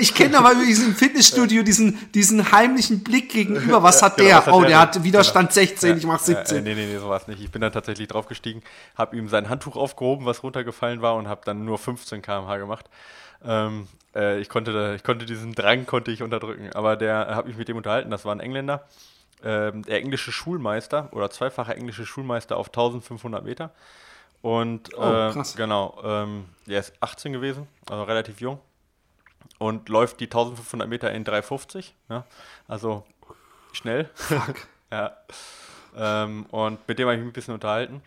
Ich 0.00 0.14
kenne 0.14 0.38
aber 0.38 0.52
in 0.52 0.66
diesem 0.66 0.94
Fitnessstudio 0.94 1.62
diesen, 1.62 2.10
diesen 2.12 2.52
heimlichen 2.52 3.02
Blick 3.02 3.30
gegenüber. 3.30 3.82
Was 3.82 4.02
hat 4.02 4.16
genau, 4.16 4.28
der? 4.28 4.38
Was 4.38 4.46
hat 4.46 4.54
oh, 4.54 4.60
der, 4.60 4.68
der 4.68 4.80
hat 4.80 5.04
Widerstand 5.04 5.50
genau. 5.50 5.66
16, 5.66 5.90
ja, 5.90 5.96
ich 5.96 6.06
mach 6.06 6.18
17. 6.18 6.56
Ja, 6.56 6.62
nee, 6.62 6.74
nee, 6.74 6.86
nee, 6.86 6.98
so 6.98 7.08
war 7.08 7.16
es 7.16 7.26
nicht. 7.26 7.40
Ich 7.40 7.50
bin 7.50 7.62
dann 7.62 7.72
tatsächlich 7.72 8.08
draufgestiegen, 8.08 8.62
habe 8.96 9.16
ihm 9.16 9.28
sein 9.28 9.48
Handtuch 9.48 9.76
aufgehoben, 9.76 10.26
was 10.26 10.42
runtergefallen 10.42 11.00
war 11.00 11.14
und 11.14 11.28
habe 11.28 11.40
dann 11.44 11.64
nur 11.64 11.78
15 11.78 12.20
km/h 12.20 12.58
gemacht. 12.58 12.90
Ähm, 13.44 13.88
äh, 14.14 14.38
ich, 14.40 14.48
konnte, 14.48 14.94
ich 14.96 15.02
konnte 15.02 15.24
diesen 15.24 15.54
Drang 15.54 15.86
konnte 15.86 16.10
ich 16.10 16.22
unterdrücken, 16.22 16.70
aber 16.74 16.96
der 16.96 17.34
habe 17.34 17.50
ich 17.50 17.56
mit 17.56 17.68
dem 17.68 17.76
unterhalten, 17.76 18.10
das 18.10 18.24
war 18.24 18.34
ein 18.34 18.40
Engländer 18.40 18.84
ähm, 19.44 19.82
der 19.82 19.98
englische 19.98 20.32
Schulmeister 20.32 21.08
oder 21.12 21.30
zweifacher 21.30 21.76
englische 21.76 22.06
Schulmeister 22.06 22.56
auf 22.56 22.68
1500 22.68 23.44
Meter. 23.44 23.70
Und 24.42 24.96
oh, 24.96 25.02
äh, 25.02 25.42
genau, 25.56 26.00
ähm, 26.04 26.46
der 26.66 26.80
ist 26.80 26.92
18 27.00 27.32
gewesen, 27.32 27.68
also 27.88 28.02
relativ 28.02 28.40
jung. 28.40 28.58
Und 29.58 29.88
läuft 29.88 30.18
die 30.18 30.24
1500 30.24 30.88
Meter 30.88 31.12
in 31.12 31.24
3,50. 31.24 31.92
Ja? 32.08 32.24
Also 32.66 33.04
schnell. 33.72 34.10
ja. 34.90 35.16
Ähm, 35.96 36.46
und 36.46 36.86
mit 36.88 36.98
dem 36.98 37.06
habe 37.06 37.16
ich 37.16 37.20
mich 37.20 37.30
ein 37.30 37.32
bisschen 37.32 37.54
unterhalten, 37.54 38.02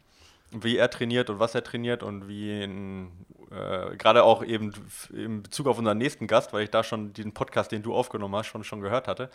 wie 0.52 0.78
er 0.78 0.90
trainiert 0.90 1.30
und 1.30 1.40
was 1.40 1.56
er 1.56 1.64
trainiert 1.64 2.04
und 2.04 2.28
wie 2.28 2.64
äh, 2.64 3.96
gerade 3.98 4.24
auch 4.24 4.44
eben 4.44 4.74
in 5.14 5.44
Bezug 5.44 5.68
auf 5.68 5.78
unseren 5.78 5.98
nächsten 5.98 6.28
Gast, 6.28 6.52
weil 6.52 6.64
ich 6.64 6.72
da 6.72 6.84
schon 6.84 7.14
diesen 7.14 7.34
Podcast, 7.34 7.72
den 7.72 7.84
du 7.84 7.94
aufgenommen 7.94 8.36
hast, 8.36 8.48
schon, 8.48 8.64
schon 8.64 8.82
gehört 8.82 9.08
hatte. 9.08 9.30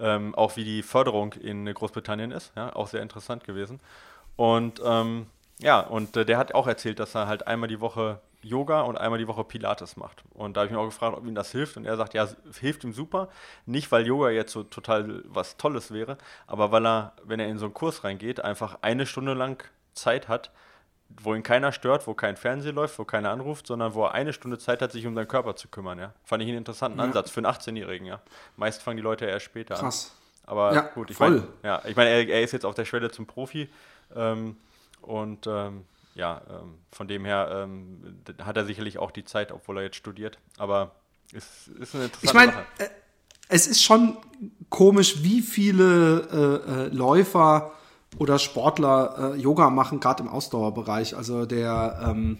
Ähm, 0.00 0.34
auch 0.34 0.56
wie 0.56 0.64
die 0.64 0.82
Förderung 0.82 1.32
in 1.32 1.72
Großbritannien 1.72 2.30
ist, 2.30 2.52
ja, 2.56 2.74
auch 2.74 2.86
sehr 2.88 3.02
interessant 3.02 3.44
gewesen. 3.44 3.80
Und 4.36 4.80
ähm, 4.84 5.26
ja, 5.58 5.80
und 5.80 6.16
äh, 6.16 6.24
der 6.24 6.38
hat 6.38 6.54
auch 6.54 6.66
erzählt, 6.66 7.00
dass 7.00 7.14
er 7.14 7.26
halt 7.26 7.46
einmal 7.46 7.68
die 7.68 7.80
Woche 7.80 8.20
Yoga 8.42 8.82
und 8.82 8.96
einmal 8.96 9.18
die 9.18 9.26
Woche 9.26 9.42
Pilates 9.42 9.96
macht. 9.96 10.22
Und 10.32 10.56
da 10.56 10.60
habe 10.60 10.66
ich 10.66 10.72
mich 10.72 10.80
auch 10.80 10.86
gefragt, 10.86 11.16
ob 11.16 11.26
ihm 11.26 11.34
das 11.34 11.50
hilft. 11.50 11.76
Und 11.76 11.84
er 11.84 11.96
sagt, 11.96 12.14
ja, 12.14 12.28
hilft 12.60 12.84
ihm 12.84 12.92
super. 12.92 13.28
Nicht, 13.66 13.90
weil 13.90 14.06
Yoga 14.06 14.30
jetzt 14.30 14.52
so 14.52 14.62
total 14.62 15.22
was 15.26 15.56
Tolles 15.56 15.92
wäre, 15.92 16.18
aber 16.46 16.70
weil 16.70 16.86
er, 16.86 17.12
wenn 17.24 17.40
er 17.40 17.48
in 17.48 17.58
so 17.58 17.66
einen 17.66 17.74
Kurs 17.74 18.04
reingeht, 18.04 18.40
einfach 18.40 18.78
eine 18.82 19.06
Stunde 19.06 19.34
lang 19.34 19.64
Zeit 19.94 20.28
hat, 20.28 20.52
wo 21.08 21.34
ihn 21.34 21.42
keiner 21.42 21.72
stört, 21.72 22.06
wo 22.06 22.14
kein 22.14 22.36
Fernseher 22.36 22.72
läuft, 22.72 22.98
wo 22.98 23.04
keiner 23.04 23.30
anruft, 23.30 23.66
sondern 23.66 23.94
wo 23.94 24.04
er 24.04 24.12
eine 24.12 24.32
Stunde 24.32 24.58
Zeit 24.58 24.82
hat, 24.82 24.92
sich 24.92 25.06
um 25.06 25.14
seinen 25.14 25.28
Körper 25.28 25.56
zu 25.56 25.68
kümmern. 25.68 25.98
Ja. 25.98 26.12
Fand 26.24 26.42
ich 26.42 26.48
einen 26.48 26.58
interessanten 26.58 26.98
ja. 26.98 27.04
Ansatz 27.04 27.30
für 27.30 27.38
einen 27.38 27.46
18-Jährigen. 27.46 28.06
Ja. 28.06 28.20
Meist 28.56 28.82
fangen 28.82 28.96
die 28.96 29.02
Leute 29.02 29.24
erst 29.26 29.46
später 29.46 29.74
Krass. 29.74 29.80
an. 29.80 29.90
Krass. 29.90 30.14
Aber 30.48 30.74
ja, 30.74 30.80
gut, 30.80 31.10
ich 31.10 31.18
meine, 31.18 31.46
ja, 31.62 31.82
ich 31.84 31.94
mein, 31.94 32.06
er, 32.06 32.26
er, 32.26 32.42
ist 32.42 32.52
jetzt 32.52 32.64
auf 32.64 32.74
der 32.74 32.86
Schwelle 32.86 33.10
zum 33.10 33.26
Profi 33.26 33.68
ähm, 34.16 34.56
und 35.02 35.46
ähm, 35.46 35.84
ja, 36.14 36.40
ähm, 36.48 36.78
von 36.90 37.06
dem 37.06 37.26
her 37.26 37.50
ähm, 37.52 38.22
hat 38.42 38.56
er 38.56 38.64
sicherlich 38.64 38.98
auch 38.98 39.10
die 39.10 39.24
Zeit, 39.24 39.52
obwohl 39.52 39.76
er 39.76 39.82
jetzt 39.82 39.96
studiert. 39.96 40.38
Aber 40.56 40.92
es 41.34 41.68
ist 41.68 41.94
eine 41.94 42.04
interessante 42.04 42.22
ich 42.22 42.32
mein, 42.32 42.48
Sache. 42.50 42.64
Äh, 42.78 42.88
es 43.48 43.66
ist 43.66 43.82
schon 43.82 44.16
komisch, 44.70 45.22
wie 45.22 45.42
viele 45.42 46.64
äh, 46.66 46.86
äh, 46.86 46.88
Läufer 46.88 47.72
oder 48.16 48.38
Sportler 48.38 49.34
äh, 49.34 49.40
Yoga 49.40 49.70
machen, 49.70 50.00
gerade 50.00 50.22
im 50.22 50.28
Ausdauerbereich. 50.28 51.16
Also 51.16 51.46
der 51.46 52.00
ähm, 52.08 52.38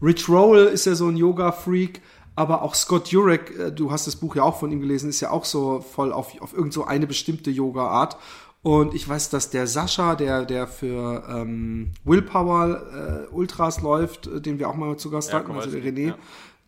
Rich 0.00 0.28
Roll 0.28 0.58
ist 0.64 0.86
ja 0.86 0.94
so 0.94 1.08
ein 1.08 1.16
Yoga-Freak, 1.16 2.00
aber 2.34 2.62
auch 2.62 2.74
Scott 2.74 3.08
Jurek, 3.08 3.58
äh, 3.58 3.72
du 3.72 3.90
hast 3.90 4.06
das 4.06 4.16
Buch 4.16 4.36
ja 4.36 4.42
auch 4.42 4.58
von 4.58 4.72
ihm 4.72 4.80
gelesen, 4.80 5.10
ist 5.10 5.20
ja 5.20 5.30
auch 5.30 5.44
so 5.44 5.80
voll 5.80 6.12
auf, 6.12 6.40
auf 6.40 6.54
irgend 6.54 6.72
so 6.72 6.84
eine 6.84 7.06
bestimmte 7.06 7.50
Yoga-Art. 7.50 8.16
Und 8.62 8.94
ich 8.94 9.08
weiß, 9.08 9.30
dass 9.30 9.50
der 9.50 9.66
Sascha, 9.66 10.14
der, 10.14 10.44
der 10.44 10.68
für 10.68 11.24
ähm, 11.28 11.90
Willpower 12.04 13.26
äh, 13.28 13.34
Ultras 13.34 13.82
läuft, 13.82 14.28
äh, 14.28 14.40
den 14.40 14.58
wir 14.58 14.68
auch 14.68 14.76
mal 14.76 14.96
zu 14.96 15.10
Gast 15.10 15.30
Ja, 15.30 15.38
hatten, 15.38 15.52
also 15.52 15.70
der 15.70 15.82
René, 15.82 16.08
ja. 16.08 16.18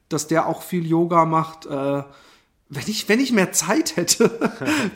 dass 0.09 0.27
der 0.27 0.47
auch 0.49 0.63
viel 0.63 0.85
Yoga 0.87 1.25
macht. 1.25 1.67
Äh, 1.67 2.03
wenn 2.71 2.85
ich, 2.87 3.09
wenn 3.11 3.21
ich 3.21 3.31
mehr 3.31 3.53
Zeit 3.53 3.97
hätte, 3.97 4.31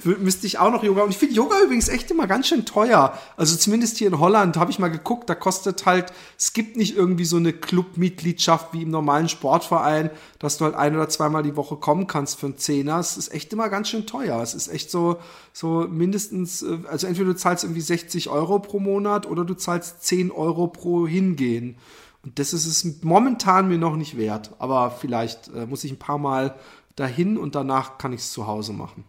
müsste 0.20 0.46
ich 0.46 0.58
auch 0.58 0.72
noch 0.72 0.82
Yoga. 0.82 1.02
Und 1.02 1.10
ich 1.10 1.18
finde 1.18 1.34
Yoga 1.34 1.56
übrigens 1.62 1.88
echt 1.88 2.10
immer 2.10 2.26
ganz 2.26 2.48
schön 2.48 2.64
teuer. 2.64 3.16
Also 3.36 3.56
zumindest 3.56 3.98
hier 3.98 4.08
in 4.08 4.18
Holland 4.18 4.56
habe 4.56 4.70
ich 4.70 4.78
mal 4.78 4.88
geguckt, 4.88 5.28
da 5.28 5.34
kostet 5.34 5.84
halt, 5.84 6.12
es 6.38 6.54
gibt 6.54 6.78
nicht 6.78 6.96
irgendwie 6.96 7.26
so 7.26 7.36
eine 7.36 7.52
Clubmitgliedschaft 7.52 8.72
wie 8.72 8.82
im 8.82 8.90
normalen 8.90 9.28
Sportverein, 9.28 10.10
dass 10.38 10.56
du 10.56 10.64
halt 10.64 10.76
ein 10.76 10.96
oder 10.96 11.10
zweimal 11.10 11.42
die 11.42 11.56
Woche 11.56 11.76
kommen 11.76 12.06
kannst 12.06 12.40
für 12.40 12.46
einen 12.46 12.56
Zehner. 12.56 12.98
Es 13.00 13.18
ist 13.18 13.34
echt 13.34 13.52
immer 13.52 13.68
ganz 13.68 13.90
schön 13.90 14.06
teuer. 14.06 14.40
Es 14.42 14.54
ist 14.54 14.68
echt 14.68 14.90
so, 14.90 15.18
so 15.52 15.86
mindestens, 15.88 16.62
äh, 16.62 16.78
also 16.88 17.06
entweder 17.06 17.28
du 17.28 17.36
zahlst 17.36 17.64
irgendwie 17.64 17.82
60 17.82 18.30
Euro 18.30 18.60
pro 18.60 18.80
Monat 18.80 19.26
oder 19.26 19.44
du 19.44 19.52
zahlst 19.52 20.04
10 20.04 20.30
Euro 20.30 20.68
pro 20.68 21.06
Hingehen. 21.06 21.76
Und 22.24 22.38
das 22.38 22.52
ist 22.52 22.66
es 22.66 23.02
momentan 23.02 23.68
mir 23.68 23.78
noch 23.78 23.96
nicht 23.96 24.16
wert. 24.16 24.52
Aber 24.58 24.90
vielleicht 24.90 25.48
äh, 25.54 25.66
muss 25.66 25.84
ich 25.84 25.92
ein 25.92 25.98
paar 25.98 26.18
Mal 26.18 26.56
dahin 26.98 27.36
und 27.38 27.54
danach 27.54 27.98
kann 27.98 28.12
ich 28.12 28.20
es 28.20 28.32
zu 28.32 28.46
Hause 28.46 28.72
machen. 28.72 29.04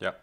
Ja. 0.00 0.14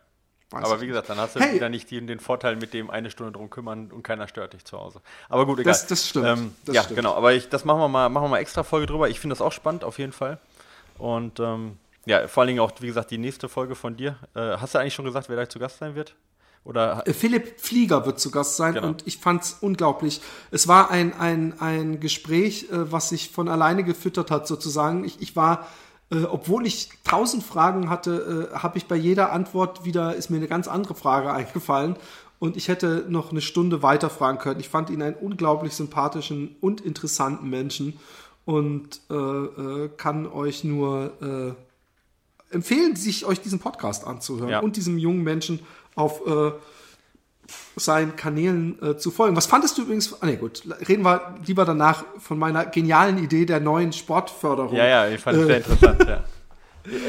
Weiß 0.50 0.66
Aber 0.66 0.82
wie 0.82 0.88
gesagt, 0.88 1.10
dann 1.10 1.18
hast 1.18 1.36
du 1.36 1.40
Hey. 1.40 1.56
wieder 1.56 1.70
nicht 1.70 1.90
den, 1.92 2.08
den 2.08 2.20
Vorteil 2.20 2.56
mit 2.58 2.74
dem 2.74 2.90
eine 2.90 3.10
Stunde 3.12 3.32
drum 3.34 3.50
kümmern 3.50 3.92
und 3.92 4.04
keiner 4.04 4.28
stört 4.28 4.54
dich 4.54 4.66
zu 4.66 4.78
Hause. 4.78 5.02
Aber 5.30 5.46
gut, 5.46 5.60
egal. 5.60 5.72
Das- 5.72 5.88
das 5.88 6.08
stimmt, 6.10 6.26
Ähm, 6.28 6.56
das 6.66 6.76
ja, 6.76 6.84
stimmt. 6.84 6.98
genau. 6.98 7.14
Aber 7.16 7.34
ich, 7.34 7.48
das 7.50 7.64
machen 7.66 7.80
wir 7.80 7.88
mal, 7.88 8.10
machen 8.10 8.26
wir 8.26 8.30
mal 8.30 8.40
extra 8.40 8.64
Folge 8.64 8.86
drüber. 8.88 9.10
Ich 9.10 9.20
finde 9.20 9.34
das 9.34 9.42
auch 9.42 9.52
spannend, 9.54 9.84
auf 9.84 9.98
jeden 10.00 10.12
Fall. 10.14 10.40
Und 10.98 11.40
ähm, 11.40 11.78
ja, 12.06 12.28
vor 12.28 12.42
allen 12.42 12.48
Dingen 12.50 12.60
auch, 12.60 12.72
wie 12.80 12.88
gesagt, 12.88 13.12
die 13.12 13.18
nächste 13.18 13.48
Folge 13.50 13.76
von 13.76 13.96
dir. 13.96 14.18
Äh, 14.36 14.58
hast 14.58 14.74
du 14.76 14.80
eigentlich 14.80 14.94
schon 14.94 15.06
gesagt, 15.06 15.30
wer 15.30 15.36
da 15.38 15.48
zu 15.48 15.60
Gast 15.60 15.78
sein 15.80 15.96
wird? 15.96 16.16
Oder 16.64 17.08
Äh, 17.08 17.14
Philipp 17.14 17.60
Flieger 17.60 18.06
wird 18.06 18.20
zu 18.20 18.30
Gast 18.30 18.58
sein 18.58 18.74
Genau. 18.76 18.88
und 18.88 19.08
ich 19.08 19.18
fand's 19.18 19.58
unglaublich. 19.62 20.22
Es 20.52 20.68
war 20.68 20.92
ein, 20.92 21.14
ein, 21.18 21.60
ein 21.60 22.00
Gespräch, 22.00 22.70
äh, 22.72 22.92
was 22.92 23.10
sich 23.10 23.32
von 23.32 23.48
alleine 23.48 23.84
gefüttert 23.84 24.30
hat, 24.32 24.48
sozusagen. 24.48 25.04
Ich, 25.06 25.22
ich 25.22 25.36
war, 25.36 25.68
äh, 26.12 26.24
obwohl 26.24 26.66
ich 26.68 26.90
tausend 27.04 27.44
Fragen 27.44 27.90
hatte, 27.90 28.50
äh, 28.54 28.56
habe 28.58 28.78
ich 28.78 28.88
bei 28.88 28.96
jeder 28.96 29.32
Antwort 29.32 29.86
wieder, 29.86 30.16
ist 30.16 30.30
mir 30.30 30.38
eine 30.38 30.48
ganz 30.48 30.68
andere 30.68 30.96
Frage 30.96 31.32
eingefallen. 31.34 31.96
Und 32.40 32.58
ich 32.58 32.68
hätte 32.70 33.06
noch 33.08 33.32
eine 33.32 33.42
Stunde 33.42 33.84
weiter 33.84 34.10
fragen 34.10 34.40
können. 34.40 34.60
Ich 34.60 34.68
fand 34.70 34.90
ihn 34.90 35.02
einen 35.04 35.16
unglaublich 35.16 35.74
sympathischen 35.76 36.56
und 36.60 36.82
interessanten 36.82 37.50
Menschen 37.50 38.00
und 38.46 39.00
äh, 39.12 39.14
äh, 39.14 39.90
kann 39.96 40.26
euch 40.26 40.64
nur 40.64 41.12
äh, 41.22 42.54
empfehlen, 42.54 42.96
sich 42.96 43.26
euch 43.26 43.42
diesen 43.42 43.60
Podcast 43.60 44.08
anzuhören 44.08 44.50
Ja. 44.50 44.60
und 44.62 44.76
diesem 44.76 44.98
jungen 44.98 45.24
Menschen 45.24 45.60
auf 45.96 46.22
seinen 47.76 48.16
Kanälen 48.16 48.82
äh, 48.82 48.98
zu 48.98 49.12
folgen. 49.12 49.36
Was 49.36 49.46
fandest 49.46 49.78
du 49.78 49.84
übrigens? 49.84 50.22
Ah, 50.22 50.26
nee, 50.26 50.36
gut, 50.36 50.64
reden 50.88 51.04
wir 51.04 51.36
lieber 51.46 51.66
danach 51.66 52.04
von 52.20 52.38
meiner 52.38 52.66
genialen 52.66 53.18
Idee 53.18 53.46
der 53.46 53.60
neuen 53.60 53.94
Sportförderung. 53.94 54.76
Ja, 54.76 54.86
ja, 54.86 55.08
ich 55.08 55.22
fand 55.22 55.38
es 55.38 55.44
Äh, 55.44 55.46
sehr 55.48 55.58
interessant, 55.58 56.06
ja. 56.08 56.24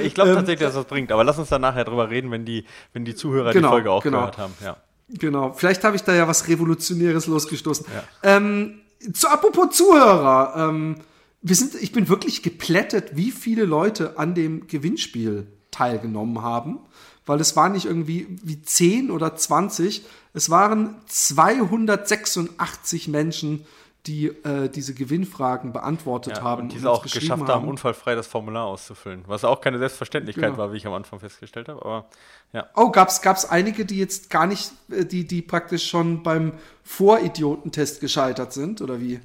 Ich 0.03 0.13
glaube 0.13 0.31
Ähm, 0.31 0.37
tatsächlich, 0.37 0.67
dass 0.67 0.75
das 0.75 0.85
bringt, 0.85 1.11
aber 1.13 1.25
lass 1.25 1.39
uns 1.39 1.49
dann 1.49 1.63
nachher 1.63 1.85
drüber 1.85 2.11
reden, 2.11 2.31
wenn 2.31 2.45
die, 2.45 2.67
wenn 2.93 3.07
die 3.07 3.15
Zuhörer 3.15 3.53
Genau, 3.53 3.69
die 3.69 3.73
Folge 3.73 3.91
auch 3.91 4.03
genau. 4.03 4.19
gehört 4.19 4.37
haben. 4.37 4.53
Ja. 4.63 4.77
Genau, 5.09 5.53
vielleicht 5.53 5.83
habe 5.85 5.97
ich 5.97 6.03
da 6.03 6.15
ja 6.15 6.29
was 6.29 6.47
Revolutionäres 6.49 7.27
losgestoßen. 7.27 7.87
Ähm, 8.23 8.81
zu 9.13 9.29
apropos 9.29 9.75
Zuhörer, 9.77 10.55
ähm, 10.57 10.97
wir 11.41 11.57
sind, 11.57 11.75
ich 11.75 11.93
bin 11.93 12.09
wirklich 12.09 12.43
geplättet, 12.43 13.17
wie 13.17 13.31
viele 13.31 13.65
Leute 13.65 14.19
an 14.19 14.35
dem 14.35 14.67
Gewinnspiel 14.69 15.47
teilgenommen 15.71 16.43
haben, 16.43 16.79
weil 17.27 17.41
es 17.41 17.57
waren 17.57 17.73
nicht 17.73 17.87
irgendwie 17.87 18.27
wie 18.43 18.63
10 18.63 19.11
oder 19.11 19.35
20, 19.37 20.05
es 20.35 20.49
waren 20.51 20.95
286 21.07 23.09
Menschen, 23.09 23.65
die 24.07 24.27
äh, 24.27 24.69
diese 24.69 24.95
Gewinnfragen 24.95 25.73
beantwortet 25.73 26.39
Ja, 26.39 26.43
haben 26.43 26.63
und 26.63 26.73
die 26.73 26.79
es 26.79 26.83
uns 26.85 26.91
auch 26.91 27.03
geschafft 27.05 27.47
haben, 27.47 27.69
unfallfrei 27.69 28.17
das 28.17 28.27
Formular 28.27 28.65
auszufüllen. 28.67 29.23
Was 29.29 29.45
auch 29.45 29.61
keine 29.61 29.79
Selbstverständlichkeit 29.79 30.47
Genau. 30.51 30.59
war, 30.59 30.73
wie 30.73 30.77
ich 30.79 30.87
am 30.89 30.93
Anfang 30.93 31.21
festgestellt 31.21 31.69
habe. 31.69 31.81
Aber 31.85 32.07
ja, 32.53 32.67
Oh, 32.75 32.91
gab's 32.91 33.23
gab's 33.23 33.45
einige, 33.45 33.85
die 33.85 33.99
jetzt 33.99 34.29
gar 34.29 34.49
nicht, 34.49 34.73
äh, 34.91 35.05
die 35.05 35.25
die 35.25 35.41
praktisch 35.41 35.89
schon 35.89 36.25
beim 36.25 36.55
Voridiotentest 36.83 38.01
gescheitert 38.01 38.53
sind 38.53 38.83
oder 38.83 39.01
wie? 39.01 39.21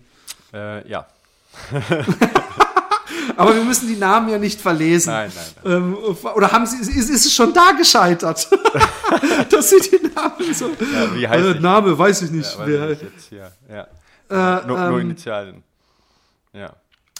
äh, 0.53 0.87
ja. 0.87 1.07
Aber 3.35 3.55
wir 3.55 3.63
müssen 3.63 3.87
die 3.87 3.95
Namen 3.95 4.29
ja 4.29 4.37
nicht 4.37 4.61
verlesen. 4.61 5.11
Nein, 5.11 5.31
nein, 5.63 5.73
Ähm, 5.73 5.97
oder 6.35 6.51
haben 6.51 6.65
sie, 6.65 6.77
ist, 6.77 7.09
ist 7.09 7.25
es 7.25 7.33
schon 7.33 7.53
da 7.53 7.71
gescheitert? 7.71 8.47
Dass 9.49 9.69
sie 9.69 9.79
die 9.79 10.07
Namen 10.07 10.53
so. 10.53 10.67
Ja, 10.67 11.15
wie 11.15 11.27
heißt 11.27 11.57
äh? 11.57 11.59
Name, 11.59 11.97
weiß 11.97 12.21
ich 12.23 12.31
nicht. 12.31 12.57
Ja, 12.57 12.65
weiß 12.65 12.91
ich 12.91 13.01
jetzt 13.01 13.29
hier. 13.29 13.51
Ja. 13.69 13.87
Äh, 14.29 14.67
nur, 14.67 14.77
nur 14.77 14.89
ähm, 14.89 14.99
Initialien. 14.99 15.63
Ja. 16.53 16.73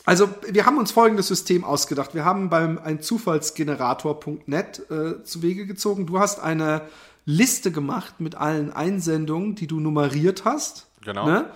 Also, 0.06 0.30
wir 0.50 0.66
haben 0.66 0.78
uns 0.78 0.92
folgendes 0.92 1.28
System 1.28 1.66
ausgedacht. 1.66 2.16
Wir 2.16 2.24
haben 2.24 2.50
beim 2.50 2.80
ein 2.82 3.02
Zufallsgenerator.net 3.02 4.90
äh, 4.90 5.24
zu 5.24 5.42
Wege 5.42 5.66
gezogen. 5.66 6.06
Du 6.06 6.20
hast 6.20 6.40
eine 6.40 6.84
Liste 7.26 7.72
gemacht 7.72 8.22
mit 8.22 8.36
allen 8.36 8.72
Einsendungen, 8.72 9.56
die 9.56 9.68
du 9.68 9.82
nummeriert 9.82 10.46
hast. 10.46 10.88
Genau. 11.02 11.26
Ne? 11.26 11.50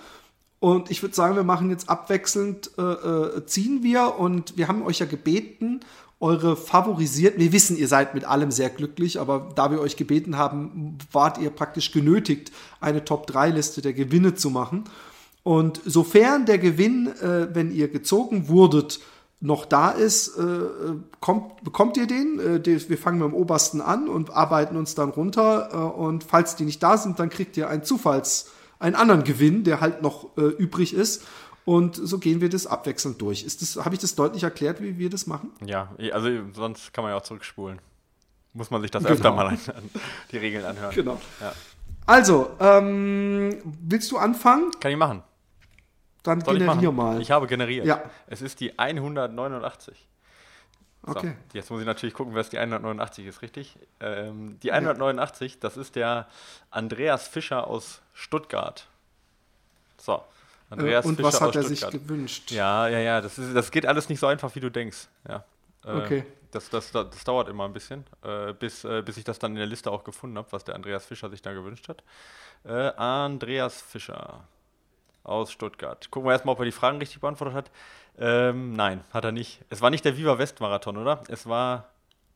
Und 0.62 0.92
ich 0.92 1.02
würde 1.02 1.12
sagen, 1.12 1.34
wir 1.34 1.42
machen 1.42 1.70
jetzt 1.70 1.88
abwechselnd, 1.88 2.70
äh, 2.78 2.82
äh, 2.82 3.46
ziehen 3.46 3.82
wir 3.82 4.20
und 4.20 4.56
wir 4.56 4.68
haben 4.68 4.84
euch 4.84 5.00
ja 5.00 5.06
gebeten, 5.06 5.80
eure 6.20 6.54
favorisierten, 6.54 7.40
wir 7.40 7.50
wissen, 7.50 7.76
ihr 7.76 7.88
seid 7.88 8.14
mit 8.14 8.24
allem 8.24 8.52
sehr 8.52 8.70
glücklich, 8.70 9.18
aber 9.18 9.48
da 9.56 9.72
wir 9.72 9.80
euch 9.80 9.96
gebeten 9.96 10.38
haben, 10.38 10.98
wart 11.10 11.38
ihr 11.38 11.50
praktisch 11.50 11.90
genötigt, 11.90 12.52
eine 12.80 13.04
Top-3-Liste 13.04 13.82
der 13.82 13.92
Gewinne 13.92 14.36
zu 14.36 14.50
machen. 14.50 14.84
Und 15.42 15.80
sofern 15.84 16.46
der 16.46 16.58
Gewinn, 16.58 17.08
äh, 17.08 17.52
wenn 17.52 17.74
ihr 17.74 17.88
gezogen 17.88 18.46
wurdet, 18.46 19.00
noch 19.40 19.64
da 19.64 19.90
ist, 19.90 20.38
äh, 20.38 20.60
kommt, 21.18 21.64
bekommt 21.64 21.96
ihr 21.96 22.06
den. 22.06 22.38
Äh, 22.38 22.64
wir 22.64 22.98
fangen 22.98 23.18
mit 23.18 23.26
dem 23.26 23.34
obersten 23.34 23.80
an 23.80 24.08
und 24.08 24.30
arbeiten 24.30 24.76
uns 24.76 24.94
dann 24.94 25.10
runter. 25.10 25.70
Äh, 25.72 25.76
und 25.76 26.22
falls 26.22 26.54
die 26.54 26.64
nicht 26.64 26.80
da 26.84 26.98
sind, 26.98 27.18
dann 27.18 27.30
kriegt 27.30 27.56
ihr 27.56 27.68
einen 27.68 27.82
Zufalls, 27.82 28.52
einen 28.82 28.96
anderen 28.96 29.24
Gewinn, 29.24 29.64
der 29.64 29.80
halt 29.80 30.02
noch 30.02 30.36
äh, 30.36 30.42
übrig 30.42 30.94
ist. 30.94 31.24
Und 31.64 31.94
so 31.96 32.18
gehen 32.18 32.40
wir 32.40 32.48
das 32.48 32.66
abwechselnd 32.66 33.20
durch. 33.22 33.44
Ist 33.44 33.62
das, 33.62 33.84
habe 33.84 33.94
ich 33.94 34.00
das 34.00 34.16
deutlich 34.16 34.42
erklärt, 34.42 34.82
wie 34.82 34.98
wir 34.98 35.08
das 35.10 35.26
machen? 35.28 35.50
Ja, 35.64 35.94
also 36.12 36.28
sonst 36.54 36.92
kann 36.92 37.04
man 37.04 37.12
ja 37.12 37.18
auch 37.18 37.22
zurückspulen. 37.22 37.80
Muss 38.52 38.70
man 38.70 38.82
sich 38.82 38.90
das 38.90 39.02
Genau. 39.04 39.14
öfter 39.14 39.32
mal 39.32 39.46
an, 39.46 39.58
an 39.74 39.90
die 40.32 40.36
Regeln 40.38 40.64
anhören. 40.64 40.92
Genau. 40.94 41.20
Ja. 41.40 41.52
Also, 42.04 42.50
ähm, 42.58 43.56
willst 43.80 44.10
du 44.10 44.18
anfangen? 44.18 44.72
Kann 44.80 44.90
ich 44.90 44.98
machen. 44.98 45.22
Dann 46.24 46.40
Soll 46.40 46.56
ich 46.56 46.62
generier 46.62 46.92
mal. 46.92 47.20
Ich 47.20 47.30
habe 47.30 47.46
generiert. 47.46 47.86
Ja. 47.86 48.02
Es 48.26 48.42
ist 48.42 48.60
die 48.60 48.78
189. 48.78 50.08
So, 51.04 51.16
Okay. 51.16 51.34
jetzt 51.52 51.70
muss 51.70 51.80
ich 51.80 51.86
natürlich 51.86 52.14
gucken, 52.14 52.34
was 52.34 52.48
die 52.50 52.58
189 52.58 53.26
ist, 53.26 53.42
richtig? 53.42 53.76
Ähm, 54.00 54.58
die 54.62 54.70
189, 54.72 55.58
das 55.58 55.76
ist 55.76 55.96
der 55.96 56.28
Andreas 56.70 57.26
Fischer 57.28 57.66
aus 57.66 58.02
Stuttgart. 58.14 58.86
So, 59.98 60.22
Andreas 60.70 61.04
Äh, 61.04 61.08
und 61.08 61.16
Fischer 61.16 61.26
was 61.28 61.40
hat 61.40 61.56
er 61.56 61.62
sich 61.64 61.80
Stuttgart. 61.80 62.02
gewünscht? 62.02 62.50
Ja, 62.52 62.86
ja, 62.88 62.98
ja, 62.98 63.20
das, 63.20 63.38
ist, 63.38 63.54
das 63.54 63.70
geht 63.70 63.86
alles 63.86 64.08
nicht 64.08 64.20
so 64.20 64.26
einfach, 64.28 64.54
wie 64.54 64.60
du 64.60 64.70
denkst. 64.70 65.08
Ja. 65.28 65.44
Äh, 65.84 65.90
Okay. 65.90 66.24
Das, 66.52 66.68
das, 66.68 66.92
das, 66.92 67.08
das 67.08 67.24
dauert 67.24 67.48
immer 67.48 67.64
ein 67.64 67.72
bisschen, 67.72 68.04
äh, 68.22 68.52
bis, 68.52 68.84
äh, 68.84 69.00
bis 69.00 69.16
ich 69.16 69.24
das 69.24 69.38
dann 69.38 69.52
in 69.52 69.56
der 69.56 69.66
Liste 69.66 69.90
auch 69.90 70.04
gefunden 70.04 70.36
habe, 70.36 70.52
was 70.52 70.62
der 70.64 70.74
Andreas 70.74 71.06
Fischer 71.06 71.30
sich 71.30 71.40
da 71.40 71.54
gewünscht 71.54 71.88
hat. 71.88 72.02
Äh, 72.64 72.90
Andreas 72.96 73.80
Fischer 73.80 74.44
aus 75.24 75.50
Stuttgart. 75.50 76.10
Gucken 76.10 76.28
wir 76.28 76.32
erstmal, 76.32 76.52
ob 76.52 76.58
er 76.58 76.66
die 76.66 76.72
Fragen 76.72 76.98
richtig 76.98 77.20
beantwortet 77.22 77.54
hat. 77.56 77.70
Ähm, 78.18 78.74
nein, 78.74 79.00
hat 79.12 79.24
er 79.24 79.32
nicht. 79.32 79.60
Es 79.70 79.80
war 79.80 79.90
nicht 79.90 80.04
der 80.04 80.16
Viva 80.16 80.38
West 80.38 80.60
Marathon, 80.60 80.96
oder? 80.96 81.22
Es 81.28 81.46
war 81.46 81.88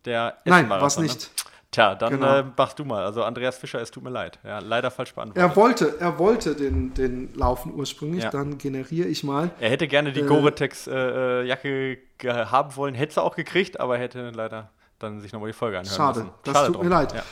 der 0.04 0.38
Nein, 0.44 0.64
Essen-Marathon, 0.64 0.82
war's 0.82 0.96
Ne? 0.98 1.02
nicht. 1.04 1.30
Tja, 1.72 1.94
dann 1.94 2.12
Genau. 2.14 2.38
äh, 2.38 2.44
machst 2.56 2.78
du 2.78 2.84
mal. 2.84 3.04
Also 3.04 3.22
Andreas 3.24 3.58
Fischer, 3.58 3.80
es 3.80 3.90
tut 3.90 4.02
mir 4.02 4.10
leid. 4.10 4.38
Ja, 4.44 4.60
leider 4.60 4.90
falsch 4.90 5.12
beantwortet. 5.14 5.42
Er 5.50 5.56
wollte, 5.56 5.96
er 6.00 6.18
wollte 6.18 6.54
den, 6.54 6.94
den 6.94 7.34
Laufen 7.34 7.74
ursprünglich, 7.74 8.24
Ja. 8.24 8.30
dann 8.30 8.56
generiere 8.56 9.08
ich 9.08 9.24
mal. 9.24 9.50
Er 9.60 9.68
hätte 9.70 9.86
gerne 9.88 10.12
die 10.12 10.20
Äh, 10.20 10.26
Gore-Tex-Jacke 10.26 11.98
ge 12.18 12.30
haben 12.32 12.76
wollen, 12.76 12.94
hätte 12.94 13.14
sie 13.14 13.22
auch 13.22 13.36
gekriegt, 13.36 13.78
aber 13.80 13.96
er 13.96 14.02
hätte 14.02 14.30
leider 14.30 14.70
dann 14.98 15.20
sich 15.20 15.32
nochmal 15.32 15.50
die 15.50 15.56
Folge 15.56 15.78
anhören 15.78 15.94
Schade, 15.96 16.20
müssen. 16.20 16.34
das 16.44 16.66
tut 16.66 16.76
drum. 16.76 16.84
mir 16.84 16.90
leid. 16.90 17.12
Ja. 17.12 17.22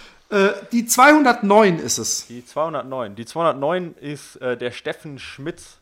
Äh, 0.49 0.53
die 0.73 0.85
209 0.85 1.79
ist 1.79 1.99
es. 1.99 2.27
Die 2.27 2.45
209. 2.45 3.15
Die 3.15 3.25
209 3.25 3.95
ist 4.01 4.37
äh, 4.37 4.57
der 4.57 4.73
Steffen 4.73 5.19
Schmitz 5.19 5.79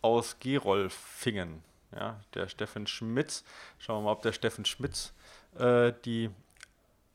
aus 0.00 0.36
Gerolfingen. 0.40 1.62
Ja, 1.96 2.20
der 2.34 2.48
Steffen 2.48 2.86
Schmitz. 2.86 3.44
Schauen 3.78 4.00
wir 4.00 4.06
mal, 4.06 4.12
ob 4.12 4.22
der 4.22 4.32
Steffen 4.32 4.64
Schmitz 4.64 5.12
äh, 5.58 5.92
die 6.04 6.30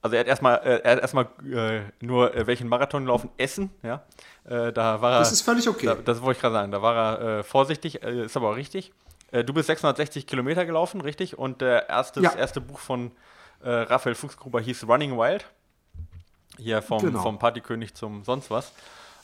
also 0.03 0.15
er 0.15 0.21
hat 0.21 0.27
erstmal, 0.27 0.57
äh, 0.63 0.81
er 0.83 0.91
hat 0.93 0.99
erstmal 1.01 1.27
äh, 1.45 1.81
nur 2.03 2.33
äh, 2.35 2.47
welchen 2.47 2.67
Marathon 2.67 3.03
gelaufen, 3.05 3.29
Essen, 3.37 3.69
ja. 3.83 4.03
Äh, 4.45 4.73
da 4.73 4.99
war 5.01 5.13
er, 5.13 5.19
das 5.19 5.31
ist 5.31 5.41
völlig 5.41 5.69
okay. 5.69 5.85
Da, 5.85 5.95
das 5.95 6.21
wollte 6.21 6.37
ich 6.37 6.41
gerade 6.41 6.55
sagen, 6.55 6.71
da 6.71 6.81
war 6.81 7.19
er 7.19 7.43
vorsichtig, 7.43 8.01
ist 8.01 8.35
aber 8.35 8.49
auch 8.49 8.55
richtig. 8.55 8.91
du 9.31 9.53
bist 9.53 9.67
660 9.67 10.25
Kilometer 10.25 10.65
gelaufen, 10.65 11.01
richtig? 11.01 11.37
Und 11.37 11.61
der 11.61 11.87
erste, 11.87 12.19
ja. 12.19 12.29
das 12.29 12.35
erste 12.35 12.61
Buch 12.61 12.79
von 12.79 13.11
Raphael 13.61 14.15
Fuchsgruber 14.15 14.59
hieß 14.59 14.87
Running 14.87 15.17
Wild. 15.17 15.45
Hier 16.57 16.81
vom, 16.81 16.99
genau. 16.99 17.21
vom 17.21 17.37
Partykönig 17.37 17.93
zum 17.93 18.23
sonst 18.23 18.49
was. 18.49 18.73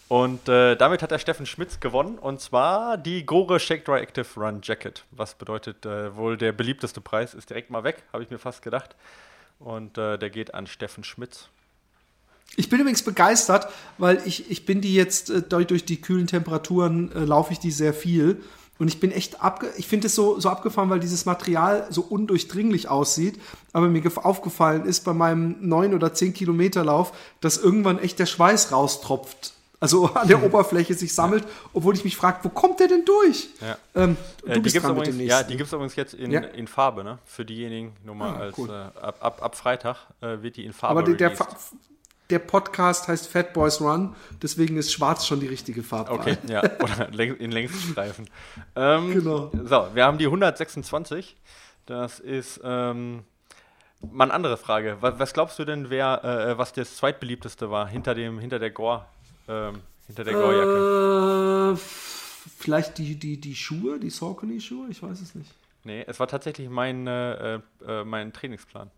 Und 0.07 0.47
äh, 0.47 0.77
damit 0.77 1.01
hat 1.01 1.11
der 1.11 1.19
Steffen 1.19 1.45
Schmitz 1.45 1.81
gewonnen 1.81 2.17
und 2.17 2.39
zwar 2.39 2.97
die 2.97 3.25
Gore 3.25 3.59
Shake 3.59 3.83
Dry 3.83 3.99
Active 3.99 4.27
Run 4.37 4.61
Jacket. 4.63 5.03
Was 5.11 5.35
bedeutet 5.35 5.85
äh, 5.85 6.15
wohl 6.15 6.37
der 6.37 6.53
beliebteste 6.53 7.01
Preis 7.01 7.33
ist 7.33 7.49
direkt 7.49 7.71
mal 7.71 7.83
weg, 7.83 8.03
habe 8.13 8.23
ich 8.23 8.29
mir 8.29 8.39
fast 8.39 8.61
gedacht. 8.61 8.95
Und 9.59 9.97
äh, 9.97 10.17
der 10.17 10.29
geht 10.29 10.53
an 10.53 10.67
Steffen 10.67 11.03
Schmitz. 11.03 11.49
Ich 12.55 12.69
bin 12.69 12.79
übrigens 12.79 13.03
begeistert, 13.03 13.67
weil 13.97 14.21
ich, 14.23 14.49
ich 14.49 14.65
bin 14.65 14.79
die 14.79 14.93
jetzt 14.93 15.29
äh, 15.29 15.41
durch, 15.41 15.67
durch 15.67 15.83
die 15.83 15.99
kühlen 15.99 16.27
Temperaturen 16.27 17.11
äh, 17.11 17.19
laufe 17.25 17.51
ich 17.51 17.59
die 17.59 17.71
sehr 17.71 17.93
viel. 17.93 18.41
Und 18.79 18.87
ich 18.87 18.99
bin 18.99 19.11
echt 19.11 19.41
abge 19.41 19.73
ich 19.75 19.87
finde 19.87 20.07
es 20.07 20.15
so, 20.15 20.39
so 20.39 20.49
abgefahren, 20.49 20.89
weil 20.89 20.99
dieses 20.99 21.25
Material 21.25 21.87
so 21.89 22.01
undurchdringlich 22.01 22.87
aussieht. 22.87 23.41
Aber 23.73 23.89
mir 23.89 24.03
aufgefallen 24.23 24.85
ist 24.85 25.03
bei 25.03 25.13
meinem 25.13 25.57
9 25.59 25.93
oder 25.93 26.13
10 26.13 26.33
Kilometer 26.33 26.85
Lauf, 26.85 27.11
dass 27.41 27.57
irgendwann 27.57 27.99
echt 27.99 28.19
der 28.19 28.27
Schweiß 28.27 28.71
raustropft 28.71 29.56
also 29.79 30.05
an 30.13 30.27
der 30.27 30.43
Oberfläche 30.43 30.93
sich 30.93 31.13
sammelt, 31.13 31.45
obwohl 31.73 31.95
ich 31.95 32.03
mich 32.03 32.17
frage, 32.17 32.39
wo 32.43 32.49
kommt 32.49 32.79
der 32.79 32.87
denn 32.87 33.05
durch? 33.05 33.49
Ja. 33.61 33.77
Ähm, 33.95 34.17
du 34.43 34.51
äh, 34.51 34.59
bist 34.59 34.81
dran 34.81 34.95
übrigens, 34.95 35.19
Ja, 35.21 35.43
die 35.43 35.55
gibt 35.55 35.67
es 35.67 35.73
übrigens 35.73 35.95
jetzt 35.95 36.13
in, 36.13 36.31
ja? 36.31 36.41
in 36.41 36.67
Farbe, 36.67 37.03
ne? 37.03 37.19
Für 37.25 37.45
diejenigen, 37.45 37.95
nur 38.03 38.15
mal 38.15 38.35
ah, 38.35 38.39
als 38.39 38.57
cool. 38.57 38.69
äh, 38.69 38.73
ab, 38.73 39.17
ab, 39.19 39.43
ab, 39.43 39.55
Freitag 39.55 39.97
äh, 40.21 40.41
wird 40.41 40.57
die 40.57 40.65
in 40.65 40.73
Farbe. 40.73 40.99
Aber 40.99 41.13
der, 41.13 41.31
der, 42.29 42.39
Podcast 42.39 43.07
heißt 43.07 43.27
Fat 43.27 43.53
Boys 43.53 43.79
Run, 43.79 44.15
deswegen 44.41 44.77
ist 44.77 44.91
schwarz 44.91 45.27
schon 45.27 45.39
die 45.39 45.47
richtige 45.47 45.83
Farbe. 45.83 46.11
Okay, 46.11 46.37
ja, 46.47 46.63
oder 46.81 47.09
in 47.39 47.51
Längsstreifen. 47.51 48.29
Ähm, 48.75 49.13
genau. 49.13 49.51
So, 49.63 49.87
wir 49.93 50.05
haben 50.05 50.17
die 50.17 50.25
126. 50.25 51.35
Das 51.85 52.19
ist. 52.19 52.59
Ähm, 52.63 53.23
Mal 53.99 54.25
eine 54.25 54.33
andere 54.35 54.57
Frage. 54.57 54.97
Was, 54.99 55.17
was 55.17 55.33
glaubst 55.33 55.57
du 55.57 55.65
denn, 55.65 55.89
wer, 55.89 56.23
äh, 56.23 56.57
was 56.59 56.71
das 56.71 56.97
zweitbeliebteste 56.97 57.71
war 57.71 57.87
hinter, 57.87 58.13
dem, 58.13 58.37
hinter 58.37 58.59
der 58.59 58.69
Gore 58.69 59.07
ähm, 59.47 59.81
hinter 60.07 60.23
der 60.23 60.33
Gorjacke? 60.33 61.73
Äh, 61.73 61.77
vielleicht 62.57 62.97
die, 62.97 63.15
die, 63.15 63.39
die 63.39 63.55
Schuhe, 63.55 63.99
die 63.99 64.09
Saucony-Schuhe? 64.09 64.87
Ich 64.89 65.01
weiß 65.01 65.21
es 65.21 65.35
nicht. 65.35 65.51
Nee, 65.83 66.03
es 66.07 66.19
war 66.19 66.27
tatsächlich 66.27 66.69
mein, 66.69 67.07
äh, 67.07 67.55
äh, 67.55 68.03
mein 68.03 68.33
Trainingsplan. 68.33 68.91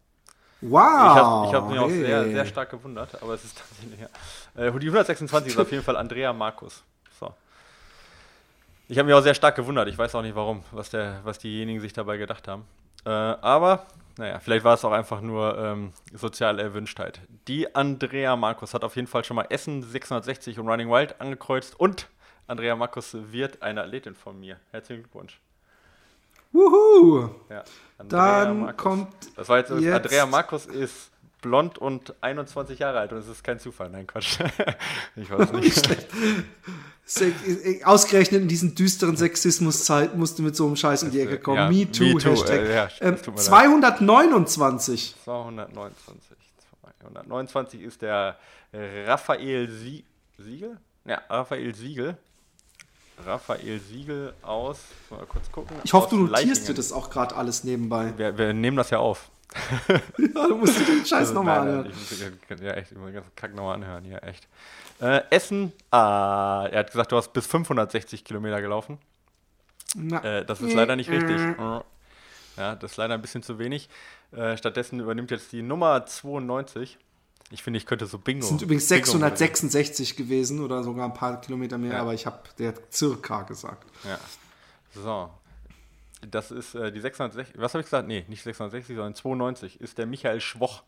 Wow! 0.62 1.48
Ich 1.48 1.54
habe 1.54 1.54
hab 1.54 1.70
mich 1.70 1.78
hey. 1.78 1.86
auch 1.86 1.90
sehr, 1.90 2.30
sehr 2.32 2.46
stark 2.46 2.72
gewundert, 2.72 3.22
aber 3.22 3.34
es 3.34 3.46
ist 3.46 3.58
tatsächlich. 3.70 4.00
Ja. 4.00 4.08
Äh, 4.62 4.72
die 4.80 4.88
126 4.88 5.54
ist 5.54 5.60
auf 5.60 5.72
jeden 5.72 5.84
Fall 5.84 5.96
Andrea 5.96 6.34
Markus. 6.34 6.84
So. 7.20 7.34
Ich 8.88 8.98
habe 8.98 9.06
mich 9.06 9.16
auch 9.16 9.22
sehr 9.22 9.36
stark 9.36 9.56
gewundert. 9.56 9.88
Ich 9.88 9.98
weiß 9.98 10.16
auch 10.16 10.22
nicht 10.22 10.36
warum, 10.36 10.64
was, 10.72 10.90
der, 10.90 11.20
was 11.24 11.40
diejenigen 11.40 11.80
sich 11.80 11.94
dabei 11.94 12.18
gedacht 12.18 12.48
haben. 12.48 12.66
Äh, 13.06 13.10
aber 13.10 13.86
naja, 14.20 14.40
vielleicht 14.40 14.66
war 14.66 14.74
es 14.74 14.84
auch 14.84 14.92
einfach 14.92 15.22
nur 15.22 15.58
ähm, 15.58 15.94
soziale 16.14 16.62
Erwünschtheit. 16.62 17.22
Die 17.48 17.74
Andrea 17.74 18.36
Markus 18.36 18.74
hat 18.74 18.84
auf 18.84 18.98
jeden 18.98 19.08
Fall 19.08 19.24
schon 19.24 19.36
mal 19.36 19.48
Essen 19.50 19.82
660 19.82 20.60
und 20.60 20.68
Running 20.68 20.90
Wild 20.90 21.22
angekreuzt 21.22 21.80
und 21.80 22.10
Andrea 22.46 22.76
Markus 22.76 23.16
wird 23.32 23.62
eine 23.62 23.82
Athletin 23.82 24.16
von 24.16 24.38
mir. 24.38 24.60
Herzlichen 24.72 25.04
Glückwunsch. 25.04 25.40
Wuhu! 26.52 27.30
Ja, 27.50 27.64
Dann 28.10 28.60
Markus. 28.62 28.84
kommt. 28.84 29.38
Das 29.38 29.48
war 29.48 29.60
jetzt, 29.60 29.72
jetzt 29.72 29.94
Andrea 29.94 30.26
Markus 30.26 30.66
ist 30.66 31.12
blond 31.42 31.78
und 31.78 32.14
21 32.22 32.80
Jahre 32.80 33.00
alt 33.00 33.14
und 33.14 33.20
es 33.20 33.28
ist 33.28 33.44
kein 33.44 33.60
Zufall. 33.60 33.90
Nein, 33.90 34.08
Quatsch. 34.08 34.40
ich 35.16 35.30
weiß 35.30 35.52
nicht. 35.54 35.88
Ausgerechnet 37.86 38.42
in 38.42 38.48
diesen 38.48 38.76
düsteren 38.76 39.18
Sexismuszeiten 39.18 40.20
musst 40.20 40.40
du 40.40 40.44
mit 40.44 40.56
so 40.56 40.66
einem 40.66 40.76
Scheiß 40.76 41.04
in 41.04 41.12
die 41.12 41.22
Ecke 41.22 41.40
kommen. 41.40 41.58
Ja, 41.58 41.70
me, 41.70 41.92
too, 41.92 42.04
me 42.04 42.18
too, 42.18 42.32
Hashtag. 42.32 42.60
Äh, 42.60 42.76
ja, 42.76 42.90
ähm, 43.02 43.18
229. 43.36 45.16
229. 45.24 46.38
229 47.00 47.82
ist 47.82 48.02
der 48.02 48.38
Raphael 48.74 49.70
Sie 49.70 50.04
Siegel? 50.38 50.78
Ja, 51.06 51.22
Raphael 51.30 51.74
Siegel. 51.74 52.18
Raphael 53.26 53.80
Siegel 53.80 54.34
aus, 54.42 54.80
mal 55.10 55.26
kurz 55.26 55.52
gucken. 55.52 55.76
Ich 55.84 55.94
hoffe, 55.94 56.10
du 56.12 56.18
notierst 56.18 56.70
dir 56.70 56.74
das 56.74 56.92
auch 56.92 57.10
gerade 57.10 57.36
alles 57.36 57.64
nebenbei. 57.64 58.14
Wir, 58.18 58.38
wir 58.38 58.54
nehmen 58.54 58.78
das 58.78 58.92
ja 58.92 59.00
auf. 59.00 59.30
ja, 59.90 60.48
du 60.48 60.58
musst 60.58 60.80
den 60.80 61.06
Scheiß 61.06 61.14
also, 61.14 61.34
nochmal 61.34 61.60
anhören. 61.60 61.92
Ich, 61.92 62.20
ja, 62.62 62.72
echt, 62.74 62.92
ich 62.92 62.98
muss 62.98 63.08
den 63.08 63.16
ganzen 63.16 63.36
Kack 63.36 63.56
nochmal 63.56 63.76
anhören. 63.76 64.06
Ja, 64.06 64.20
echt. 64.20 64.48
Äh, 65.02 65.22
Essen, 65.30 65.72
ah, 65.92 66.68
er 66.72 66.80
hat 66.80 66.92
gesagt, 66.92 67.12
du 67.12 67.16
hast 67.16 67.34
bis 67.34 67.48
560 67.48 68.24
Kilometer 68.24 68.62
gelaufen. 68.62 69.00
Äh, 69.96 70.46
das 70.46 70.62
ist 70.62 70.74
leider 70.74 70.96
nicht 70.96 71.10
richtig. 71.10 71.40
Ja, 72.58 72.76
das 72.76 72.92
ist 72.92 72.98
leider 72.98 73.14
ein 73.14 73.22
bisschen 73.22 73.42
zu 73.42 73.58
wenig. 73.58 73.90
Äh, 74.32 74.58
stattdessen 74.58 75.00
übernimmt 75.00 75.32
jetzt 75.32 75.52
die 75.52 75.62
Nummer 75.62 76.06
92. 76.06 76.98
Ich 77.52 77.64
finde, 77.64 77.78
ich 77.78 77.86
könnte 77.86 78.06
so 78.06 78.20
Bingo. 78.20 78.44
Es 78.44 78.50
sind 78.50 78.62
übrigens 78.62 78.88
666 78.90 80.16
Bingo 80.16 80.30
gewesen 80.30 80.64
oder 80.64 80.84
sogar 80.84 81.06
ein 81.06 81.14
paar 81.14 81.42
Kilometer 81.42 81.78
mehr, 81.78 81.94
ja. 81.94 82.02
aber 82.02 82.14
ich 82.14 82.26
habe 82.26 82.38
der 82.60 82.74
circa 82.92 83.44
gesagt. 83.44 83.86
Ja. 84.04 84.20
So, 84.94 85.32
das 86.22 86.52
ist 86.52 86.76
äh, 86.76 86.92
die 86.92 87.00
660, 87.00 87.60
was 87.60 87.74
habe 87.74 87.82
ich 87.82 87.86
gesagt? 87.86 88.08
Nee, 88.08 88.26
nicht 88.28 88.44
660, 88.44 88.96
sondern 88.96 89.16
92, 89.16 89.82
ist 89.82 89.98
der 89.98 90.06
Michael 90.06 90.42
Schwoch. 90.42 90.84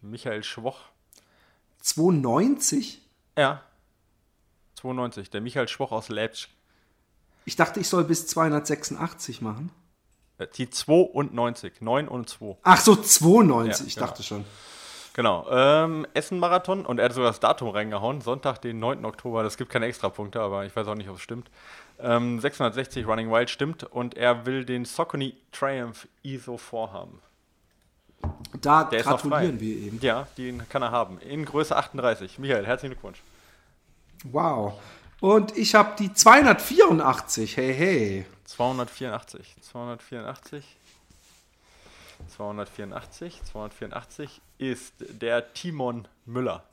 Michael 0.00 0.42
Schwoch. 0.44 0.80
92? 1.80 3.00
Ja. 3.38 3.62
92, 4.76 5.30
der 5.30 5.40
Michael 5.40 5.68
Schwoch 5.68 5.92
aus 5.92 6.08
Leipzig. 6.08 6.50
Ich 7.44 7.56
dachte, 7.56 7.80
ich 7.80 7.88
soll 7.88 8.04
bis 8.04 8.26
286 8.26 9.40
machen. 9.40 9.70
Äh, 10.38 10.46
die 10.56 10.68
92, 10.68 11.80
9 11.80 12.08
und 12.08 12.28
2. 12.28 12.56
Ach 12.62 12.80
so, 12.80 12.96
92, 12.96 13.80
ja, 13.80 13.86
ich 13.86 13.94
genau. 13.94 14.06
dachte 14.06 14.22
schon. 14.22 14.44
Genau, 15.14 15.46
ähm, 15.48 16.06
Essen-Marathon 16.12 16.84
und 16.84 16.98
er 16.98 17.04
hat 17.04 17.12
sogar 17.12 17.30
das 17.30 17.38
Datum 17.38 17.68
reingehauen, 17.68 18.20
Sonntag, 18.20 18.60
den 18.60 18.80
9. 18.80 19.04
Oktober. 19.04 19.44
Das 19.44 19.56
gibt 19.56 19.70
keine 19.70 19.86
Extrapunkte, 19.86 20.40
aber 20.40 20.66
ich 20.66 20.74
weiß 20.74 20.88
auch 20.88 20.96
nicht, 20.96 21.08
ob 21.08 21.16
es 21.16 21.22
stimmt. 21.22 21.50
Ähm, 22.04 22.38
660 22.38 23.06
Running 23.06 23.30
Wild 23.30 23.48
stimmt 23.48 23.84
und 23.84 24.14
er 24.14 24.44
will 24.44 24.66
den 24.66 24.84
Saucony 24.84 25.34
Triumph 25.52 26.06
ISO 26.22 26.58
vorhaben. 26.58 27.18
Da 28.60 28.84
Der 28.84 29.02
gratulieren 29.02 29.58
wir 29.58 29.76
ihm. 29.76 29.98
Ja, 30.02 30.28
den 30.36 30.68
kann 30.68 30.82
er 30.82 30.90
haben. 30.90 31.18
In 31.20 31.46
Größe 31.46 31.74
38. 31.74 32.38
Michael, 32.38 32.66
herzlichen 32.66 32.92
Glückwunsch. 32.92 33.22
Wow. 34.24 34.74
Und 35.20 35.56
ich 35.56 35.74
habe 35.74 35.96
die 35.98 36.12
284. 36.12 37.56
Hey, 37.56 37.74
hey. 37.74 38.26
284. 38.44 39.56
284. 39.62 40.76
284. 42.28 43.42
284 43.44 44.40
ist 44.58 44.92
der 44.98 45.54
Timon 45.54 46.06
Müller. 46.26 46.64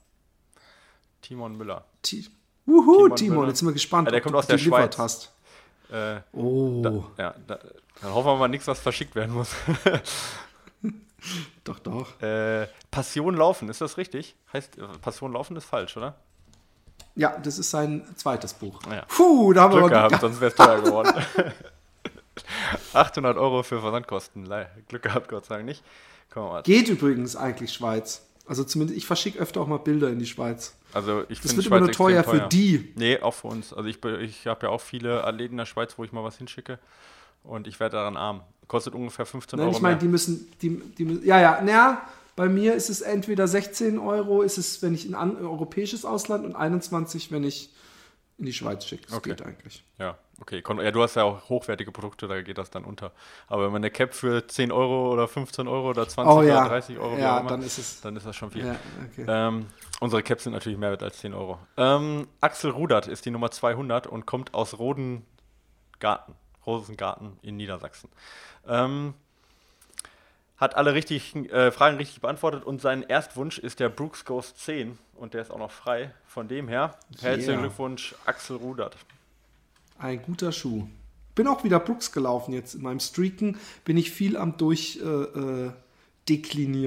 Timon 1.22 1.58
Müller. 1.58 1.86
T 2.02 2.26
Wuhu, 2.66 3.10
Timon, 3.10 3.16
Timon 3.16 3.48
jetzt 3.48 3.60
sind 3.60 3.68
wir 3.68 3.74
gespannt, 3.74 4.08
ja, 4.08 4.12
der 4.12 4.22
kommt 4.22 4.36
aus 4.36 4.48
der 4.48 4.58
Schweiz. 4.58 4.98
Hast. 4.98 5.32
Äh, 5.92 6.22
oh. 6.32 6.82
Da, 6.82 7.24
ja, 7.24 7.36
da, 7.48 7.60
dann 8.02 8.14
hoffen 8.14 8.28
wir 8.28 8.38
mal 8.38 8.48
nichts, 8.48 8.68
was 8.68 8.80
verschickt 8.80 9.16
werden 9.16 9.34
muss. 9.34 9.50
doch, 11.64 11.80
doch. 11.80 12.22
Äh, 12.22 12.68
Passion 12.90 13.36
laufen, 13.36 13.70
ist 13.70 13.82
das 13.82 13.98
richtig? 13.98 14.36
Heißt, 14.54 14.78
äh, 14.78 14.84
Passion 15.02 15.34
laufen 15.34 15.56
ist 15.58 15.66
falsch, 15.66 15.98
oder? 15.98 16.16
Ja, 17.16 17.38
das 17.38 17.60
ist 17.60 17.70
sein 17.70 18.06
zweites 18.16 18.54
Buch. 18.54 18.80
Ja. 18.90 19.04
Puh, 19.08 19.52
da 19.54 19.64
haben 19.64 19.72
Glück 19.72 19.84
wir 19.84 19.90
gehabt, 19.90 20.10
gehabt. 20.10 20.22
sonst 20.22 20.40
wäre 20.40 20.52
es 20.52 20.56
teuer 20.56 20.82
geworden. 20.82 21.14
800 22.94 23.38
Euro 23.38 23.64
für 23.64 23.82
Versandkosten. 23.82 24.50
Glück 24.88 25.04
gehabt, 25.04 25.28
Gott 25.28 25.46
sei 25.46 25.56
Dank 25.56 25.66
nicht. 25.66 25.84
Geht 26.64 26.88
übrigens 26.88 27.36
eigentlich 27.36 27.74
Schweiz. 27.74 28.26
Also 28.48 28.64
zumindest, 28.64 28.98
ich 28.98 29.06
verschicke 29.06 29.40
öfter 29.40 29.62
auch 29.62 29.68
mal 29.68 29.78
Bilder 29.78 30.10
in 30.10 30.20
die 30.20 30.26
Schweiz. 30.26 30.76
Also 30.94 31.24
ich 31.30 31.40
das 31.42 31.56
wird 31.56 31.66
Schweiz 31.66 31.78
immer 31.78 31.80
nur 31.80 31.92
teuer, 31.92 32.24
teuer, 32.24 32.42
für 32.42 32.48
die. 32.50 32.92
Nee, 32.96 33.20
auch 33.20 33.34
für 33.34 33.48
uns. 33.48 33.74
Also 33.74 33.88
ich, 33.88 34.04
ich 34.04 34.48
habe 34.48 34.66
ja 34.66 34.70
auch 34.70 34.82
viele 34.82 35.24
Athleten 35.24 35.54
in 35.54 35.58
der 35.58 35.66
Schweiz, 35.66 35.98
wo 35.98 36.04
ich 36.04 36.12
mal 36.12 36.24
was 36.24 36.38
hinschicke. 36.38 36.80
Und 37.44 37.68
ich 37.68 37.80
werde 37.80 37.98
daran 37.98 38.18
arm. 38.18 38.42
Kostet 38.68 38.94
ungefähr 38.94 39.26
15 39.26 39.58
Nein, 39.58 39.68
Euro. 39.68 39.76
Ich 39.76 39.82
meine, 39.82 39.98
die 39.98 40.08
müssen, 40.08 40.52
die, 40.62 40.78
die 40.98 41.22
ja, 41.26 41.40
ja, 41.40 41.62
naja, 41.62 42.02
bei 42.36 42.48
mir 42.48 42.76
ist 42.76 42.90
es 42.90 43.02
entweder 43.02 43.48
16 43.48 44.00
Euro, 44.00 44.42
ist 44.42 44.58
es, 44.58 44.82
wenn 44.82 44.94
ich 44.94 45.06
in 45.06 45.16
ein 45.16 45.38
europäisches 45.38 46.06
Ausland 46.06 46.46
und 46.46 46.56
21, 46.56 47.32
wenn 47.32 47.44
ich 47.44 47.70
in 48.42 48.48
die 48.48 48.54
Schweiz 48.54 48.86
schicke. 48.86 49.06
Das 49.06 49.16
okay. 49.16 49.30
geht 49.30 49.44
eigentlich. 49.44 49.84
Ja, 50.00 50.18
okay. 50.40 50.64
Ja, 50.68 50.92
du 50.92 51.04
hast 51.04 51.16
ja 51.16 51.24
auch 51.24 51.48
hochwertige 51.48 51.92
Produkte, 51.92 52.28
da 52.28 52.42
geht 52.42 52.58
das 52.58 52.72
dann 52.72 52.84
unter. 52.84 53.12
Aber 53.48 53.66
wenn 53.66 53.72
man 53.72 53.82
eine 53.82 53.92
Cap 53.92 54.16
für 54.16 54.48
10 54.48 54.72
Euro 54.72 55.14
oder 55.14 55.28
15 55.28 55.68
Euro 55.68 55.92
oder 55.92 56.08
20 56.08 56.34
oh, 56.34 56.42
ja. 56.42 56.62
oder 56.62 56.70
30 56.70 56.98
Euro 56.98 57.18
ja, 57.18 57.40
immer, 57.40 57.50
dann 57.50 57.62
ist 57.62 57.78
es. 57.78 58.02
Dann 58.02 58.16
ist 58.16 58.26
das 58.26 58.36
schon 58.36 58.50
viel. 58.50 58.66
Ja, 58.66 58.76
okay. 59.12 59.26
ähm, 59.28 59.68
unsere 60.00 60.24
Caps 60.24 60.46
sind 60.46 60.54
natürlich 60.54 60.80
mehr 60.80 60.90
wert 60.90 61.04
als 61.04 61.20
10 61.20 61.36
Euro. 61.36 61.60
Ähm, 61.78 62.28
Axel 62.42 62.72
Rudert 62.72 63.08
ist 63.08 63.26
die 63.26 63.32
Nummer 63.32 63.52
200 63.52 64.08
und 64.08 64.26
kommt 64.26 64.56
aus 64.56 64.80
Rodengarten, 64.80 66.34
Rosengarten 66.66 67.38
in 67.44 67.58
Niedersachsen. 67.58 68.10
Ähm, 68.68 69.14
hat 70.62 70.76
alle 70.76 70.94
richtig, 70.94 71.36
äh, 71.36 71.72
Fragen 71.72 71.98
richtig 71.98 72.22
beantwortet 72.22 72.64
und 72.64 72.82
sein 72.82 73.02
Erstwunsch 73.02 73.58
ist 73.58 73.80
der 73.80 73.90
Brooks 73.90 74.26
Ghost 74.26 74.60
10 74.60 74.98
und 75.16 75.34
der 75.34 75.42
ist 75.42 75.50
auch 75.50 75.58
noch 75.58 75.72
frei. 75.72 76.14
Von 76.28 76.48
dem 76.48 76.68
her, 76.68 76.98
yeah. 77.16 77.32
herzlichen 77.32 77.62
Glückwunsch, 77.62 78.14
Axel 78.26 78.58
Rudert. 78.58 78.96
Ein 79.98 80.22
guter 80.22 80.52
Schuh. 80.52 80.88
Bin 81.34 81.48
auch 81.48 81.64
wieder 81.64 81.80
Brooks 81.80 82.12
gelaufen 82.12 82.54
jetzt. 82.54 82.76
In 82.76 82.84
meinem 82.84 83.00
Streaken 83.00 83.58
bin 83.86 83.98
ich 83.98 84.12
viel 84.12 84.38
am 84.38 84.56
durch 84.58 85.00
äh, 85.04 85.08
äh, 85.08 85.72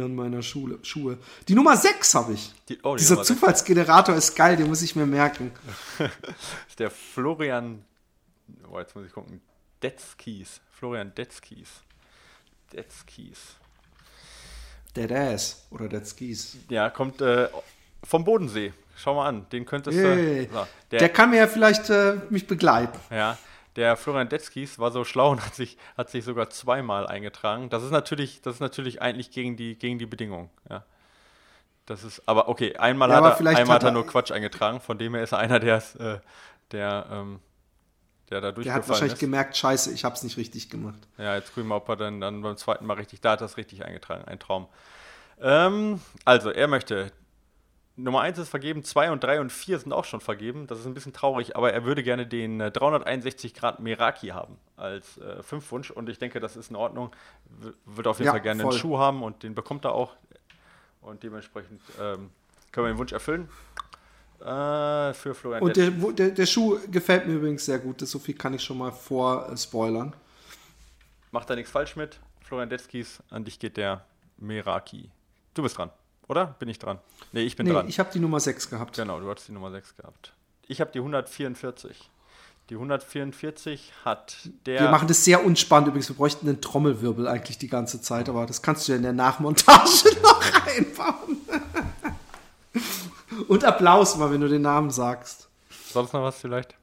meiner 0.08 0.42
Schule, 0.42 0.78
Schuhe. 0.82 1.18
Die 1.48 1.54
Nummer 1.54 1.76
6 1.76 2.14
habe 2.14 2.32
ich. 2.32 2.52
Die, 2.68 2.78
oh, 2.82 2.94
die 2.94 3.00
Dieser 3.00 3.22
Zufallsgenerator 3.24 4.14
ist 4.14 4.36
geil, 4.36 4.56
den 4.56 4.68
muss 4.68 4.82
ich 4.82 4.94
mir 4.94 5.04
merken. 5.04 5.50
das 5.98 6.10
ist 6.68 6.78
der 6.78 6.90
Florian, 6.90 7.84
oh, 8.70 8.78
jetzt 8.78 8.94
muss 8.94 9.04
ich 9.04 9.12
gucken, 9.12 9.40
Detzkies. 9.82 10.60
Florian 10.70 11.12
Detzkies. 11.14 11.82
Detzkies. 12.72 13.56
Dead 14.96 15.10
Ass 15.12 15.66
oder 15.70 15.88
Dead 15.88 16.06
Skis. 16.06 16.56
Ja, 16.68 16.90
kommt 16.90 17.20
äh, 17.20 17.48
vom 18.02 18.24
Bodensee. 18.24 18.72
Schau 18.96 19.14
mal 19.14 19.28
an, 19.28 19.46
den 19.50 19.66
könntest 19.66 19.98
du. 19.98 20.02
Hey, 20.02 20.48
so, 20.52 20.66
der, 20.90 21.00
der, 21.00 21.08
kann 21.08 21.30
mir 21.30 21.38
ja 21.38 21.46
vielleicht 21.46 21.90
äh, 21.90 22.16
mich 22.30 22.46
begleiten. 22.46 22.98
Ja, 23.10 23.36
der 23.76 23.96
Florian 23.96 24.28
Detzkis 24.28 24.78
war 24.78 24.92
so 24.92 25.04
schlau 25.04 25.32
und 25.32 25.44
hat 25.44 25.54
sich, 25.54 25.76
hat 25.96 26.10
sich 26.10 26.24
sogar 26.24 26.48
zweimal 26.50 27.06
eingetragen. 27.08 27.70
Das 27.70 27.82
ist 27.82 27.90
natürlich, 27.90 28.40
das 28.40 28.54
ist 28.54 28.60
natürlich 28.60 29.02
eigentlich 29.02 29.32
gegen 29.32 29.56
die, 29.56 29.76
gegen 29.76 29.98
die 29.98 30.06
Bedingungen. 30.06 30.48
Ja. 30.70 30.84
Das 31.86 32.04
ist, 32.04 32.22
aber 32.26 32.48
okay, 32.48 32.76
einmal, 32.76 33.10
ja, 33.10 33.16
hat, 33.16 33.40
er, 33.40 33.46
einmal 33.56 33.76
hat 33.76 33.82
er 33.82 33.90
nur 33.90 34.06
Quatsch 34.06 34.30
eingetragen, 34.30 34.80
von 34.80 34.96
dem 34.96 35.14
her 35.14 35.24
ist 35.24 35.32
er 35.32 35.38
einer, 35.38 35.58
der, 35.58 35.82
äh, 35.98 36.18
der, 36.70 37.06
ähm, 37.10 37.40
der 38.30 38.40
da 38.40 38.52
durchgefallen 38.52 38.64
Der 38.64 38.74
hat 38.74 38.88
wahrscheinlich 38.88 39.14
ist. 39.14 39.20
gemerkt, 39.20 39.56
scheiße, 39.56 39.92
ich 39.92 40.04
habe 40.04 40.14
es 40.14 40.22
nicht 40.22 40.36
richtig 40.36 40.70
gemacht. 40.70 40.98
Ja, 41.18 41.34
jetzt 41.34 41.48
gucken 41.48 41.64
wir 41.64 41.68
mal, 41.70 41.76
ob 41.76 41.88
er 41.88 41.96
dann, 41.96 42.20
dann 42.20 42.42
beim 42.42 42.56
zweiten 42.56 42.86
Mal 42.86 42.94
richtig, 42.94 43.20
da 43.20 43.32
hat 43.32 43.42
es 43.42 43.56
richtig 43.56 43.84
eingetragen, 43.84 44.24
ein 44.24 44.38
Traum. 44.38 44.68
Ähm, 45.40 46.00
also, 46.24 46.50
er 46.50 46.68
möchte 46.68 47.12
Nummer 47.96 48.22
1 48.22 48.38
ist 48.38 48.48
vergeben, 48.48 48.82
2 48.82 49.12
und 49.12 49.22
3 49.22 49.40
und 49.40 49.52
4 49.52 49.78
sind 49.78 49.92
auch 49.92 50.04
schon 50.04 50.20
vergeben. 50.20 50.66
Das 50.66 50.80
ist 50.80 50.86
ein 50.86 50.94
bisschen 50.94 51.12
traurig, 51.12 51.56
aber 51.56 51.72
er 51.72 51.84
würde 51.84 52.02
gerne 52.02 52.26
den 52.26 52.58
361 52.58 53.52
äh, 53.54 53.58
Grad 53.58 53.80
Meraki 53.80 54.28
haben 54.28 54.56
als 54.76 55.18
äh, 55.18 55.42
Fünfwunsch 55.42 55.90
und 55.92 56.08
ich 56.08 56.18
denke, 56.18 56.40
das 56.40 56.56
ist 56.56 56.70
in 56.70 56.76
Ordnung. 56.76 57.14
W 57.46 57.70
würde 57.84 58.10
auf 58.10 58.18
jeden 58.18 58.26
ja, 58.26 58.32
Fall 58.32 58.40
gerne 58.40 58.62
voll. 58.62 58.72
einen 58.72 58.80
Schuh 58.80 58.98
haben 58.98 59.22
und 59.22 59.44
den 59.44 59.54
bekommt 59.54 59.84
er 59.84 59.92
auch. 59.92 60.16
Und 61.02 61.22
dementsprechend 61.22 61.80
ähm, 62.00 62.30
können 62.72 62.86
wir 62.86 62.92
den 62.94 62.98
Wunsch 62.98 63.12
erfüllen. 63.12 63.48
Äh, 64.44 65.14
für 65.14 65.34
Florian. 65.34 65.62
Und 65.62 65.76
der, 65.76 65.90
der, 65.90 66.30
der, 66.30 66.46
Schuh 66.46 66.78
gefällt 66.90 67.26
mir 67.26 67.34
übrigens 67.34 67.64
sehr 67.64 67.78
gut. 67.78 68.02
Das 68.02 68.10
so 68.10 68.18
viel 68.18 68.34
kann 68.34 68.52
ich 68.52 68.62
schon 68.62 68.76
mal 68.76 68.92
vorspoilern. 68.92 70.08
Äh, 70.08 70.16
Macht 71.32 71.48
da 71.48 71.56
nichts 71.56 71.70
falsch 71.70 71.96
mit. 71.96 72.20
Florian 72.42 72.68
Detzkis, 72.68 73.22
an 73.30 73.44
dich 73.44 73.58
geht 73.58 73.78
der 73.78 74.04
Meraki. 74.36 75.10
Du 75.54 75.62
bist 75.62 75.78
dran. 75.78 75.90
Oder? 76.28 76.54
Bin 76.58 76.68
ich 76.68 76.78
dran? 76.78 76.98
Nee, 77.32 77.42
ich 77.42 77.56
bin 77.56 77.66
nee, 77.66 77.72
dran. 77.72 77.88
Ich 77.88 77.98
habe 77.98 78.10
die 78.12 78.20
Nummer 78.20 78.38
6 78.38 78.68
gehabt. 78.68 78.96
Genau, 78.96 79.18
du 79.18 79.30
hattest 79.30 79.48
die 79.48 79.52
Nummer 79.52 79.70
6 79.70 79.96
gehabt. 79.96 80.34
Ich 80.68 80.80
habe 80.82 80.90
die 80.92 80.98
144. 80.98 82.10
Die 82.70 82.74
144 82.74 83.92
hat 84.04 84.48
der. 84.66 84.80
Wir 84.80 84.90
machen 84.90 85.08
das 85.08 85.24
sehr 85.24 85.44
unspannend 85.44 85.88
übrigens. 85.88 86.08
Wir 86.08 86.16
bräuchten 86.16 86.48
einen 86.48 86.60
Trommelwirbel 86.60 87.28
eigentlich 87.28 87.58
die 87.58 87.68
ganze 87.68 88.00
Zeit, 88.00 88.28
aber 88.28 88.46
das 88.46 88.62
kannst 88.62 88.88
du 88.88 88.92
ja 88.92 88.96
in 88.96 89.02
der 89.02 89.12
Nachmontage 89.12 90.18
noch 90.22 90.42
einbauen. 90.66 91.23
Und 93.48 93.64
Applaus 93.64 94.16
mal, 94.16 94.30
wenn 94.30 94.40
du 94.40 94.48
den 94.48 94.62
Namen 94.62 94.90
sagst. 94.90 95.48
Sonst 95.90 96.12
noch 96.12 96.22
was 96.22 96.38
vielleicht? 96.38 96.74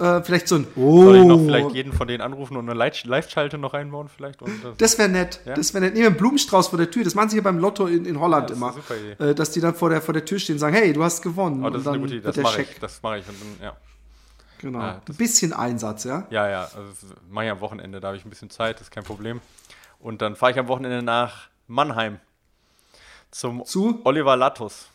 Äh, 0.00 0.22
vielleicht 0.22 0.48
so 0.48 0.54
ein 0.54 0.66
oh. 0.76 1.04
Soll 1.04 1.16
ich 1.16 1.24
noch 1.24 1.38
vielleicht 1.38 1.72
jeden 1.72 1.92
von 1.92 2.08
denen 2.08 2.22
anrufen 2.22 2.56
und 2.56 2.70
eine 2.70 2.78
Live-Schalte 2.78 3.58
noch 3.58 3.74
einbauen 3.74 4.08
vielleicht? 4.08 4.40
Und 4.40 4.64
das 4.64 4.76
das 4.78 4.98
wäre 4.98 5.10
nett. 5.10 5.40
Ja? 5.44 5.54
Das 5.54 5.74
wäre 5.74 5.84
nett. 5.84 5.94
Nehmen 5.94 6.06
einen 6.06 6.16
Blumenstrauß 6.16 6.68
vor 6.68 6.78
der 6.78 6.90
Tür. 6.90 7.04
Das 7.04 7.14
machen 7.14 7.28
sie 7.28 7.36
ja 7.36 7.42
beim 7.42 7.58
Lotto 7.58 7.86
in, 7.86 8.06
in 8.06 8.18
Holland 8.18 8.48
ja, 8.48 8.56
immer. 8.56 8.74
Äh, 9.18 9.34
dass 9.34 9.50
die 9.50 9.60
dann 9.60 9.74
vor 9.74 9.90
der, 9.90 10.00
vor 10.00 10.14
der 10.14 10.24
Tür 10.24 10.38
stehen 10.38 10.54
und 10.54 10.60
sagen, 10.60 10.74
hey, 10.74 10.94
du 10.94 11.04
hast 11.04 11.20
gewonnen. 11.20 11.62
Oh, 11.62 11.68
das 11.68 11.74
und 11.74 11.80
ist 11.80 11.88
eine 11.88 11.98
gute 12.00 12.14
Idee. 12.14 12.26
Das 12.26 12.36
mache 12.38 12.62
ich. 12.62 12.78
Das 12.78 13.02
mache 13.02 13.18
ich. 13.18 13.28
Und 13.28 13.36
dann, 13.40 13.66
ja. 13.66 13.76
Genau. 14.58 14.78
Ja, 14.78 15.02
ein 15.06 15.14
bisschen 15.16 15.52
Einsatz, 15.52 16.04
ja? 16.04 16.26
Ja, 16.30 16.48
ja. 16.48 16.62
Also 16.62 17.14
mache 17.28 17.46
ich 17.46 17.50
am 17.50 17.60
Wochenende. 17.60 18.00
Da 18.00 18.08
habe 18.08 18.16
ich 18.16 18.24
ein 18.24 18.30
bisschen 18.30 18.48
Zeit. 18.48 18.76
Das 18.76 18.82
ist 18.82 18.90
kein 18.90 19.04
Problem. 19.04 19.42
Und 19.98 20.22
dann 20.22 20.34
fahre 20.34 20.52
ich 20.52 20.58
am 20.58 20.68
Wochenende 20.68 21.02
nach 21.02 21.48
Mannheim 21.66 22.20
zum 23.30 23.66
Zu? 23.66 24.00
Oliver 24.04 24.36
Lattus. 24.36 24.88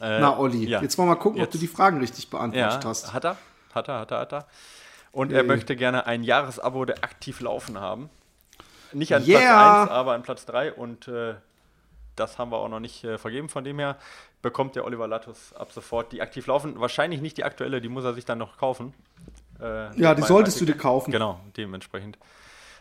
Äh, 0.00 0.20
Na, 0.20 0.38
Olli, 0.38 0.68
ja. 0.68 0.82
jetzt 0.82 0.98
wollen 0.98 1.08
wir 1.08 1.14
mal 1.14 1.20
gucken, 1.20 1.38
jetzt. 1.38 1.48
ob 1.48 1.52
du 1.52 1.58
die 1.58 1.68
Fragen 1.68 1.98
richtig 1.98 2.28
beantwortet 2.30 2.84
ja, 2.84 2.88
hast. 2.88 3.12
Hat 3.12 3.24
er? 3.24 3.36
Hat 3.74 3.88
er, 3.88 4.00
hat 4.00 4.10
er, 4.10 4.18
hat 4.20 4.32
er. 4.32 4.46
Und 5.12 5.32
er 5.32 5.44
möchte 5.44 5.76
gerne 5.76 6.06
ein 6.06 6.22
Jahresabo, 6.22 6.84
der 6.84 7.02
aktiv 7.02 7.40
laufen 7.40 7.80
haben. 7.80 8.10
Nicht 8.92 9.14
an 9.14 9.26
yeah. 9.26 9.40
Platz 9.40 9.88
1, 9.88 9.90
aber 9.90 10.12
an 10.12 10.22
Platz 10.22 10.44
3. 10.46 10.72
Und 10.74 11.08
äh, 11.08 11.34
das 12.16 12.38
haben 12.38 12.50
wir 12.50 12.58
auch 12.58 12.68
noch 12.68 12.80
nicht 12.80 13.04
äh, 13.04 13.16
vergeben. 13.16 13.48
Von 13.48 13.64
dem 13.64 13.78
her 13.78 13.96
bekommt 14.42 14.76
der 14.76 14.84
Oliver 14.84 15.08
Lattus 15.08 15.52
ab 15.54 15.72
sofort 15.72 16.12
die 16.12 16.20
aktiv 16.20 16.46
laufen. 16.46 16.78
Wahrscheinlich 16.78 17.20
nicht 17.20 17.38
die 17.38 17.44
aktuelle, 17.44 17.80
die 17.80 17.88
muss 17.88 18.04
er 18.04 18.14
sich 18.14 18.24
dann 18.24 18.38
noch 18.38 18.58
kaufen. 18.58 18.94
Äh, 19.60 19.98
ja, 19.98 20.14
die 20.14 20.22
solltest 20.22 20.56
Artikel. 20.56 20.66
du 20.66 20.72
dir 20.72 20.78
kaufen. 20.78 21.10
Genau, 21.12 21.40
dementsprechend. 21.56 22.18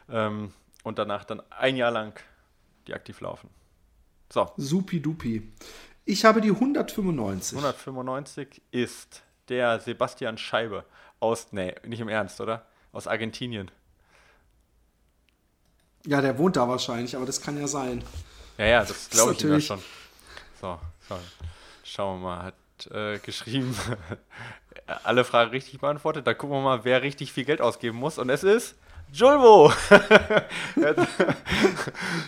Ähm, 0.09 0.51
und 0.83 0.99
danach 0.99 1.23
dann 1.23 1.41
ein 1.51 1.77
Jahr 1.77 1.91
lang 1.91 2.19
die 2.87 2.93
aktiv 2.93 3.21
laufen. 3.21 3.49
So. 4.31 4.51
Supi-dupi. 4.57 5.51
Ich 6.05 6.23
habe 6.23 6.39
die 6.39 6.51
195. 6.51 7.57
195 7.57 8.61
ist 8.71 9.23
der 9.49 9.79
Sebastian 9.79 10.37
Scheibe 10.37 10.85
aus, 11.19 11.47
nee, 11.51 11.73
nicht 11.83 11.99
im 11.99 12.09
Ernst, 12.09 12.39
oder? 12.39 12.65
Aus 12.91 13.07
Argentinien. 13.07 13.71
Ja, 16.05 16.21
der 16.21 16.37
wohnt 16.37 16.55
da 16.55 16.67
wahrscheinlich, 16.69 17.15
aber 17.15 17.25
das 17.25 17.41
kann 17.41 17.59
ja 17.59 17.67
sein. 17.67 18.03
Ja, 18.57 18.65
ja, 18.65 18.85
das 18.85 19.09
glaube 19.09 19.33
ich 19.33 19.41
ja 19.41 19.59
schon. 19.59 19.81
So, 20.61 20.79
so, 21.09 21.17
schauen 21.83 22.21
wir 22.21 22.27
mal. 22.27 22.43
Hat 22.43 22.91
äh, 22.91 23.17
geschrieben, 23.19 23.75
alle 25.03 25.23
Fragen 25.25 25.49
richtig 25.49 25.79
beantwortet. 25.79 26.27
Da 26.27 26.35
gucken 26.35 26.57
wir 26.57 26.61
mal, 26.61 26.85
wer 26.85 27.01
richtig 27.01 27.33
viel 27.33 27.45
Geld 27.45 27.61
ausgeben 27.61 27.97
muss. 27.97 28.19
Und 28.19 28.29
es 28.29 28.43
ist 28.43 28.75
Julvo! 29.11 29.71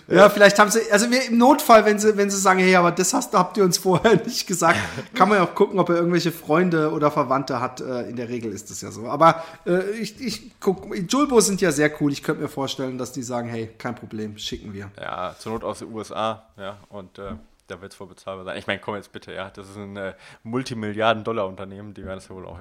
ja, 0.07 0.29
vielleicht 0.29 0.57
haben 0.57 0.71
sie, 0.71 0.79
also 0.91 1.11
wir, 1.11 1.25
im 1.25 1.37
Notfall, 1.37 1.83
wenn 1.83 1.99
sie, 1.99 2.15
wenn 2.15 2.29
sie 2.29 2.37
sagen, 2.37 2.59
hey, 2.59 2.75
aber 2.75 2.91
das 2.91 3.13
hast, 3.13 3.33
habt 3.33 3.57
ihr 3.57 3.65
uns 3.65 3.77
vorher 3.77 4.15
nicht 4.25 4.47
gesagt, 4.47 4.79
kann 5.13 5.27
man 5.27 5.39
ja 5.39 5.43
auch 5.43 5.53
gucken, 5.53 5.79
ob 5.79 5.89
er 5.89 5.97
irgendwelche 5.97 6.31
Freunde 6.31 6.91
oder 6.91 7.11
Verwandte 7.11 7.59
hat. 7.59 7.81
Äh, 7.81 8.09
in 8.09 8.15
der 8.15 8.29
Regel 8.29 8.53
ist 8.53 8.69
das 8.69 8.81
ja 8.81 8.91
so. 8.91 9.07
Aber 9.07 9.43
äh, 9.65 9.89
ich, 9.91 10.21
ich 10.21 10.51
guck, 10.59 10.87
Julbo 11.09 11.41
sind 11.41 11.59
ja 11.59 11.71
sehr 11.71 11.91
cool. 12.01 12.11
Ich 12.11 12.23
könnte 12.23 12.41
mir 12.41 12.49
vorstellen, 12.49 12.97
dass 12.97 13.11
die 13.11 13.23
sagen, 13.23 13.49
hey, 13.49 13.69
kein 13.77 13.95
Problem, 13.95 14.37
schicken 14.37 14.73
wir. 14.73 14.91
Ja, 14.99 15.35
zur 15.37 15.53
Not 15.53 15.63
aus 15.63 15.79
den 15.79 15.93
USA, 15.93 16.47
ja, 16.57 16.77
und 16.89 17.19
äh, 17.19 17.33
da 17.67 17.81
wird 17.81 17.93
es 17.93 17.99
wohl 17.99 18.07
bezahlbar 18.07 18.45
sein. 18.45 18.57
Ich 18.57 18.67
meine, 18.67 18.79
komm 18.79 18.95
jetzt 18.95 19.11
bitte, 19.11 19.33
ja, 19.33 19.49
das 19.49 19.69
ist 19.69 19.77
ein 19.77 19.97
äh, 19.97 20.13
Multimilliarden-Dollar-Unternehmen, 20.43 21.93
die 21.93 22.05
werden 22.05 22.19
es 22.19 22.29
ja 22.29 22.35
wohl 22.35 22.45
auch. 22.45 22.59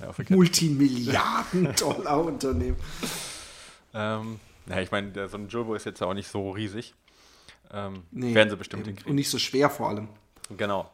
Ja, 0.00 0.12
Multimilliarden-Dollar-Unternehmen. 0.28 2.76
ähm, 3.94 4.40
ja, 4.66 4.80
ich 4.80 4.90
meine, 4.90 5.28
so 5.28 5.38
ein 5.38 5.48
Jumbo 5.48 5.74
ist 5.74 5.86
jetzt 5.86 6.02
auch 6.02 6.14
nicht 6.14 6.28
so 6.28 6.50
riesig. 6.50 6.94
Ähm, 7.72 8.04
nee, 8.10 8.34
werden 8.34 8.50
sie 8.50 8.56
bestimmt 8.56 8.86
hinkriegen. 8.86 9.10
Und 9.10 9.16
nicht 9.16 9.30
so 9.30 9.38
schwer 9.38 9.70
vor 9.70 9.88
allem. 9.88 10.08
Genau. 10.56 10.90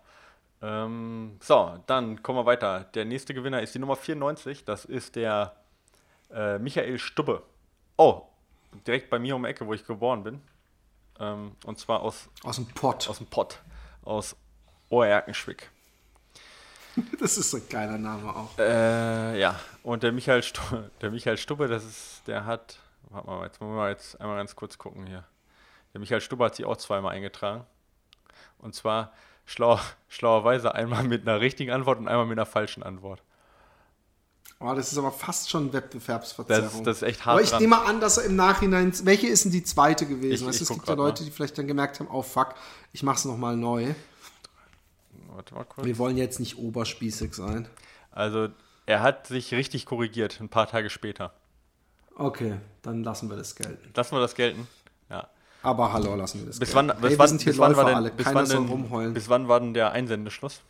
Ähm, 0.63 1.37
so, 1.41 1.79
dann 1.87 2.23
kommen 2.23 2.39
wir 2.39 2.47
weiter. 2.47 2.85
Der 2.95 3.05
nächste 3.05 3.35
Gewinner 3.35 3.61
ist 3.61 3.75
die 3.75 3.79
Nummer 3.79 3.97
94. 3.97 4.65
Das 4.65 4.85
ist 4.85 5.17
der 5.17 5.57
äh, 6.33 6.59
Michael 6.59 6.99
Stubbe. 6.99 7.43
Oh, 7.97 8.23
direkt 8.87 9.11
bei 9.11 9.19
mir 9.19 9.37
um 9.37 9.43
die 9.43 9.51
Ecke, 9.51 9.67
wo 9.67 9.75
ich 9.75 9.87
geboren 9.87 10.23
bin. 10.23 10.41
Ähm, 11.19 11.53
und 11.65 11.79
zwar 11.79 12.01
aus. 12.01 12.29
Aus 12.43 12.57
dem 12.57 12.67
Pott. 12.67 13.09
Aus 13.09 13.19
dem 13.19 13.27
Pott. 13.27 13.61
Aus 14.03 14.37
Oerkenschwick. 14.89 15.71
Das 17.21 17.39
ist 17.39 17.55
ein 17.55 17.63
geiler 17.69 17.99
Name 17.99 18.35
auch. 18.35 18.59
Äh, 18.59 19.41
ja, 19.41 19.59
und 19.83 20.03
der 20.03 20.13
Michael, 20.13 20.43
Stubbe, 20.43 20.91
der 21.01 21.11
Michael 21.11 21.39
Stubbe, 21.39 21.69
das 21.69 21.85
ist, 21.85 22.23
der 22.27 22.45
hat, 22.45 22.79
warte 23.11 23.27
mal, 23.27 23.45
jetzt 23.45 23.61
wollen 23.61 23.77
wir 23.77 23.89
jetzt 23.91 24.21
einmal 24.21 24.37
ganz 24.37 24.57
kurz 24.57 24.79
gucken 24.79 25.07
hier. 25.07 25.25
Der 25.93 26.01
Michael 26.01 26.21
Stubbe 26.21 26.45
hat 26.45 26.57
sich 26.57 26.67
auch 26.67 26.77
zweimal 26.77 27.15
eingetragen. 27.15 27.65
Und 28.59 28.75
zwar 28.75 29.13
schlau, 29.45 29.79
schlauerweise 30.09 30.75
einmal 30.75 31.05
mit 31.05 31.27
einer 31.27 31.41
richtigen 31.41 31.71
Antwort 31.71 31.99
und 31.99 32.09
einmal 32.09 32.27
mit 32.27 32.39
einer 32.39 32.47
falschen 32.47 32.83
Antwort. 32.83 33.23
Oh, 34.65 34.73
das 34.75 34.93
ist 34.93 34.99
aber 34.99 35.11
fast 35.11 35.51
schon 35.51 35.73
Wettbewerbsverzerrung. 35.73 36.63
Das, 36.63 36.83
das 36.83 36.97
ist 36.99 37.03
echt 37.03 37.27
hart. 37.27 37.35
Aber 37.35 37.43
ich 37.43 37.51
dran. 37.51 37.63
nehme 37.63 37.83
an, 37.83 38.01
dass 38.01 38.19
er 38.19 38.25
im 38.25 38.37
Nachhinein. 38.37 38.93
Welche 39.05 39.27
ist 39.27 39.45
denn 39.45 39.51
die 39.51 39.65
zweite 39.65 40.07
gewesen? 40.07 40.33
Ich, 40.33 40.47
weißt, 40.47 40.63
ich 40.63 40.63
es 40.63 40.69
gibt 40.69 40.87
ja 40.87 40.95
Leute, 40.95 41.23
mal. 41.23 41.27
die 41.27 41.33
vielleicht 41.33 41.59
dann 41.59 41.67
gemerkt 41.67 41.99
haben: 41.99 42.09
oh 42.09 42.23
fuck, 42.23 42.55
ich 42.93 43.03
mach's 43.03 43.25
nochmal 43.25 43.57
neu. 43.57 43.93
Warte 45.35 45.55
mal 45.55 45.65
kurz. 45.65 45.87
Wir 45.87 45.99
wollen 45.99 46.17
jetzt 46.17 46.41
nicht 46.41 46.59
oberspießig 46.59 47.35
sein. 47.35 47.69
Also, 48.11 48.49
er 48.87 49.03
hat 49.03 49.27
sich 49.27 49.55
richtig 49.55 49.87
korrigiert, 49.87 50.41
ein 50.41 50.49
paar 50.49 50.67
Tage 50.67 50.91
später. 50.91 51.33
Okay, 52.17 52.57
dann 52.83 53.03
lassen 53.03 53.31
wir 53.31 53.37
das 53.37 53.55
gelten. 53.55 53.91
Lassen 53.95 54.15
wir 54.15 54.21
das 54.21 54.35
gelten? 54.35 54.69
Ja. 55.09 55.29
Aber 55.63 55.93
hallo, 55.93 56.15
lassen 56.15 56.41
wir 56.41 56.47
das 56.47 56.59
bis 56.59 56.73
gelten. 56.73 56.89
Wann, 56.89 57.01
bis, 57.01 57.11
hey, 57.11 57.19
wann, 57.19 57.37
bis 57.39 57.59
wann 57.59 57.77
war 57.77 58.03
denn, 58.03 58.17
bis 58.17 58.27
wann, 58.27 58.49
denn, 58.49 59.15
bis 59.15 59.29
wann 59.29 59.49
war 59.49 59.61
denn 59.61 59.75
der 59.75 59.93
Einsendeschluss? 59.93 60.61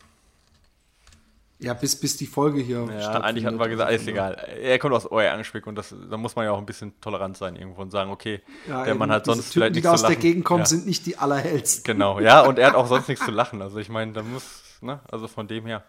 Ja, 1.62 1.74
bis, 1.74 1.94
bis 1.94 2.16
die 2.16 2.26
Folge 2.26 2.60
hier 2.60 2.88
ja, 2.98 3.20
Eigentlich 3.20 3.46
hatten 3.46 3.58
wir 3.58 3.68
gesagt, 3.68 3.92
ist 3.92 4.08
egal. 4.08 4.34
Er 4.34 4.78
kommt 4.80 4.94
aus 4.94 5.06
euer 5.06 5.32
Angespick 5.32 5.66
und 5.66 5.76
das, 5.76 5.94
da 6.10 6.16
muss 6.16 6.34
man 6.34 6.44
ja 6.44 6.50
auch 6.50 6.58
ein 6.58 6.66
bisschen 6.66 7.00
tolerant 7.00 7.36
sein 7.36 7.54
irgendwo 7.54 7.82
und 7.82 7.90
sagen, 7.90 8.10
okay, 8.10 8.40
ja, 8.68 8.84
der 8.84 8.96
Mann 8.96 9.12
hat 9.12 9.26
sonst 9.26 9.52
Typen, 9.52 9.52
vielleicht 9.52 9.74
nichts 9.76 9.88
zu 9.88 9.92
lachen. 9.92 10.00
Die 10.00 10.04
aus 10.04 10.08
der 10.08 10.16
Gegend 10.16 10.44
kommen, 10.44 10.60
ja. 10.60 10.66
sind 10.66 10.86
nicht 10.86 11.06
die 11.06 11.18
allerhellsten. 11.18 11.84
Genau, 11.84 12.18
ja, 12.18 12.40
und 12.40 12.58
er 12.58 12.68
hat 12.68 12.74
auch 12.74 12.88
sonst 12.88 13.08
nichts 13.08 13.24
zu 13.24 13.30
lachen. 13.30 13.62
Also 13.62 13.78
ich 13.78 13.88
meine, 13.88 14.12
da 14.12 14.22
muss, 14.22 14.62
ne, 14.80 15.00
also 15.10 15.28
von 15.28 15.46
dem 15.46 15.66
her 15.66 15.84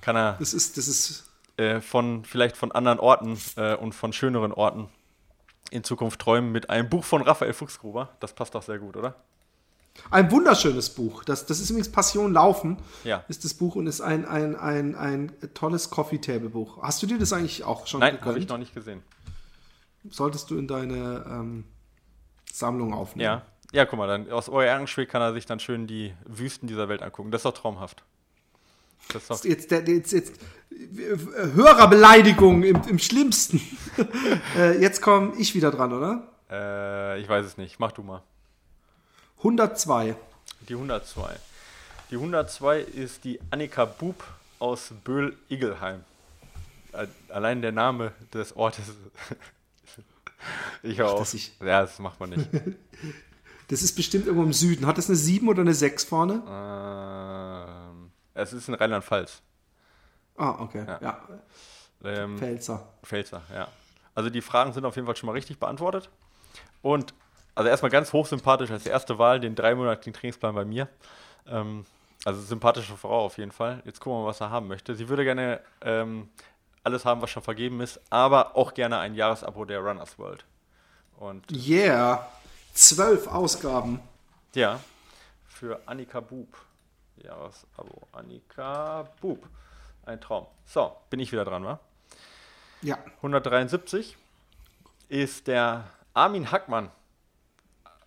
kann 0.00 0.16
er 0.16 0.36
das 0.38 0.54
ist, 0.54 0.76
das 0.76 0.86
ist 0.86 1.28
äh, 1.56 1.80
von 1.80 2.24
vielleicht 2.24 2.56
von 2.56 2.70
anderen 2.70 3.00
Orten 3.00 3.36
äh, 3.56 3.74
und 3.74 3.94
von 3.94 4.12
schöneren 4.12 4.52
Orten 4.52 4.88
in 5.70 5.82
Zukunft 5.82 6.20
träumen 6.20 6.52
mit 6.52 6.70
einem 6.70 6.88
Buch 6.88 7.04
von 7.04 7.22
Raphael 7.22 7.52
Fuchsgruber. 7.52 8.10
Das 8.20 8.32
passt 8.32 8.54
doch 8.54 8.62
sehr 8.62 8.78
gut, 8.78 8.96
oder? 8.96 9.16
Ein 10.10 10.30
wunderschönes 10.30 10.90
Buch. 10.90 11.24
Das, 11.24 11.46
das 11.46 11.60
ist 11.60 11.70
übrigens 11.70 11.90
Passion 11.90 12.32
Laufen. 12.32 12.78
Ja. 13.04 13.24
Ist 13.28 13.44
das 13.44 13.54
Buch 13.54 13.76
und 13.76 13.86
ist 13.86 14.00
ein, 14.00 14.24
ein, 14.24 14.56
ein, 14.56 14.94
ein 14.94 15.32
tolles 15.54 15.90
Coffee-Table-Buch. 15.90 16.82
Hast 16.82 17.02
du 17.02 17.06
dir 17.06 17.18
das 17.18 17.32
eigentlich 17.32 17.64
auch 17.64 17.86
schon 17.86 18.00
Nein, 18.00 18.20
habe 18.20 18.38
ich 18.38 18.48
noch 18.48 18.58
nicht 18.58 18.74
gesehen. 18.74 19.02
Solltest 20.08 20.50
du 20.50 20.58
in 20.58 20.68
deine 20.68 21.24
ähm, 21.28 21.64
Sammlung 22.52 22.94
aufnehmen. 22.94 23.24
Ja. 23.24 23.42
Ja, 23.72 23.84
guck 23.84 23.98
mal, 23.98 24.06
dann 24.06 24.30
aus 24.30 24.48
Ehrenspiel 24.48 25.06
kann 25.06 25.20
er 25.20 25.32
sich 25.32 25.44
dann 25.44 25.58
schön 25.58 25.86
die 25.86 26.14
Wüsten 26.24 26.68
dieser 26.68 26.88
Welt 26.88 27.02
angucken. 27.02 27.30
Das 27.30 27.40
ist 27.40 27.46
doch 27.46 27.52
traumhaft. 27.52 28.04
Das 29.12 29.22
ist 29.22 29.30
doch 29.30 29.44
jetzt, 29.44 29.70
der, 29.70 29.86
jetzt, 29.88 30.12
jetzt 30.12 30.40
Hörerbeleidigung 31.54 32.62
im, 32.62 32.80
im 32.88 32.98
schlimmsten. 32.98 33.60
äh, 34.56 34.80
jetzt 34.80 35.02
komme 35.02 35.32
ich 35.38 35.54
wieder 35.54 35.70
dran, 35.70 35.92
oder? 35.92 36.28
Äh, 36.50 37.20
ich 37.20 37.28
weiß 37.28 37.44
es 37.44 37.56
nicht. 37.56 37.78
Mach 37.78 37.92
du 37.92 38.02
mal. 38.02 38.22
102. 39.46 40.16
Die 40.68 40.74
102. 40.74 41.36
Die 42.10 42.16
102 42.16 42.80
ist 42.80 43.22
die 43.22 43.38
Annika 43.50 43.84
Bub 43.84 44.24
aus 44.58 44.92
Böhl-Igelheim. 45.04 46.02
Allein 47.28 47.62
der 47.62 47.70
Name 47.70 48.12
des 48.34 48.56
Ortes. 48.56 48.86
ich 50.82 51.00
auch. 51.00 51.20
Das 51.20 51.32
ich 51.34 51.52
ja, 51.60 51.82
das 51.82 52.00
macht 52.00 52.18
man 52.18 52.30
nicht. 52.30 52.48
das 53.68 53.82
ist 53.82 53.94
bestimmt 53.94 54.26
irgendwo 54.26 54.44
im 54.44 54.52
Süden. 54.52 54.84
Hat 54.84 54.98
das 54.98 55.08
eine 55.08 55.16
7 55.16 55.48
oder 55.48 55.60
eine 55.60 55.74
6 55.74 56.02
vorne? 56.02 56.42
Ähm, 56.48 58.10
es 58.34 58.52
ist 58.52 58.66
in 58.66 58.74
Rheinland-Pfalz. 58.74 59.42
Ah, 60.36 60.56
okay. 60.58 60.84
Ja. 60.88 60.98
ja. 61.00 61.28
Ähm, 62.02 62.36
Pfälzer. 62.36 62.88
Pfälzer, 63.04 63.42
ja. 63.54 63.68
Also 64.12 64.28
die 64.28 64.42
Fragen 64.42 64.72
sind 64.72 64.84
auf 64.84 64.96
jeden 64.96 65.06
Fall 65.06 65.16
schon 65.16 65.28
mal 65.28 65.34
richtig 65.34 65.60
beantwortet. 65.60 66.10
Und 66.82 67.14
also 67.56 67.70
erstmal 67.70 67.90
ganz 67.90 68.12
hochsympathisch 68.12 68.70
als 68.70 68.86
erste 68.86 69.18
Wahl, 69.18 69.40
den 69.40 69.54
dreimonatigen 69.54 70.12
Trainingsplan 70.12 70.54
bei 70.54 70.64
mir. 70.64 70.88
Ähm, 71.48 71.86
also 72.24 72.40
sympathische 72.42 72.96
Frau 72.96 73.24
auf 73.24 73.38
jeden 73.38 73.50
Fall. 73.50 73.82
Jetzt 73.84 73.98
gucken 73.98 74.18
wir 74.18 74.22
mal, 74.22 74.28
was 74.28 74.40
er 74.40 74.50
haben 74.50 74.68
möchte. 74.68 74.94
Sie 74.94 75.08
würde 75.08 75.24
gerne 75.24 75.60
ähm, 75.80 76.28
alles 76.84 77.04
haben, 77.04 77.22
was 77.22 77.30
schon 77.30 77.42
vergeben 77.42 77.80
ist, 77.80 78.00
aber 78.10 78.56
auch 78.56 78.74
gerne 78.74 78.98
ein 78.98 79.14
Jahresabo 79.14 79.64
der 79.64 79.80
Runners 79.80 80.18
World. 80.18 80.44
Und 81.16 81.50
yeah, 81.50 82.28
zwölf 82.74 83.26
Ausgaben. 83.26 84.00
Ja, 84.54 84.78
für 85.48 85.80
Annika 85.86 86.20
Bub. 86.20 86.48
Jahresabo 87.16 88.06
Annika 88.12 89.08
Bub. 89.20 89.48
Ein 90.04 90.20
Traum. 90.20 90.46
So, 90.66 90.94
bin 91.08 91.20
ich 91.20 91.32
wieder 91.32 91.46
dran, 91.46 91.64
wa? 91.64 91.80
Ja. 92.82 92.98
173 93.16 94.16
ist 95.08 95.46
der 95.46 95.84
Armin 96.12 96.52
Hackmann. 96.52 96.90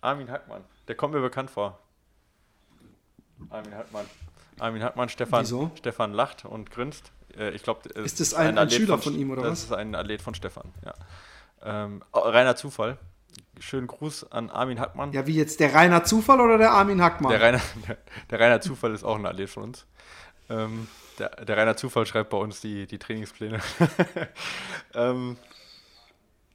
Armin 0.00 0.30
Hackmann. 0.30 0.64
Der 0.88 0.94
kommt 0.94 1.14
mir 1.14 1.20
bekannt 1.20 1.50
vor. 1.50 1.78
Armin 3.50 3.74
Hackmann. 3.74 4.06
Armin 4.58 4.82
Hackmann, 4.82 5.08
Stefan, 5.08 5.42
Wieso? 5.42 5.70
Stefan 5.76 6.12
lacht 6.12 6.44
und 6.44 6.70
grinst. 6.70 7.12
Äh, 7.36 7.50
ich 7.50 7.62
glaube, 7.62 7.88
ist 7.88 8.20
das 8.20 8.34
ein, 8.34 8.48
ein, 8.48 8.58
ein 8.58 8.70
Schüler 8.70 8.98
von, 8.98 9.12
von, 9.12 9.20
ihm 9.20 9.30
oder 9.30 9.42
das 9.42 9.50
was? 9.50 9.60
Das 9.60 9.70
ist 9.70 9.76
ein 9.76 9.94
Athlet 9.94 10.22
von 10.22 10.34
Stefan, 10.34 10.72
ja. 10.84 10.94
Ähm, 11.62 12.02
oh, 12.12 12.20
reiner 12.20 12.56
Zufall. 12.56 12.98
Schönen 13.58 13.86
Gruß 13.86 14.32
an 14.32 14.50
Armin 14.50 14.80
Hackmann. 14.80 15.12
Ja, 15.12 15.26
wie 15.26 15.34
jetzt 15.34 15.60
der 15.60 15.74
reiner 15.74 16.04
Zufall 16.04 16.40
oder 16.40 16.58
der 16.58 16.72
Armin 16.72 17.02
Hackmann? 17.02 17.30
Der 17.30 17.40
reiner, 17.40 17.60
der, 17.86 17.98
der 18.30 18.40
reiner 18.40 18.60
Zufall 18.60 18.94
ist 18.94 19.04
auch 19.04 19.16
ein 19.16 19.26
Athlet 19.26 19.50
von 19.50 19.64
uns. 19.64 19.86
Ähm, 20.48 20.88
der, 21.18 21.28
der 21.44 21.56
reiner 21.56 21.76
Zufall 21.76 22.06
schreibt 22.06 22.30
bei 22.30 22.38
uns 22.38 22.60
die, 22.60 22.86
die 22.86 22.98
Trainingspläne. 22.98 23.60
ähm, 24.94 25.36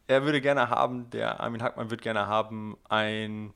er 0.07 0.23
würde 0.23 0.41
gerne 0.41 0.69
haben, 0.69 1.09
der 1.09 1.39
Armin 1.39 1.61
Hackmann 1.61 1.89
würde 1.89 2.03
gerne 2.03 2.27
haben, 2.27 2.77
ein, 2.89 3.53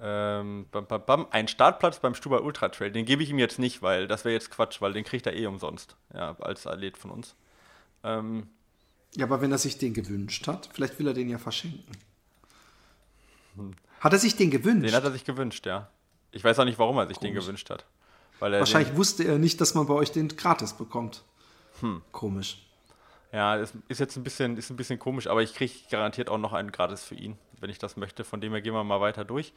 ähm, 0.00 0.66
bam, 0.70 0.86
bam, 0.86 1.02
bam, 1.04 1.26
ein 1.30 1.48
Startplatz 1.48 2.00
beim 2.00 2.14
Stubai 2.14 2.40
Ultra 2.40 2.68
Trail. 2.68 2.90
Den 2.90 3.04
gebe 3.04 3.22
ich 3.22 3.30
ihm 3.30 3.38
jetzt 3.38 3.58
nicht, 3.58 3.82
weil 3.82 4.08
das 4.08 4.24
wäre 4.24 4.34
jetzt 4.34 4.50
Quatsch, 4.50 4.80
weil 4.80 4.92
den 4.92 5.04
kriegt 5.04 5.26
er 5.26 5.34
eh 5.34 5.46
umsonst, 5.46 5.96
ja, 6.14 6.36
als 6.40 6.66
Athlet 6.66 6.96
von 6.96 7.10
uns. 7.10 7.34
Ähm, 8.04 8.48
ja, 9.14 9.24
aber 9.24 9.40
wenn 9.40 9.52
er 9.52 9.58
sich 9.58 9.78
den 9.78 9.94
gewünscht 9.94 10.46
hat, 10.46 10.68
vielleicht 10.72 10.98
will 10.98 11.08
er 11.08 11.14
den 11.14 11.28
ja 11.28 11.38
verschenken. 11.38 11.96
Hat 14.00 14.12
er 14.12 14.18
sich 14.18 14.36
den 14.36 14.50
gewünscht? 14.50 14.86
Den 14.86 14.94
hat 14.94 15.04
er 15.04 15.12
sich 15.12 15.24
gewünscht, 15.24 15.64
ja. 15.66 15.88
Ich 16.32 16.44
weiß 16.44 16.58
auch 16.58 16.64
nicht, 16.64 16.78
warum 16.78 16.98
er 16.98 17.06
sich 17.06 17.16
Komisch. 17.16 17.32
den 17.32 17.40
gewünscht 17.40 17.70
hat. 17.70 17.86
Wahrscheinlich 18.38 18.94
wusste 18.96 19.24
er 19.24 19.38
nicht, 19.38 19.60
dass 19.60 19.74
man 19.74 19.86
bei 19.86 19.94
euch 19.94 20.12
den 20.12 20.28
gratis 20.28 20.74
bekommt. 20.74 21.22
Hm. 21.80 22.02
Komisch. 22.12 22.65
Ja, 23.36 23.54
ist, 23.56 23.74
ist 23.88 24.00
jetzt 24.00 24.16
ein 24.16 24.24
bisschen, 24.24 24.56
ist 24.56 24.70
ein 24.70 24.76
bisschen 24.76 24.98
komisch, 24.98 25.26
aber 25.26 25.42
ich 25.42 25.52
kriege 25.52 25.74
garantiert 25.90 26.30
auch 26.30 26.38
noch 26.38 26.54
einen 26.54 26.72
gratis 26.72 27.04
für 27.04 27.16
ihn, 27.16 27.36
wenn 27.60 27.68
ich 27.68 27.78
das 27.78 27.98
möchte. 27.98 28.24
Von 28.24 28.40
dem 28.40 28.52
her 28.52 28.62
gehen 28.62 28.72
wir 28.72 28.82
mal 28.82 29.02
weiter 29.02 29.26
durch. 29.26 29.52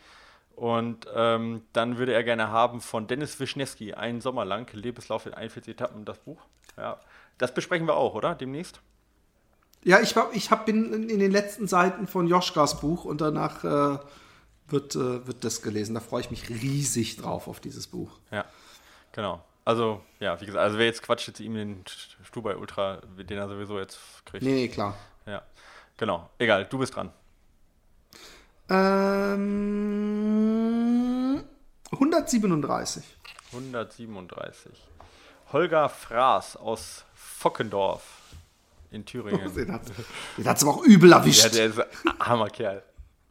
Und 0.58 1.08
ähm, 1.16 1.62
dann 1.72 1.98
würde 1.98 2.12
er 2.12 2.26
gerne 2.26 2.50
haben 2.50 2.82
von 2.82 3.08
Dennis 3.08 3.40
Wischnewski, 3.40 3.94
einen 3.94 4.20
Sommer 4.20 4.44
lang, 4.44 4.70
Lebenslauf 4.74 5.26
in 5.28 5.34
41 5.34 5.76
Etappen, 5.76 6.04
das 6.04 6.20
Buch. 6.20 6.42
Ja, 6.76 7.00
das 7.38 7.54
besprechen 7.54 7.88
wir 7.88 7.96
auch, 7.96 8.16
oder? 8.16 8.36
Demnächst? 8.36 8.82
Ja, 9.86 10.02
ich, 10.02 10.14
ich 10.34 10.52
hab, 10.52 10.66
bin 10.66 11.08
in 11.08 11.20
den 11.20 11.32
letzten 11.32 11.70
Seiten 11.70 12.06
von 12.06 12.28
Joschkas 12.28 12.82
Buch 12.82 13.06
und 13.06 13.22
danach 13.22 13.64
äh, 13.64 13.98
wird, 14.68 14.96
äh, 14.96 15.26
wird 15.26 15.46
das 15.46 15.62
gelesen. 15.62 15.94
Da 15.94 16.02
freue 16.02 16.20
ich 16.20 16.32
mich 16.32 16.50
riesig 16.50 17.16
drauf 17.16 17.48
auf 17.48 17.62
dieses 17.62 17.88
Buch. 17.88 18.12
Ja. 18.30 18.44
Genau. 19.14 19.42
Also, 19.66 20.02
ja, 20.20 20.40
wie 20.42 20.46
gesagt, 20.46 20.64
also 20.64 20.78
wer 20.78 20.86
jetzt 20.86 21.04
quatscht 21.04 21.28
jetzt 21.28 21.40
ihm 21.40 21.54
den 21.54 21.84
Stubai 22.24 22.56
Ultra, 22.56 23.02
den 23.18 23.38
er 23.38 23.48
sowieso 23.48 23.78
jetzt 23.80 24.00
kriegt. 24.26 24.44
Nee, 24.44 24.54
nee, 24.54 24.68
klar. 24.68 24.98
Ja. 25.26 25.44
Genau. 25.98 26.30
Egal, 26.40 26.66
du 26.66 26.80
bist 26.80 26.96
dran. 26.96 27.12
Ähm, 28.70 29.50
137. 31.92 33.04
137. 33.52 34.72
Holger 35.52 35.90
Fraß 35.90 36.58
aus 36.58 37.06
Fockendorf 37.16 38.04
in 38.92 39.06
Thüringen. 39.06 39.54
den 39.56 39.72
hat 39.74 40.58
es 40.58 40.64
aber 40.64 40.74
auch 40.74 40.84
übel 40.84 41.12
erwischt. 41.12 41.44
Ja, 41.44 41.50
der 41.50 41.66
ist 41.66 41.80
ein 41.80 42.20
Hammerkerl. 42.20 42.84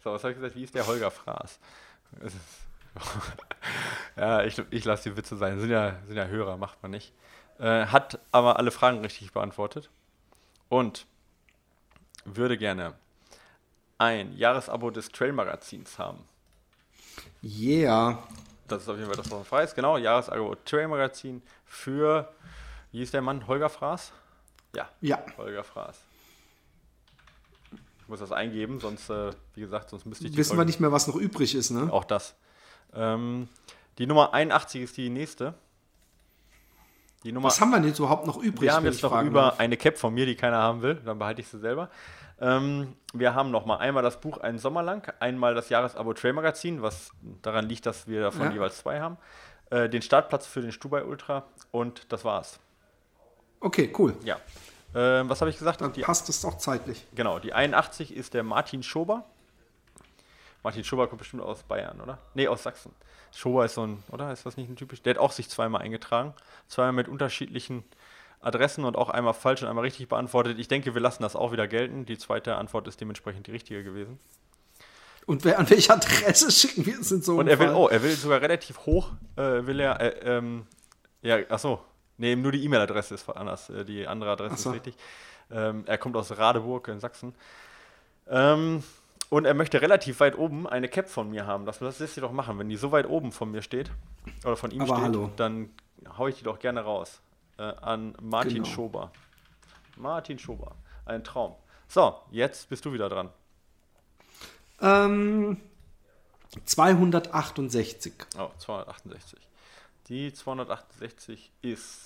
So, 0.03 0.13
was 0.13 0.23
habe 0.23 0.33
ich 0.33 0.39
gesagt? 0.39 0.57
Wie 0.57 0.65
ist 0.65 0.75
der 0.75 0.87
Holger 0.87 1.11
Fraß? 1.11 1.59
ja, 4.17 4.43
ich, 4.45 4.61
ich 4.71 4.85
lasse 4.85 5.11
die 5.11 5.17
Witze 5.17 5.37
sein. 5.37 5.61
Sind 5.61 5.71
ja, 5.71 5.97
sind 6.07 6.17
ja 6.17 6.27
Hörer, 6.27 6.57
macht 6.57 6.83
man 6.83 6.91
nicht. 6.91 7.13
Äh, 7.59 7.87
hat 7.87 8.21
aber 8.31 8.59
alle 8.59 8.71
Fragen 8.71 9.01
richtig 9.01 9.33
beantwortet. 9.33 9.91
Und 10.69 11.07
würde 12.25 12.59
gerne 12.59 12.95
ein 13.99 14.37
Jahresabo 14.37 14.91
des 14.91 15.09
Trail-Magazins 15.11 15.99
haben. 15.99 16.25
Yeah. 17.43 18.23
Das 18.69 18.83
ist 18.83 18.89
auf 18.89 18.97
jeden 18.97 19.09
Fall 19.09 19.17
das, 19.17 19.31
was 19.31 19.47
frei 19.47 19.65
ist. 19.65 19.75
Genau, 19.75 19.97
Jahresabo 19.97 20.55
Trail-Magazin 20.65 21.43
für, 21.65 22.33
wie 22.93 23.03
ist 23.03 23.15
der 23.15 23.23
Mann? 23.23 23.47
Holger 23.47 23.69
Fraß? 23.69 24.13
Ja. 24.75 24.89
Ja. 25.01 25.25
Holger 25.37 25.65
Fraß. 25.65 25.99
Ich 27.73 28.09
muss 28.09 28.21
das 28.21 28.33
eingeben, 28.33 28.81
sonst, 28.81 29.11
äh, 29.11 29.33
wie 29.55 29.61
gesagt, 29.61 29.91
sonst 29.91 30.07
müsste 30.07 30.25
ich 30.25 30.31
die 30.31 30.37
Wissen 30.37 30.51
Folge 30.51 30.63
wir 30.63 30.67
nicht 30.67 30.81
mehr, 30.81 30.93
was 30.93 31.07
noch 31.09 31.17
übrig 31.17 31.55
ist, 31.55 31.71
ne? 31.71 31.93
Auch 31.93 32.05
das. 32.05 32.35
Ähm, 32.95 33.49
die 33.99 34.07
Nummer 34.07 34.33
81 34.33 34.83
ist 34.83 34.97
die 34.97 35.11
nächste. 35.11 35.55
Die 37.25 37.33
Nummer, 37.33 37.49
Was 37.49 37.61
haben 37.61 37.71
wir 37.71 37.79
denn 37.79 37.89
jetzt 37.89 37.99
überhaupt 37.99 38.27
noch 38.27 38.37
übrig? 38.37 38.63
Wir 38.63 38.75
haben 38.75 38.85
jetzt 38.87 39.03
noch 39.03 39.23
über 39.23 39.43
darf. 39.43 39.61
eine 39.61 39.77
Cap 39.77 39.99
von 39.99 40.15
mir, 40.15 40.25
die 40.25 40.37
keiner 40.37 40.59
haben 40.59 40.83
will. 40.83 40.95
Dann 41.05 41.19
behalte 41.19 41.41
ich 41.41 41.49
sie 41.49 41.59
selber. 41.59 41.91
Ähm, 42.41 42.95
wir 43.13 43.35
haben 43.35 43.51
noch 43.51 43.67
mal 43.67 43.79
einmal 43.79 44.05
das 44.05 44.21
Buch 44.21 44.39
Einen 44.39 44.59
Sommer 44.59 44.83
lang, 44.83 45.13
einmal 45.19 45.55
das 45.55 45.69
Jahresabo 45.69 46.13
Trail 46.15 46.33
Magazin, 46.33 46.83
was 46.83 47.11
daran 47.43 47.69
liegt, 47.69 47.87
dass 47.87 48.07
wir 48.07 48.21
davon 48.21 48.43
ja. 48.43 48.53
jeweils 48.53 48.79
zwei 48.79 49.01
haben. 49.01 49.17
Äh, 49.71 49.89
den 49.89 50.03
Startplatz 50.03 50.47
für 50.47 50.63
den 50.63 50.71
Stubai 50.71 51.03
Ultra 51.05 51.45
und 51.73 52.13
das 52.13 52.25
war's. 52.25 52.61
Okay, 53.61 53.93
cool. 53.99 54.15
Ja. 54.25 54.37
Äh, 54.95 55.29
was 55.29 55.41
habe 55.41 55.51
ich 55.51 55.59
gesagt? 55.59 55.81
Dann 55.81 55.93
die, 55.93 56.03
passt 56.03 56.29
es 56.29 56.45
auch 56.45 56.59
zeitlich. 56.59 57.05
Genau, 57.15 57.41
die 57.41 57.53
81 57.53 58.15
ist 58.15 58.35
der 58.35 58.45
Martin 58.45 58.85
Schober. 58.85 59.25
Martin 60.63 60.85
Schober 60.85 61.07
kommt 61.07 61.19
bestimmt 61.19 61.43
aus 61.43 61.63
Bayern, 61.63 62.01
oder? 62.01 62.19
Nee, 62.35 62.49
aus 62.49 62.63
Sachsen. 62.63 62.93
Schober 63.35 63.65
ist 63.65 63.75
so 63.75 63.87
ein, 63.87 64.03
oder? 64.11 64.33
Ist 64.33 64.47
das 64.47 64.57
nicht 64.57 64.69
ein 64.69 64.77
typisch? 64.77 65.03
Der 65.03 65.15
hat 65.15 65.21
auch 65.21 65.33
sich 65.33 65.49
zweimal 65.49 65.83
eingetragen. 65.83 66.35
Zweimal 66.67 66.93
mit 66.93 67.09
unterschiedlichen 67.09 67.85
Adressen 68.41 68.85
und 68.85 68.97
auch 68.97 69.11
einmal 69.11 69.35
falsch 69.35 69.63
und 69.63 69.69
einmal 69.69 69.85
richtig 69.85 70.09
beantwortet. 70.09 70.59
Ich 70.59 70.69
denke, 70.69 70.95
wir 70.95 71.01
lassen 71.01 71.23
das 71.23 71.37
auch 71.37 71.53
wieder 71.53 71.69
gelten. 71.69 72.07
Die 72.07 72.19
zweite 72.19 72.57
Antwort 72.57 72.89
ist 72.89 73.01
dementsprechend 73.01 73.47
die 73.47 73.53
richtige 73.53 73.85
gewesen. 73.85 74.19
Und 75.27 75.45
wer, 75.45 75.59
an 75.59 75.69
welche 75.69 75.93
Adresse 75.93 76.51
schicken 76.51 76.87
wir 76.87 76.99
es 77.01 77.13
in 77.13 77.23
so 77.23 77.37
Und 77.37 77.49
er 77.49 77.59
will, 77.59 77.71
oh, 77.71 77.89
er 77.89 78.03
will 78.03 78.13
sogar 78.13 78.41
relativ 78.41 78.87
hoch, 78.87 79.11
äh, 79.37 79.67
will 79.67 79.79
er, 79.79 80.01
äh, 80.01 80.37
ähm, 80.37 80.67
ja, 81.21 81.39
ach 81.51 81.59
so, 81.59 81.81
Nee, 82.19 82.35
nur 82.35 82.53
die 82.53 82.65
E-Mail-Adresse 82.65 83.15
ist 83.15 83.29
anders. 83.31 83.71
Äh, 83.71 83.85
die 83.85 84.07
andere 84.07 84.33
Adresse 84.33 84.57
so. 84.57 84.71
ist 84.71 84.77
richtig. 84.77 84.95
Ähm, 85.51 85.85
er 85.87 85.97
kommt 85.97 86.17
aus 86.17 86.37
Radeburg 86.37 86.89
in 86.89 87.01
Sachsen. 87.01 87.35
Ähm, 88.29 88.83
und 89.31 89.45
er 89.45 89.55
möchte 89.55 89.81
relativ 89.83 90.21
weit 90.21 90.39
oben 90.39 90.67
eine 90.67 90.89
Cap 90.89 91.09
von 91.09 91.31
mir 91.31 91.47
haben. 91.47 91.67
Das, 91.67 91.79
das 91.79 91.99
lässt 91.99 92.15
sich 92.15 92.23
doch 92.23 92.33
machen. 92.33 92.59
Wenn 92.59 92.69
die 92.69 92.77
so 92.77 92.93
weit 92.93 93.07
oben 93.07 93.33
von 93.33 93.51
mir 93.51 93.63
steht, 93.63 93.91
oder 94.45 94.57
von 94.57 94.71
ihm 94.71 94.83
Aber 94.83 94.97
steht, 94.97 95.05
hallo. 95.05 95.31
dann 95.37 95.71
haue 96.17 96.31
ich 96.31 96.37
die 96.37 96.45
doch 96.45 96.59
gerne 96.59 96.81
raus. 96.81 97.21
Äh, 97.59 97.63
an 97.63 98.15
Martin 98.21 98.63
genau. 98.63 98.69
Schober. 98.69 99.13
Martin 99.97 100.39
Schober. 100.39 100.77
Ein 101.05 101.25
Traum. 101.25 101.55
So, 101.89 102.17
jetzt 102.31 102.69
bist 102.69 102.85
du 102.85 102.93
wieder 102.93 103.09
dran. 103.09 103.31
Ähm, 104.81 105.61
268. 106.65 108.13
Oh, 108.39 108.51
268. 108.59 109.39
Die 110.09 110.33
268 110.33 111.53
ist 111.63 112.01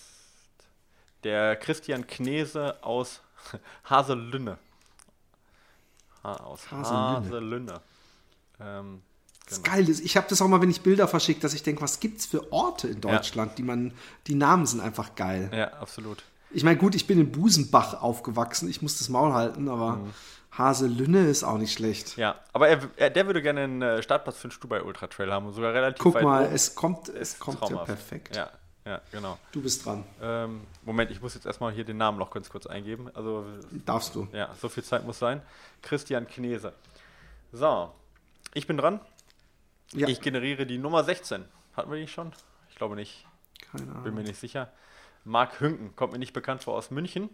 der 1.22 1.56
Christian 1.56 2.06
Knese 2.06 2.82
aus 2.82 3.20
Haselünne. 3.84 4.58
Ha, 6.24 6.32
aus 6.34 6.70
Haselünne. 6.70 7.80
Ähm, 8.60 9.02
das 9.48 9.62
genau. 9.62 9.76
geil 9.76 9.88
ist, 9.88 10.00
ich 10.00 10.16
habe 10.16 10.26
das 10.28 10.40
auch 10.40 10.48
mal, 10.48 10.60
wenn 10.62 10.70
ich 10.70 10.82
Bilder 10.82 11.08
verschicke, 11.08 11.40
dass 11.40 11.52
ich 11.52 11.62
denke, 11.62 11.82
was 11.82 12.00
gibt 12.00 12.20
es 12.20 12.26
für 12.26 12.52
Orte 12.52 12.88
in 12.88 13.00
Deutschland, 13.00 13.52
ja. 13.52 13.56
die 13.56 13.62
man, 13.62 13.92
die 14.26 14.34
Namen 14.34 14.66
sind 14.66 14.80
einfach 14.80 15.14
geil. 15.14 15.50
Ja, 15.52 15.72
absolut. 15.74 16.22
Ich 16.50 16.64
meine, 16.64 16.76
gut, 16.76 16.94
ich 16.94 17.06
bin 17.06 17.18
in 17.18 17.32
Busenbach 17.32 18.02
aufgewachsen, 18.02 18.68
ich 18.68 18.82
muss 18.82 18.98
das 18.98 19.08
Maul 19.08 19.32
halten, 19.32 19.68
aber 19.68 19.96
mhm. 19.96 20.12
Haselünne 20.52 21.26
ist 21.26 21.44
auch 21.44 21.58
nicht 21.58 21.72
schlecht. 21.72 22.16
Ja, 22.16 22.36
aber 22.52 22.68
er, 22.68 22.80
er, 22.96 23.10
der 23.10 23.26
würde 23.26 23.42
gerne 23.42 23.62
einen 23.62 23.82
äh, 23.82 24.02
Startplatz 24.02 24.36
für 24.36 24.48
den 24.48 24.52
Stubai 24.52 24.82
Ultra 24.82 25.06
Trail 25.06 25.32
haben, 25.32 25.50
sogar 25.52 25.72
relativ 25.72 26.02
Guck 26.02 26.22
mal, 26.22 26.44
oben. 26.44 26.54
es 26.54 26.74
kommt, 26.74 27.08
es 27.08 27.38
kommt 27.38 27.68
ja 27.68 27.76
perfekt. 27.78 28.36
Ja, 28.36 28.50
ja, 28.84 29.00
genau. 29.12 29.38
Du 29.52 29.62
bist 29.62 29.84
dran. 29.84 30.04
Ähm, 30.20 30.62
Moment, 30.82 31.10
ich 31.10 31.20
muss 31.20 31.34
jetzt 31.34 31.46
erstmal 31.46 31.72
hier 31.72 31.84
den 31.84 31.96
Namen 31.96 32.18
noch 32.18 32.30
ganz 32.30 32.48
kurz 32.48 32.66
eingeben. 32.66 33.10
Also, 33.14 33.46
Darfst 33.86 34.14
du. 34.14 34.26
Ja, 34.32 34.54
so 34.60 34.68
viel 34.68 34.82
Zeit 34.82 35.04
muss 35.04 35.18
sein. 35.18 35.40
Christian 35.82 36.26
Knese. 36.26 36.72
So, 37.52 37.92
ich 38.54 38.66
bin 38.66 38.76
dran. 38.76 39.00
Ja. 39.92 40.08
Ich 40.08 40.20
generiere 40.20 40.66
die 40.66 40.78
Nummer 40.78 41.04
16. 41.04 41.44
Hatten 41.76 41.90
wir 41.90 41.98
die 41.98 42.08
schon? 42.08 42.32
Ich 42.70 42.76
glaube 42.76 42.96
nicht. 42.96 43.26
Keine 43.70 43.90
Ahnung. 43.90 44.04
Bin 44.04 44.14
mir 44.14 44.22
nicht 44.22 44.40
sicher. 44.40 44.72
Marc 45.24 45.60
Hünken, 45.60 45.94
kommt 45.94 46.12
mir 46.12 46.18
nicht 46.18 46.32
bekannt 46.32 46.64
vor 46.64 46.74
aus 46.74 46.90
München. 46.90 47.30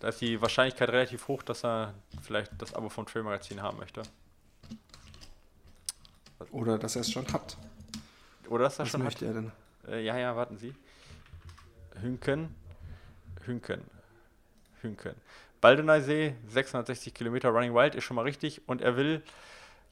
Da 0.00 0.08
ist 0.08 0.20
die 0.20 0.40
Wahrscheinlichkeit 0.40 0.88
relativ 0.88 1.28
hoch, 1.28 1.42
dass 1.42 1.64
er 1.64 1.94
vielleicht 2.22 2.50
das 2.58 2.74
Abo 2.74 2.88
vom 2.88 3.06
Trail 3.06 3.22
Magazin 3.22 3.62
haben 3.62 3.78
möchte. 3.78 4.02
Oder 6.50 6.78
dass 6.78 6.96
er 6.96 7.02
es 7.02 7.10
schon 7.10 7.32
hat. 7.32 7.56
Oder 8.48 8.64
dass 8.64 8.78
er 8.78 8.84
Was 8.84 8.90
schon 8.90 9.02
möchte 9.02 9.28
hat. 9.28 9.34
er 9.34 9.40
denn? 9.42 9.52
Äh, 9.88 10.04
ja, 10.04 10.16
ja, 10.16 10.36
warten 10.36 10.56
Sie. 10.56 10.74
Hünken, 12.02 12.54
Hünken, 13.44 13.82
Hünken. 14.82 15.14
Baldeneysee, 15.60 16.34
660 16.48 17.14
Kilometer 17.14 17.48
Running 17.48 17.74
Wild 17.74 17.94
ist 17.94 18.04
schon 18.04 18.16
mal 18.16 18.22
richtig 18.22 18.62
und 18.68 18.82
er 18.82 18.96
will, 18.96 19.22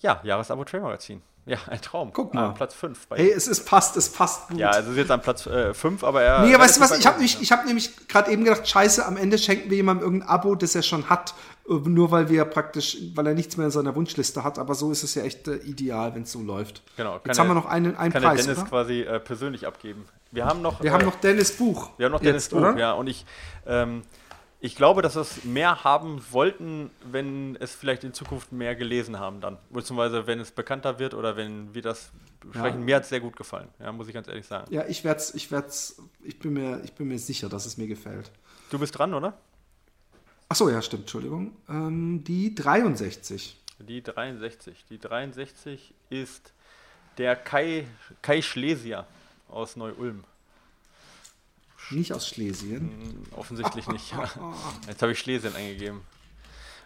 ja, 0.00 0.20
Jahresabo 0.22 0.64
Trail 0.64 0.82
Magazin. 0.82 1.22
Ja, 1.46 1.58
ein 1.68 1.80
Traum. 1.82 2.10
Guck 2.12 2.32
mal. 2.32 2.46
An 2.48 2.54
Platz 2.54 2.74
5. 2.74 3.06
Hey, 3.10 3.30
es 3.30 3.46
ist 3.46 3.66
passt, 3.66 3.96
es 3.98 4.10
passt 4.10 4.48
gut. 4.48 4.58
Ja, 4.58 4.70
also 4.70 4.92
ist 4.92 4.96
jetzt 4.96 5.10
an 5.10 5.20
Platz 5.20 5.42
5, 5.42 6.02
äh, 6.02 6.06
aber 6.06 6.22
er. 6.22 6.40
Nee, 6.40 6.58
weißt 6.58 6.78
du 6.78 6.80
was, 6.80 6.98
ich 6.98 7.06
habe 7.06 7.16
nämlich, 7.16 7.52
hab 7.52 7.66
nämlich 7.66 8.08
gerade 8.08 8.30
eben 8.30 8.44
gedacht, 8.44 8.66
scheiße, 8.66 9.04
am 9.04 9.18
Ende 9.18 9.36
schenken 9.36 9.68
wir 9.68 9.76
jemandem 9.76 10.04
irgendein 10.04 10.28
Abo, 10.28 10.54
das 10.54 10.74
er 10.74 10.82
schon 10.82 11.10
hat, 11.10 11.34
nur 11.66 12.10
weil 12.10 12.28
wir 12.28 12.44
praktisch, 12.44 12.98
weil 13.14 13.26
er 13.28 13.34
nichts 13.34 13.56
mehr 13.56 13.66
in 13.66 13.72
seiner 13.72 13.94
Wunschliste 13.94 14.44
hat, 14.44 14.58
aber 14.58 14.74
so 14.74 14.92
ist 14.92 15.02
es 15.02 15.14
ja 15.14 15.22
echt 15.22 15.48
äh, 15.48 15.56
ideal, 15.56 16.14
wenn 16.14 16.22
es 16.22 16.32
so 16.32 16.42
läuft. 16.42 16.82
Genau. 16.96 17.20
Jetzt 17.24 17.38
haben 17.38 17.48
wir 17.48 17.54
noch 17.54 17.66
einen, 17.66 17.96
einen 17.96 18.12
kann 18.12 18.22
Preis, 18.22 18.42
Dennis 18.42 18.58
oder? 18.58 18.68
quasi 18.68 19.00
äh, 19.00 19.18
persönlich 19.18 19.66
abgeben. 19.66 20.04
Wir 20.30 20.44
haben 20.44 20.62
noch. 20.62 20.82
Wir 20.82 20.92
haben 20.92 21.04
noch 21.04 21.16
Dennis 21.16 21.56
Buch. 21.56 21.90
Wir 21.96 22.06
haben 22.06 22.12
noch 22.12 22.20
Dennis 22.20 22.48
Buch, 22.48 22.58
oder? 22.58 22.76
ja. 22.76 22.92
Und 22.92 23.06
ich, 23.06 23.24
ähm, 23.66 24.02
ich 24.60 24.76
glaube, 24.76 25.00
dass 25.00 25.14
wir 25.14 25.22
es 25.22 25.44
mehr 25.44 25.84
haben 25.84 26.22
wollten, 26.30 26.90
wenn 27.10 27.56
es 27.60 27.74
vielleicht 27.74 28.04
in 28.04 28.12
Zukunft 28.12 28.52
mehr 28.52 28.74
gelesen 28.74 29.18
haben 29.18 29.40
dann. 29.40 29.58
Beziehungsweise 29.70 30.26
wenn 30.26 30.40
es 30.40 30.50
bekannter 30.50 30.98
wird 30.98 31.14
oder 31.14 31.36
wenn 31.36 31.74
wir 31.74 31.82
das 31.82 32.10
besprechen. 32.40 32.80
Ja. 32.80 32.84
Mir 32.84 32.96
hat 32.96 33.02
es 33.04 33.08
sehr 33.08 33.20
gut 33.20 33.36
gefallen, 33.36 33.68
ja, 33.80 33.92
muss 33.92 34.08
ich 34.08 34.14
ganz 34.14 34.28
ehrlich 34.28 34.46
sagen. 34.46 34.72
Ja, 34.72 34.84
ich 34.86 35.04
werde 35.04 35.22
ich 35.34 35.50
werd's, 35.50 36.02
ich 36.22 36.38
bin 36.38 36.52
mir, 36.52 36.82
ich 36.84 36.92
bin 36.92 37.08
mir 37.08 37.18
sicher, 37.18 37.48
dass 37.48 37.64
es 37.66 37.76
mir 37.76 37.86
gefällt. 37.86 38.30
Du 38.70 38.78
bist 38.78 38.98
dran, 38.98 39.14
oder? 39.14 39.34
Achso, 40.54 40.68
ja, 40.68 40.80
stimmt, 40.82 41.02
Entschuldigung. 41.02 41.56
Ähm, 41.68 42.22
die 42.22 42.54
63. 42.54 43.60
Die 43.80 44.04
63. 44.04 44.84
Die 44.88 45.00
63 45.00 45.92
ist 46.10 46.52
der 47.18 47.34
Kai, 47.34 47.88
Kai 48.22 48.40
Schlesier 48.40 49.04
aus 49.48 49.74
Neu-Ulm. 49.74 50.22
Nicht 51.90 52.12
aus 52.12 52.28
Schlesien? 52.28 52.82
Hm, 52.82 53.24
offensichtlich 53.36 53.88
nicht. 53.88 54.14
Jetzt 54.86 55.02
habe 55.02 55.10
ich 55.10 55.18
Schlesien 55.18 55.56
eingegeben. 55.56 56.02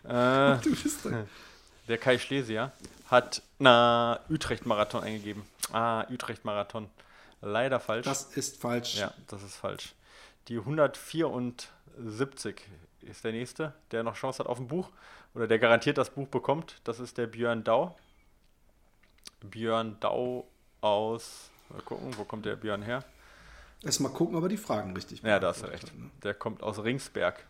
Äh, 0.05 0.57
du 0.63 0.71
bist 0.71 1.05
da. 1.05 1.27
Der 1.89 1.99
Kai 1.99 2.17
Schlesier 2.17 2.73
hat 3.11 3.43
na 3.59 4.21
Utrecht-Marathon 4.31 5.03
eingegeben. 5.03 5.43
Ah, 5.73 6.07
Utrecht-Marathon. 6.11 6.89
Leider 7.43 7.81
falsch. 7.81 8.07
Das 8.07 8.35
ist 8.35 8.63
falsch. 8.63 8.95
Ja, 8.95 9.13
das 9.27 9.43
ist 9.43 9.57
falsch. 9.57 9.93
Die 10.49 10.57
174 10.57 12.63
ist 13.03 13.25
der 13.25 13.33
nächste, 13.33 13.75
der 13.91 14.03
noch 14.03 14.15
Chance 14.15 14.41
hat 14.41 14.47
auf 14.47 14.59
ein 14.59 14.69
Buch 14.69 14.91
oder 15.35 15.47
der 15.47 15.59
garantiert 15.59 15.99
das 15.99 16.11
Buch 16.11 16.29
bekommt. 16.29 16.81
Das 16.85 17.01
ist 17.01 17.19
der 17.19 17.27
Björn 17.27 17.65
Dau. 17.65 17.97
Björn 19.41 19.99
Dau 20.01 20.49
aus. 20.81 21.51
Mal 21.69 21.83
gucken, 21.83 22.17
wo 22.17 22.25
kommt 22.25 22.47
der 22.47 22.57
Björn 22.57 22.83
her? 22.83 23.05
Erstmal 23.83 24.13
gucken, 24.13 24.37
ob 24.37 24.43
er 24.43 24.49
die 24.49 24.57
Fragen 24.57 24.95
richtig 24.95 25.23
Ja, 25.23 25.39
da 25.39 25.49
hast 25.49 25.63
du 25.63 25.67
recht. 25.67 25.85
Hat, 25.85 25.95
ne? 25.95 26.11
Der 26.23 26.35
kommt 26.35 26.63
aus 26.63 26.83
Ringsberg. 26.83 27.47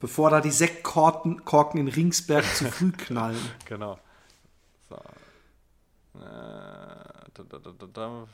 Bevor 0.00 0.30
da 0.30 0.40
die 0.40 0.50
Sektkorken 0.50 1.44
Korken 1.44 1.80
in 1.80 1.88
Ringsberg 1.88 2.44
zu 2.44 2.70
früh 2.70 2.92
knallen. 2.96 3.50
Genau. 3.66 3.98
So. 4.88 4.96
Äh, 6.14 6.20
da, 6.20 7.42
da, 7.48 7.58
da, 7.58 7.86
da. 7.86 8.28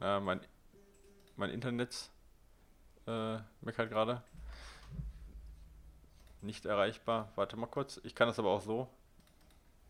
Ja, 0.00 0.20
mein, 0.20 0.40
mein 1.36 1.50
Internet 1.50 2.10
äh, 3.06 3.36
meckert 3.60 3.90
gerade. 3.90 4.22
Nicht 6.40 6.66
erreichbar. 6.66 7.32
Warte 7.36 7.56
mal 7.56 7.66
kurz. 7.66 8.00
Ich 8.04 8.14
kann 8.14 8.28
das 8.28 8.38
aber 8.38 8.50
auch 8.50 8.62
so. 8.62 8.88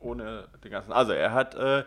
Ohne 0.00 0.48
den 0.64 0.70
ganzen. 0.70 0.92
Also, 0.92 1.12
er 1.12 1.32
hat 1.32 1.54
äh, 1.54 1.84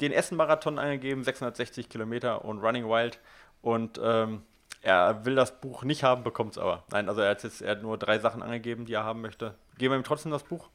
den 0.00 0.12
Essen-Marathon 0.12 0.78
eingegeben, 0.78 1.24
660 1.24 1.88
Kilometer 1.88 2.44
und 2.44 2.60
Running 2.60 2.88
Wild. 2.88 3.20
Und 3.62 4.00
ähm, 4.02 4.42
er 4.82 5.24
will 5.24 5.34
das 5.34 5.60
Buch 5.60 5.82
nicht 5.82 6.02
haben, 6.02 6.22
bekommt 6.22 6.52
es 6.52 6.58
aber. 6.58 6.84
Nein, 6.90 7.08
also 7.08 7.20
er 7.20 7.30
hat 7.30 7.42
jetzt 7.42 7.62
er 7.62 7.72
hat 7.72 7.82
nur 7.82 7.98
drei 7.98 8.18
Sachen 8.18 8.42
angegeben, 8.42 8.86
die 8.86 8.94
er 8.94 9.04
haben 9.04 9.20
möchte. 9.20 9.54
Geben 9.76 9.92
wir 9.92 9.98
ihm 9.98 10.04
trotzdem 10.04 10.30
das 10.32 10.44
Buch? 10.44 10.68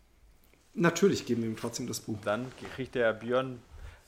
Natürlich 0.73 1.25
geben 1.25 1.43
wir 1.43 1.49
ihm 1.49 1.57
trotzdem 1.57 1.87
das 1.87 2.01
Buch. 2.01 2.17
Dann 2.23 2.51
kriegt 2.75 2.95
der 2.95 3.13
Björn 3.13 3.61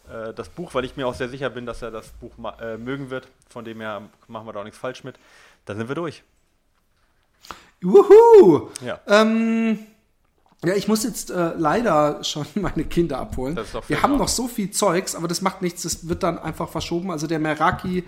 äh, 0.10 0.34
das 0.34 0.50
Buch, 0.50 0.74
weil 0.74 0.86
ich 0.86 0.96
mir 0.96 1.08
auch 1.08 1.14
sehr 1.16 1.30
sicher 1.30 1.50
bin, 1.50 1.66
dass 1.66 1.82
er 1.82 1.92
das 1.92 2.10
Buch 2.10 2.34
äh, 2.60 2.78
mögen 2.78 3.10
wird. 3.10 3.28
Von 3.50 3.66
dem 3.66 3.80
her 3.82 4.04
machen 4.28 4.48
wir 4.48 4.54
da 4.54 4.60
auch 4.60 4.64
nichts 4.64 4.80
falsch 4.80 5.04
mit. 5.04 5.16
Dann 5.66 5.78
sind 5.78 5.88
wir 5.88 5.96
durch. 5.96 6.24
Wuhu! 7.82 8.70
Ja. 8.82 9.00
Ähm, 9.08 9.80
ja, 10.64 10.74
ich 10.74 10.88
muss 10.88 11.04
jetzt 11.04 11.30
äh, 11.30 11.54
leider 11.58 12.24
schon 12.24 12.46
meine 12.56 12.86
Kinder 12.86 13.20
abholen. 13.20 13.60
Wir 13.88 14.02
haben 14.02 14.18
noch 14.18 14.28
so 14.28 14.48
viel 14.48 14.72
Zeugs, 14.72 15.16
aber 15.16 15.28
das 15.28 15.42
macht 15.42 15.62
nichts. 15.62 15.84
Das 15.84 16.08
wird 16.08 16.24
dann 16.24 16.40
einfach 16.40 16.70
verschoben. 16.70 17.12
Also 17.12 17.28
der 17.28 17.40
Meraki 17.40 18.04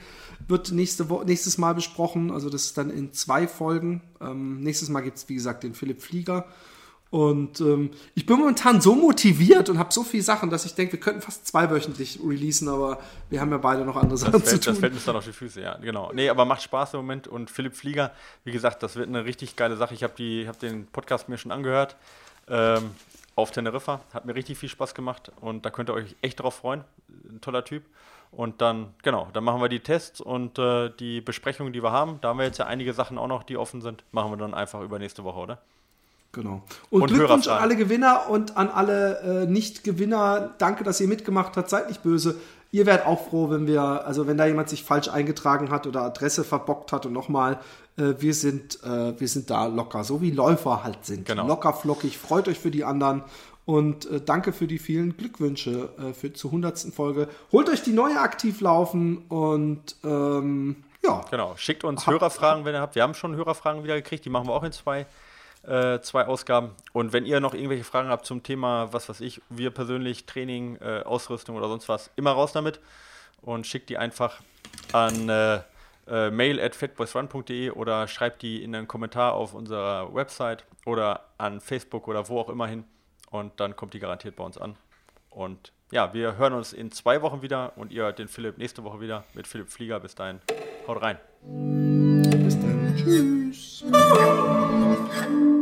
wird 0.48 0.72
nächste 0.72 1.10
Wo 1.10 1.24
nächstes 1.24 1.58
Mal 1.58 1.74
besprochen. 1.76 2.32
Also 2.32 2.50
das 2.50 2.66
ist 2.66 2.78
dann 2.78 2.90
in 2.90 3.14
zwei 3.14 3.48
Folgen. 3.48 4.02
Ähm, 4.22 4.62
nächstes 4.62 4.90
Mal 4.90 5.02
gibt 5.02 5.18
es, 5.18 5.30
wie 5.30 5.36
gesagt, 5.36 5.64
den 5.64 5.74
Philipp 5.74 6.02
Flieger. 6.02 6.46
Und 7.10 7.62
ähm, 7.62 7.92
ich 8.16 8.26
bin 8.26 8.38
momentan 8.38 8.82
so 8.82 8.94
motiviert 8.94 9.70
und 9.70 9.80
habe 9.80 9.94
so 9.94 10.04
viele 10.04 10.24
Sachen, 10.24 10.50
dass 10.50 10.66
ich 10.66 10.76
denke, 10.76 10.94
wir 10.94 11.00
könnten 11.00 11.22
fast 11.22 11.48
zweiwöchentlich 11.48 12.20
releasen, 12.24 12.68
aber 12.68 13.00
wir 13.30 13.40
haben 13.40 13.52
ja 13.52 13.58
beide 13.58 13.86
noch 13.86 13.96
andere 13.96 14.18
Sachen 14.18 14.42
fällt, 14.42 14.46
zu 14.46 14.60
tun. 14.60 14.74
Das 14.74 14.80
fällt 14.80 14.94
uns 14.94 15.06
dann 15.06 15.16
auf 15.16 15.26
die 15.26 15.32
Füße, 15.32 15.62
ja, 15.62 15.78
genau. 15.78 16.12
Nee, 16.14 16.30
aber 16.30 16.44
macht 16.46 16.62
Spaß 16.62 16.94
im 16.96 17.00
Moment. 17.00 17.28
Und 17.28 17.50
Philipp 17.50 17.76
Flieger, 17.76 18.12
wie 18.44 18.52
gesagt, 18.52 18.84
das 18.84 18.96
wird 18.98 19.08
eine 19.08 19.26
richtig 19.26 19.56
geile 19.56 19.78
Sache. 19.78 19.94
Ich 19.94 20.04
habe 20.04 20.14
hab 20.48 20.60
den 20.60 20.88
Podcast 20.88 21.30
mir 21.30 21.38
schon 21.38 21.52
angehört 21.52 21.96
ähm, 22.50 22.92
auf 23.36 23.52
Teneriffa. 23.52 24.02
Hat 24.14 24.26
mir 24.26 24.36
richtig 24.36 24.58
viel 24.58 24.70
Spaß 24.70 24.94
gemacht 24.94 25.32
und 25.40 25.66
da 25.66 25.70
könnt 25.70 25.90
ihr 25.90 25.94
euch 25.94 26.16
echt 26.22 26.42
drauf 26.42 26.56
freuen. 26.56 26.84
Ein 27.30 27.40
toller 27.40 27.64
Typ. 27.64 27.84
Und 28.32 28.62
dann, 28.62 28.94
genau, 29.04 29.30
dann 29.32 29.46
machen 29.46 29.62
wir 29.62 29.70
die 29.70 29.80
Tests 29.80 30.20
und 30.20 30.60
äh, 30.60 30.90
die 31.00 31.22
Besprechungen, 31.22 31.72
die 31.72 31.82
wir 31.82 31.92
haben. 31.92 32.20
Da 32.20 32.30
haben 32.30 32.40
wir 32.40 32.46
jetzt 32.46 32.58
ja 32.58 32.66
einige 32.66 32.94
Sachen 32.94 33.18
auch 33.18 33.28
noch, 33.28 33.44
die 33.44 33.56
offen 33.56 33.82
sind. 33.82 34.04
Machen 34.12 34.32
wir 34.32 34.38
dann 34.38 34.54
einfach 34.54 34.82
über 34.82 35.00
nächste 35.00 35.24
Woche, 35.24 35.40
oder? 35.40 35.62
Genau. 36.32 36.62
Und, 36.90 37.04
und 37.04 37.14
Glückwunsch 37.14 37.48
an 37.48 37.58
alle 37.58 37.76
Gewinner 37.76 38.30
und 38.30 38.58
an 38.58 38.70
alle 38.70 39.44
äh, 39.44 39.46
Nicht-Gewinner. 39.46 40.54
Danke, 40.58 40.84
dass 40.84 41.00
ihr 41.00 41.08
mitgemacht 41.08 41.58
habt. 41.58 41.70
Seid 41.70 41.88
nicht 41.88 42.04
böse. 42.04 42.36
ihr 42.72 42.86
werdet 42.86 43.06
auch 43.06 43.28
froh, 43.30 43.50
wenn 43.50 43.66
wir, 43.66 43.82
also 43.82 44.28
wenn 44.28 44.38
da 44.38 44.46
jemand 44.46 44.70
sich 44.70 44.84
falsch 44.84 45.08
eingetragen 45.08 45.72
hat 45.72 45.88
oder 45.88 46.02
Adresse 46.02 46.44
verbockt 46.44 46.92
hat 46.92 47.06
und 47.06 47.14
nochmal, 47.14 47.60
äh, 47.98 48.14
wir 48.20 48.34
sind, 48.34 48.84
äh, 48.84 49.20
wir 49.20 49.28
sind 49.28 49.50
da 49.50 49.66
locker, 49.66 50.04
so 50.04 50.22
wie 50.22 50.32
Läufer 50.32 50.84
halt 50.84 51.06
sind. 51.06 51.26
Genau. 51.26 51.48
Locker, 51.48 51.74
flockig, 51.74 52.18
freut 52.18 52.48
euch 52.48 52.60
für 52.60 52.72
die 52.72 52.84
anderen 52.84 53.24
und 53.66 54.10
äh, 54.10 54.22
danke 54.22 54.54
für 54.54 54.66
die 54.66 54.80
vielen 54.80 55.18
Glückwünsche 55.18 55.90
äh, 56.00 56.14
für, 56.14 56.32
zur 56.34 56.52
100. 56.52 56.80
Folge. 56.96 57.28
Holt 57.52 57.70
euch 57.70 57.84
die 57.84 57.92
neue 57.92 58.20
aktiv 58.20 58.62
laufen 58.62 59.26
und 59.28 59.96
ähm, 60.04 60.84
ja. 61.04 61.22
Genau, 61.30 61.56
schickt 61.58 61.84
uns 61.84 62.08
Hörerfragen, 62.08 62.66
wenn 62.66 62.76
ihr 62.76 62.82
habt. 62.82 62.96
Wir 62.96 63.04
haben 63.04 63.14
schon 63.14 63.36
Hörerfragen 63.36 63.84
wieder 63.84 63.96
gekriegt, 63.96 64.24
die 64.26 64.30
machen 64.30 64.48
wir 64.48 64.54
auch 64.54 64.64
in 64.64 64.72
zwei 64.72 65.06
äh, 65.68 66.00
zwei 66.02 66.26
Ausgaben. 66.26 66.72
Und 66.94 67.14
wenn 67.14 67.26
ihr 67.26 67.40
noch 67.40 67.54
irgendwelche 67.54 67.84
Fragen 67.84 68.10
habt 68.10 68.26
zum 68.26 68.42
Thema, 68.42 68.92
was 68.94 69.10
weiß 69.10 69.22
ich, 69.22 69.42
wir 69.50 69.70
persönlich, 69.72 70.26
Training, 70.26 70.78
äh, 70.78 71.04
Ausrüstung 71.04 71.56
oder 71.56 71.68
sonst 71.68 71.90
was, 71.90 72.10
immer 72.16 72.32
raus 72.32 72.54
damit 72.54 72.80
und 73.42 73.68
schickt 73.68 73.90
die 73.90 73.98
einfach 73.98 74.42
an 74.94 75.30
äh, 75.30 75.60
äh, 76.08 76.32
mail 76.32 76.60
at 76.62 76.76
fatboysrun.de 76.76 77.72
oder 77.72 78.08
schreibt 78.08 78.42
die 78.42 78.64
in 78.64 78.74
einen 78.76 78.88
Kommentar 78.88 79.34
auf 79.34 79.54
unserer 79.54 80.14
Website 80.14 80.66
oder 80.86 81.26
an 81.38 81.60
Facebook 81.60 82.08
oder 82.08 82.30
wo 82.30 82.40
auch 82.40 82.50
immer 82.50 82.68
hin. 82.68 82.86
Und 83.30 83.60
dann 83.60 83.76
kommt 83.76 83.94
die 83.94 84.00
garantiert 84.00 84.38
bei 84.38 84.46
uns 84.46 84.58
an. 84.58 84.78
Und 85.30 85.74
ja, 85.92 86.14
wir 86.14 86.38
hören 86.38 86.54
uns 86.54 86.72
in 86.72 86.92
zwei 86.92 87.22
Wochen 87.22 87.42
wieder 87.42 87.74
und 87.76 87.92
ihr 87.92 88.12
den 88.14 88.30
Philipp 88.30 88.58
nächste 88.58 88.84
Woche 88.86 89.02
wieder 89.02 89.26
mit 89.34 89.48
Philipp 89.48 89.70
Flieger. 89.70 90.00
Bis 90.00 90.16
dahin, 90.16 90.40
haut 90.88 91.02
rein. 91.02 91.18
Bis 91.44 92.60
dann. 92.60 92.96
Tschüss. 92.96 93.84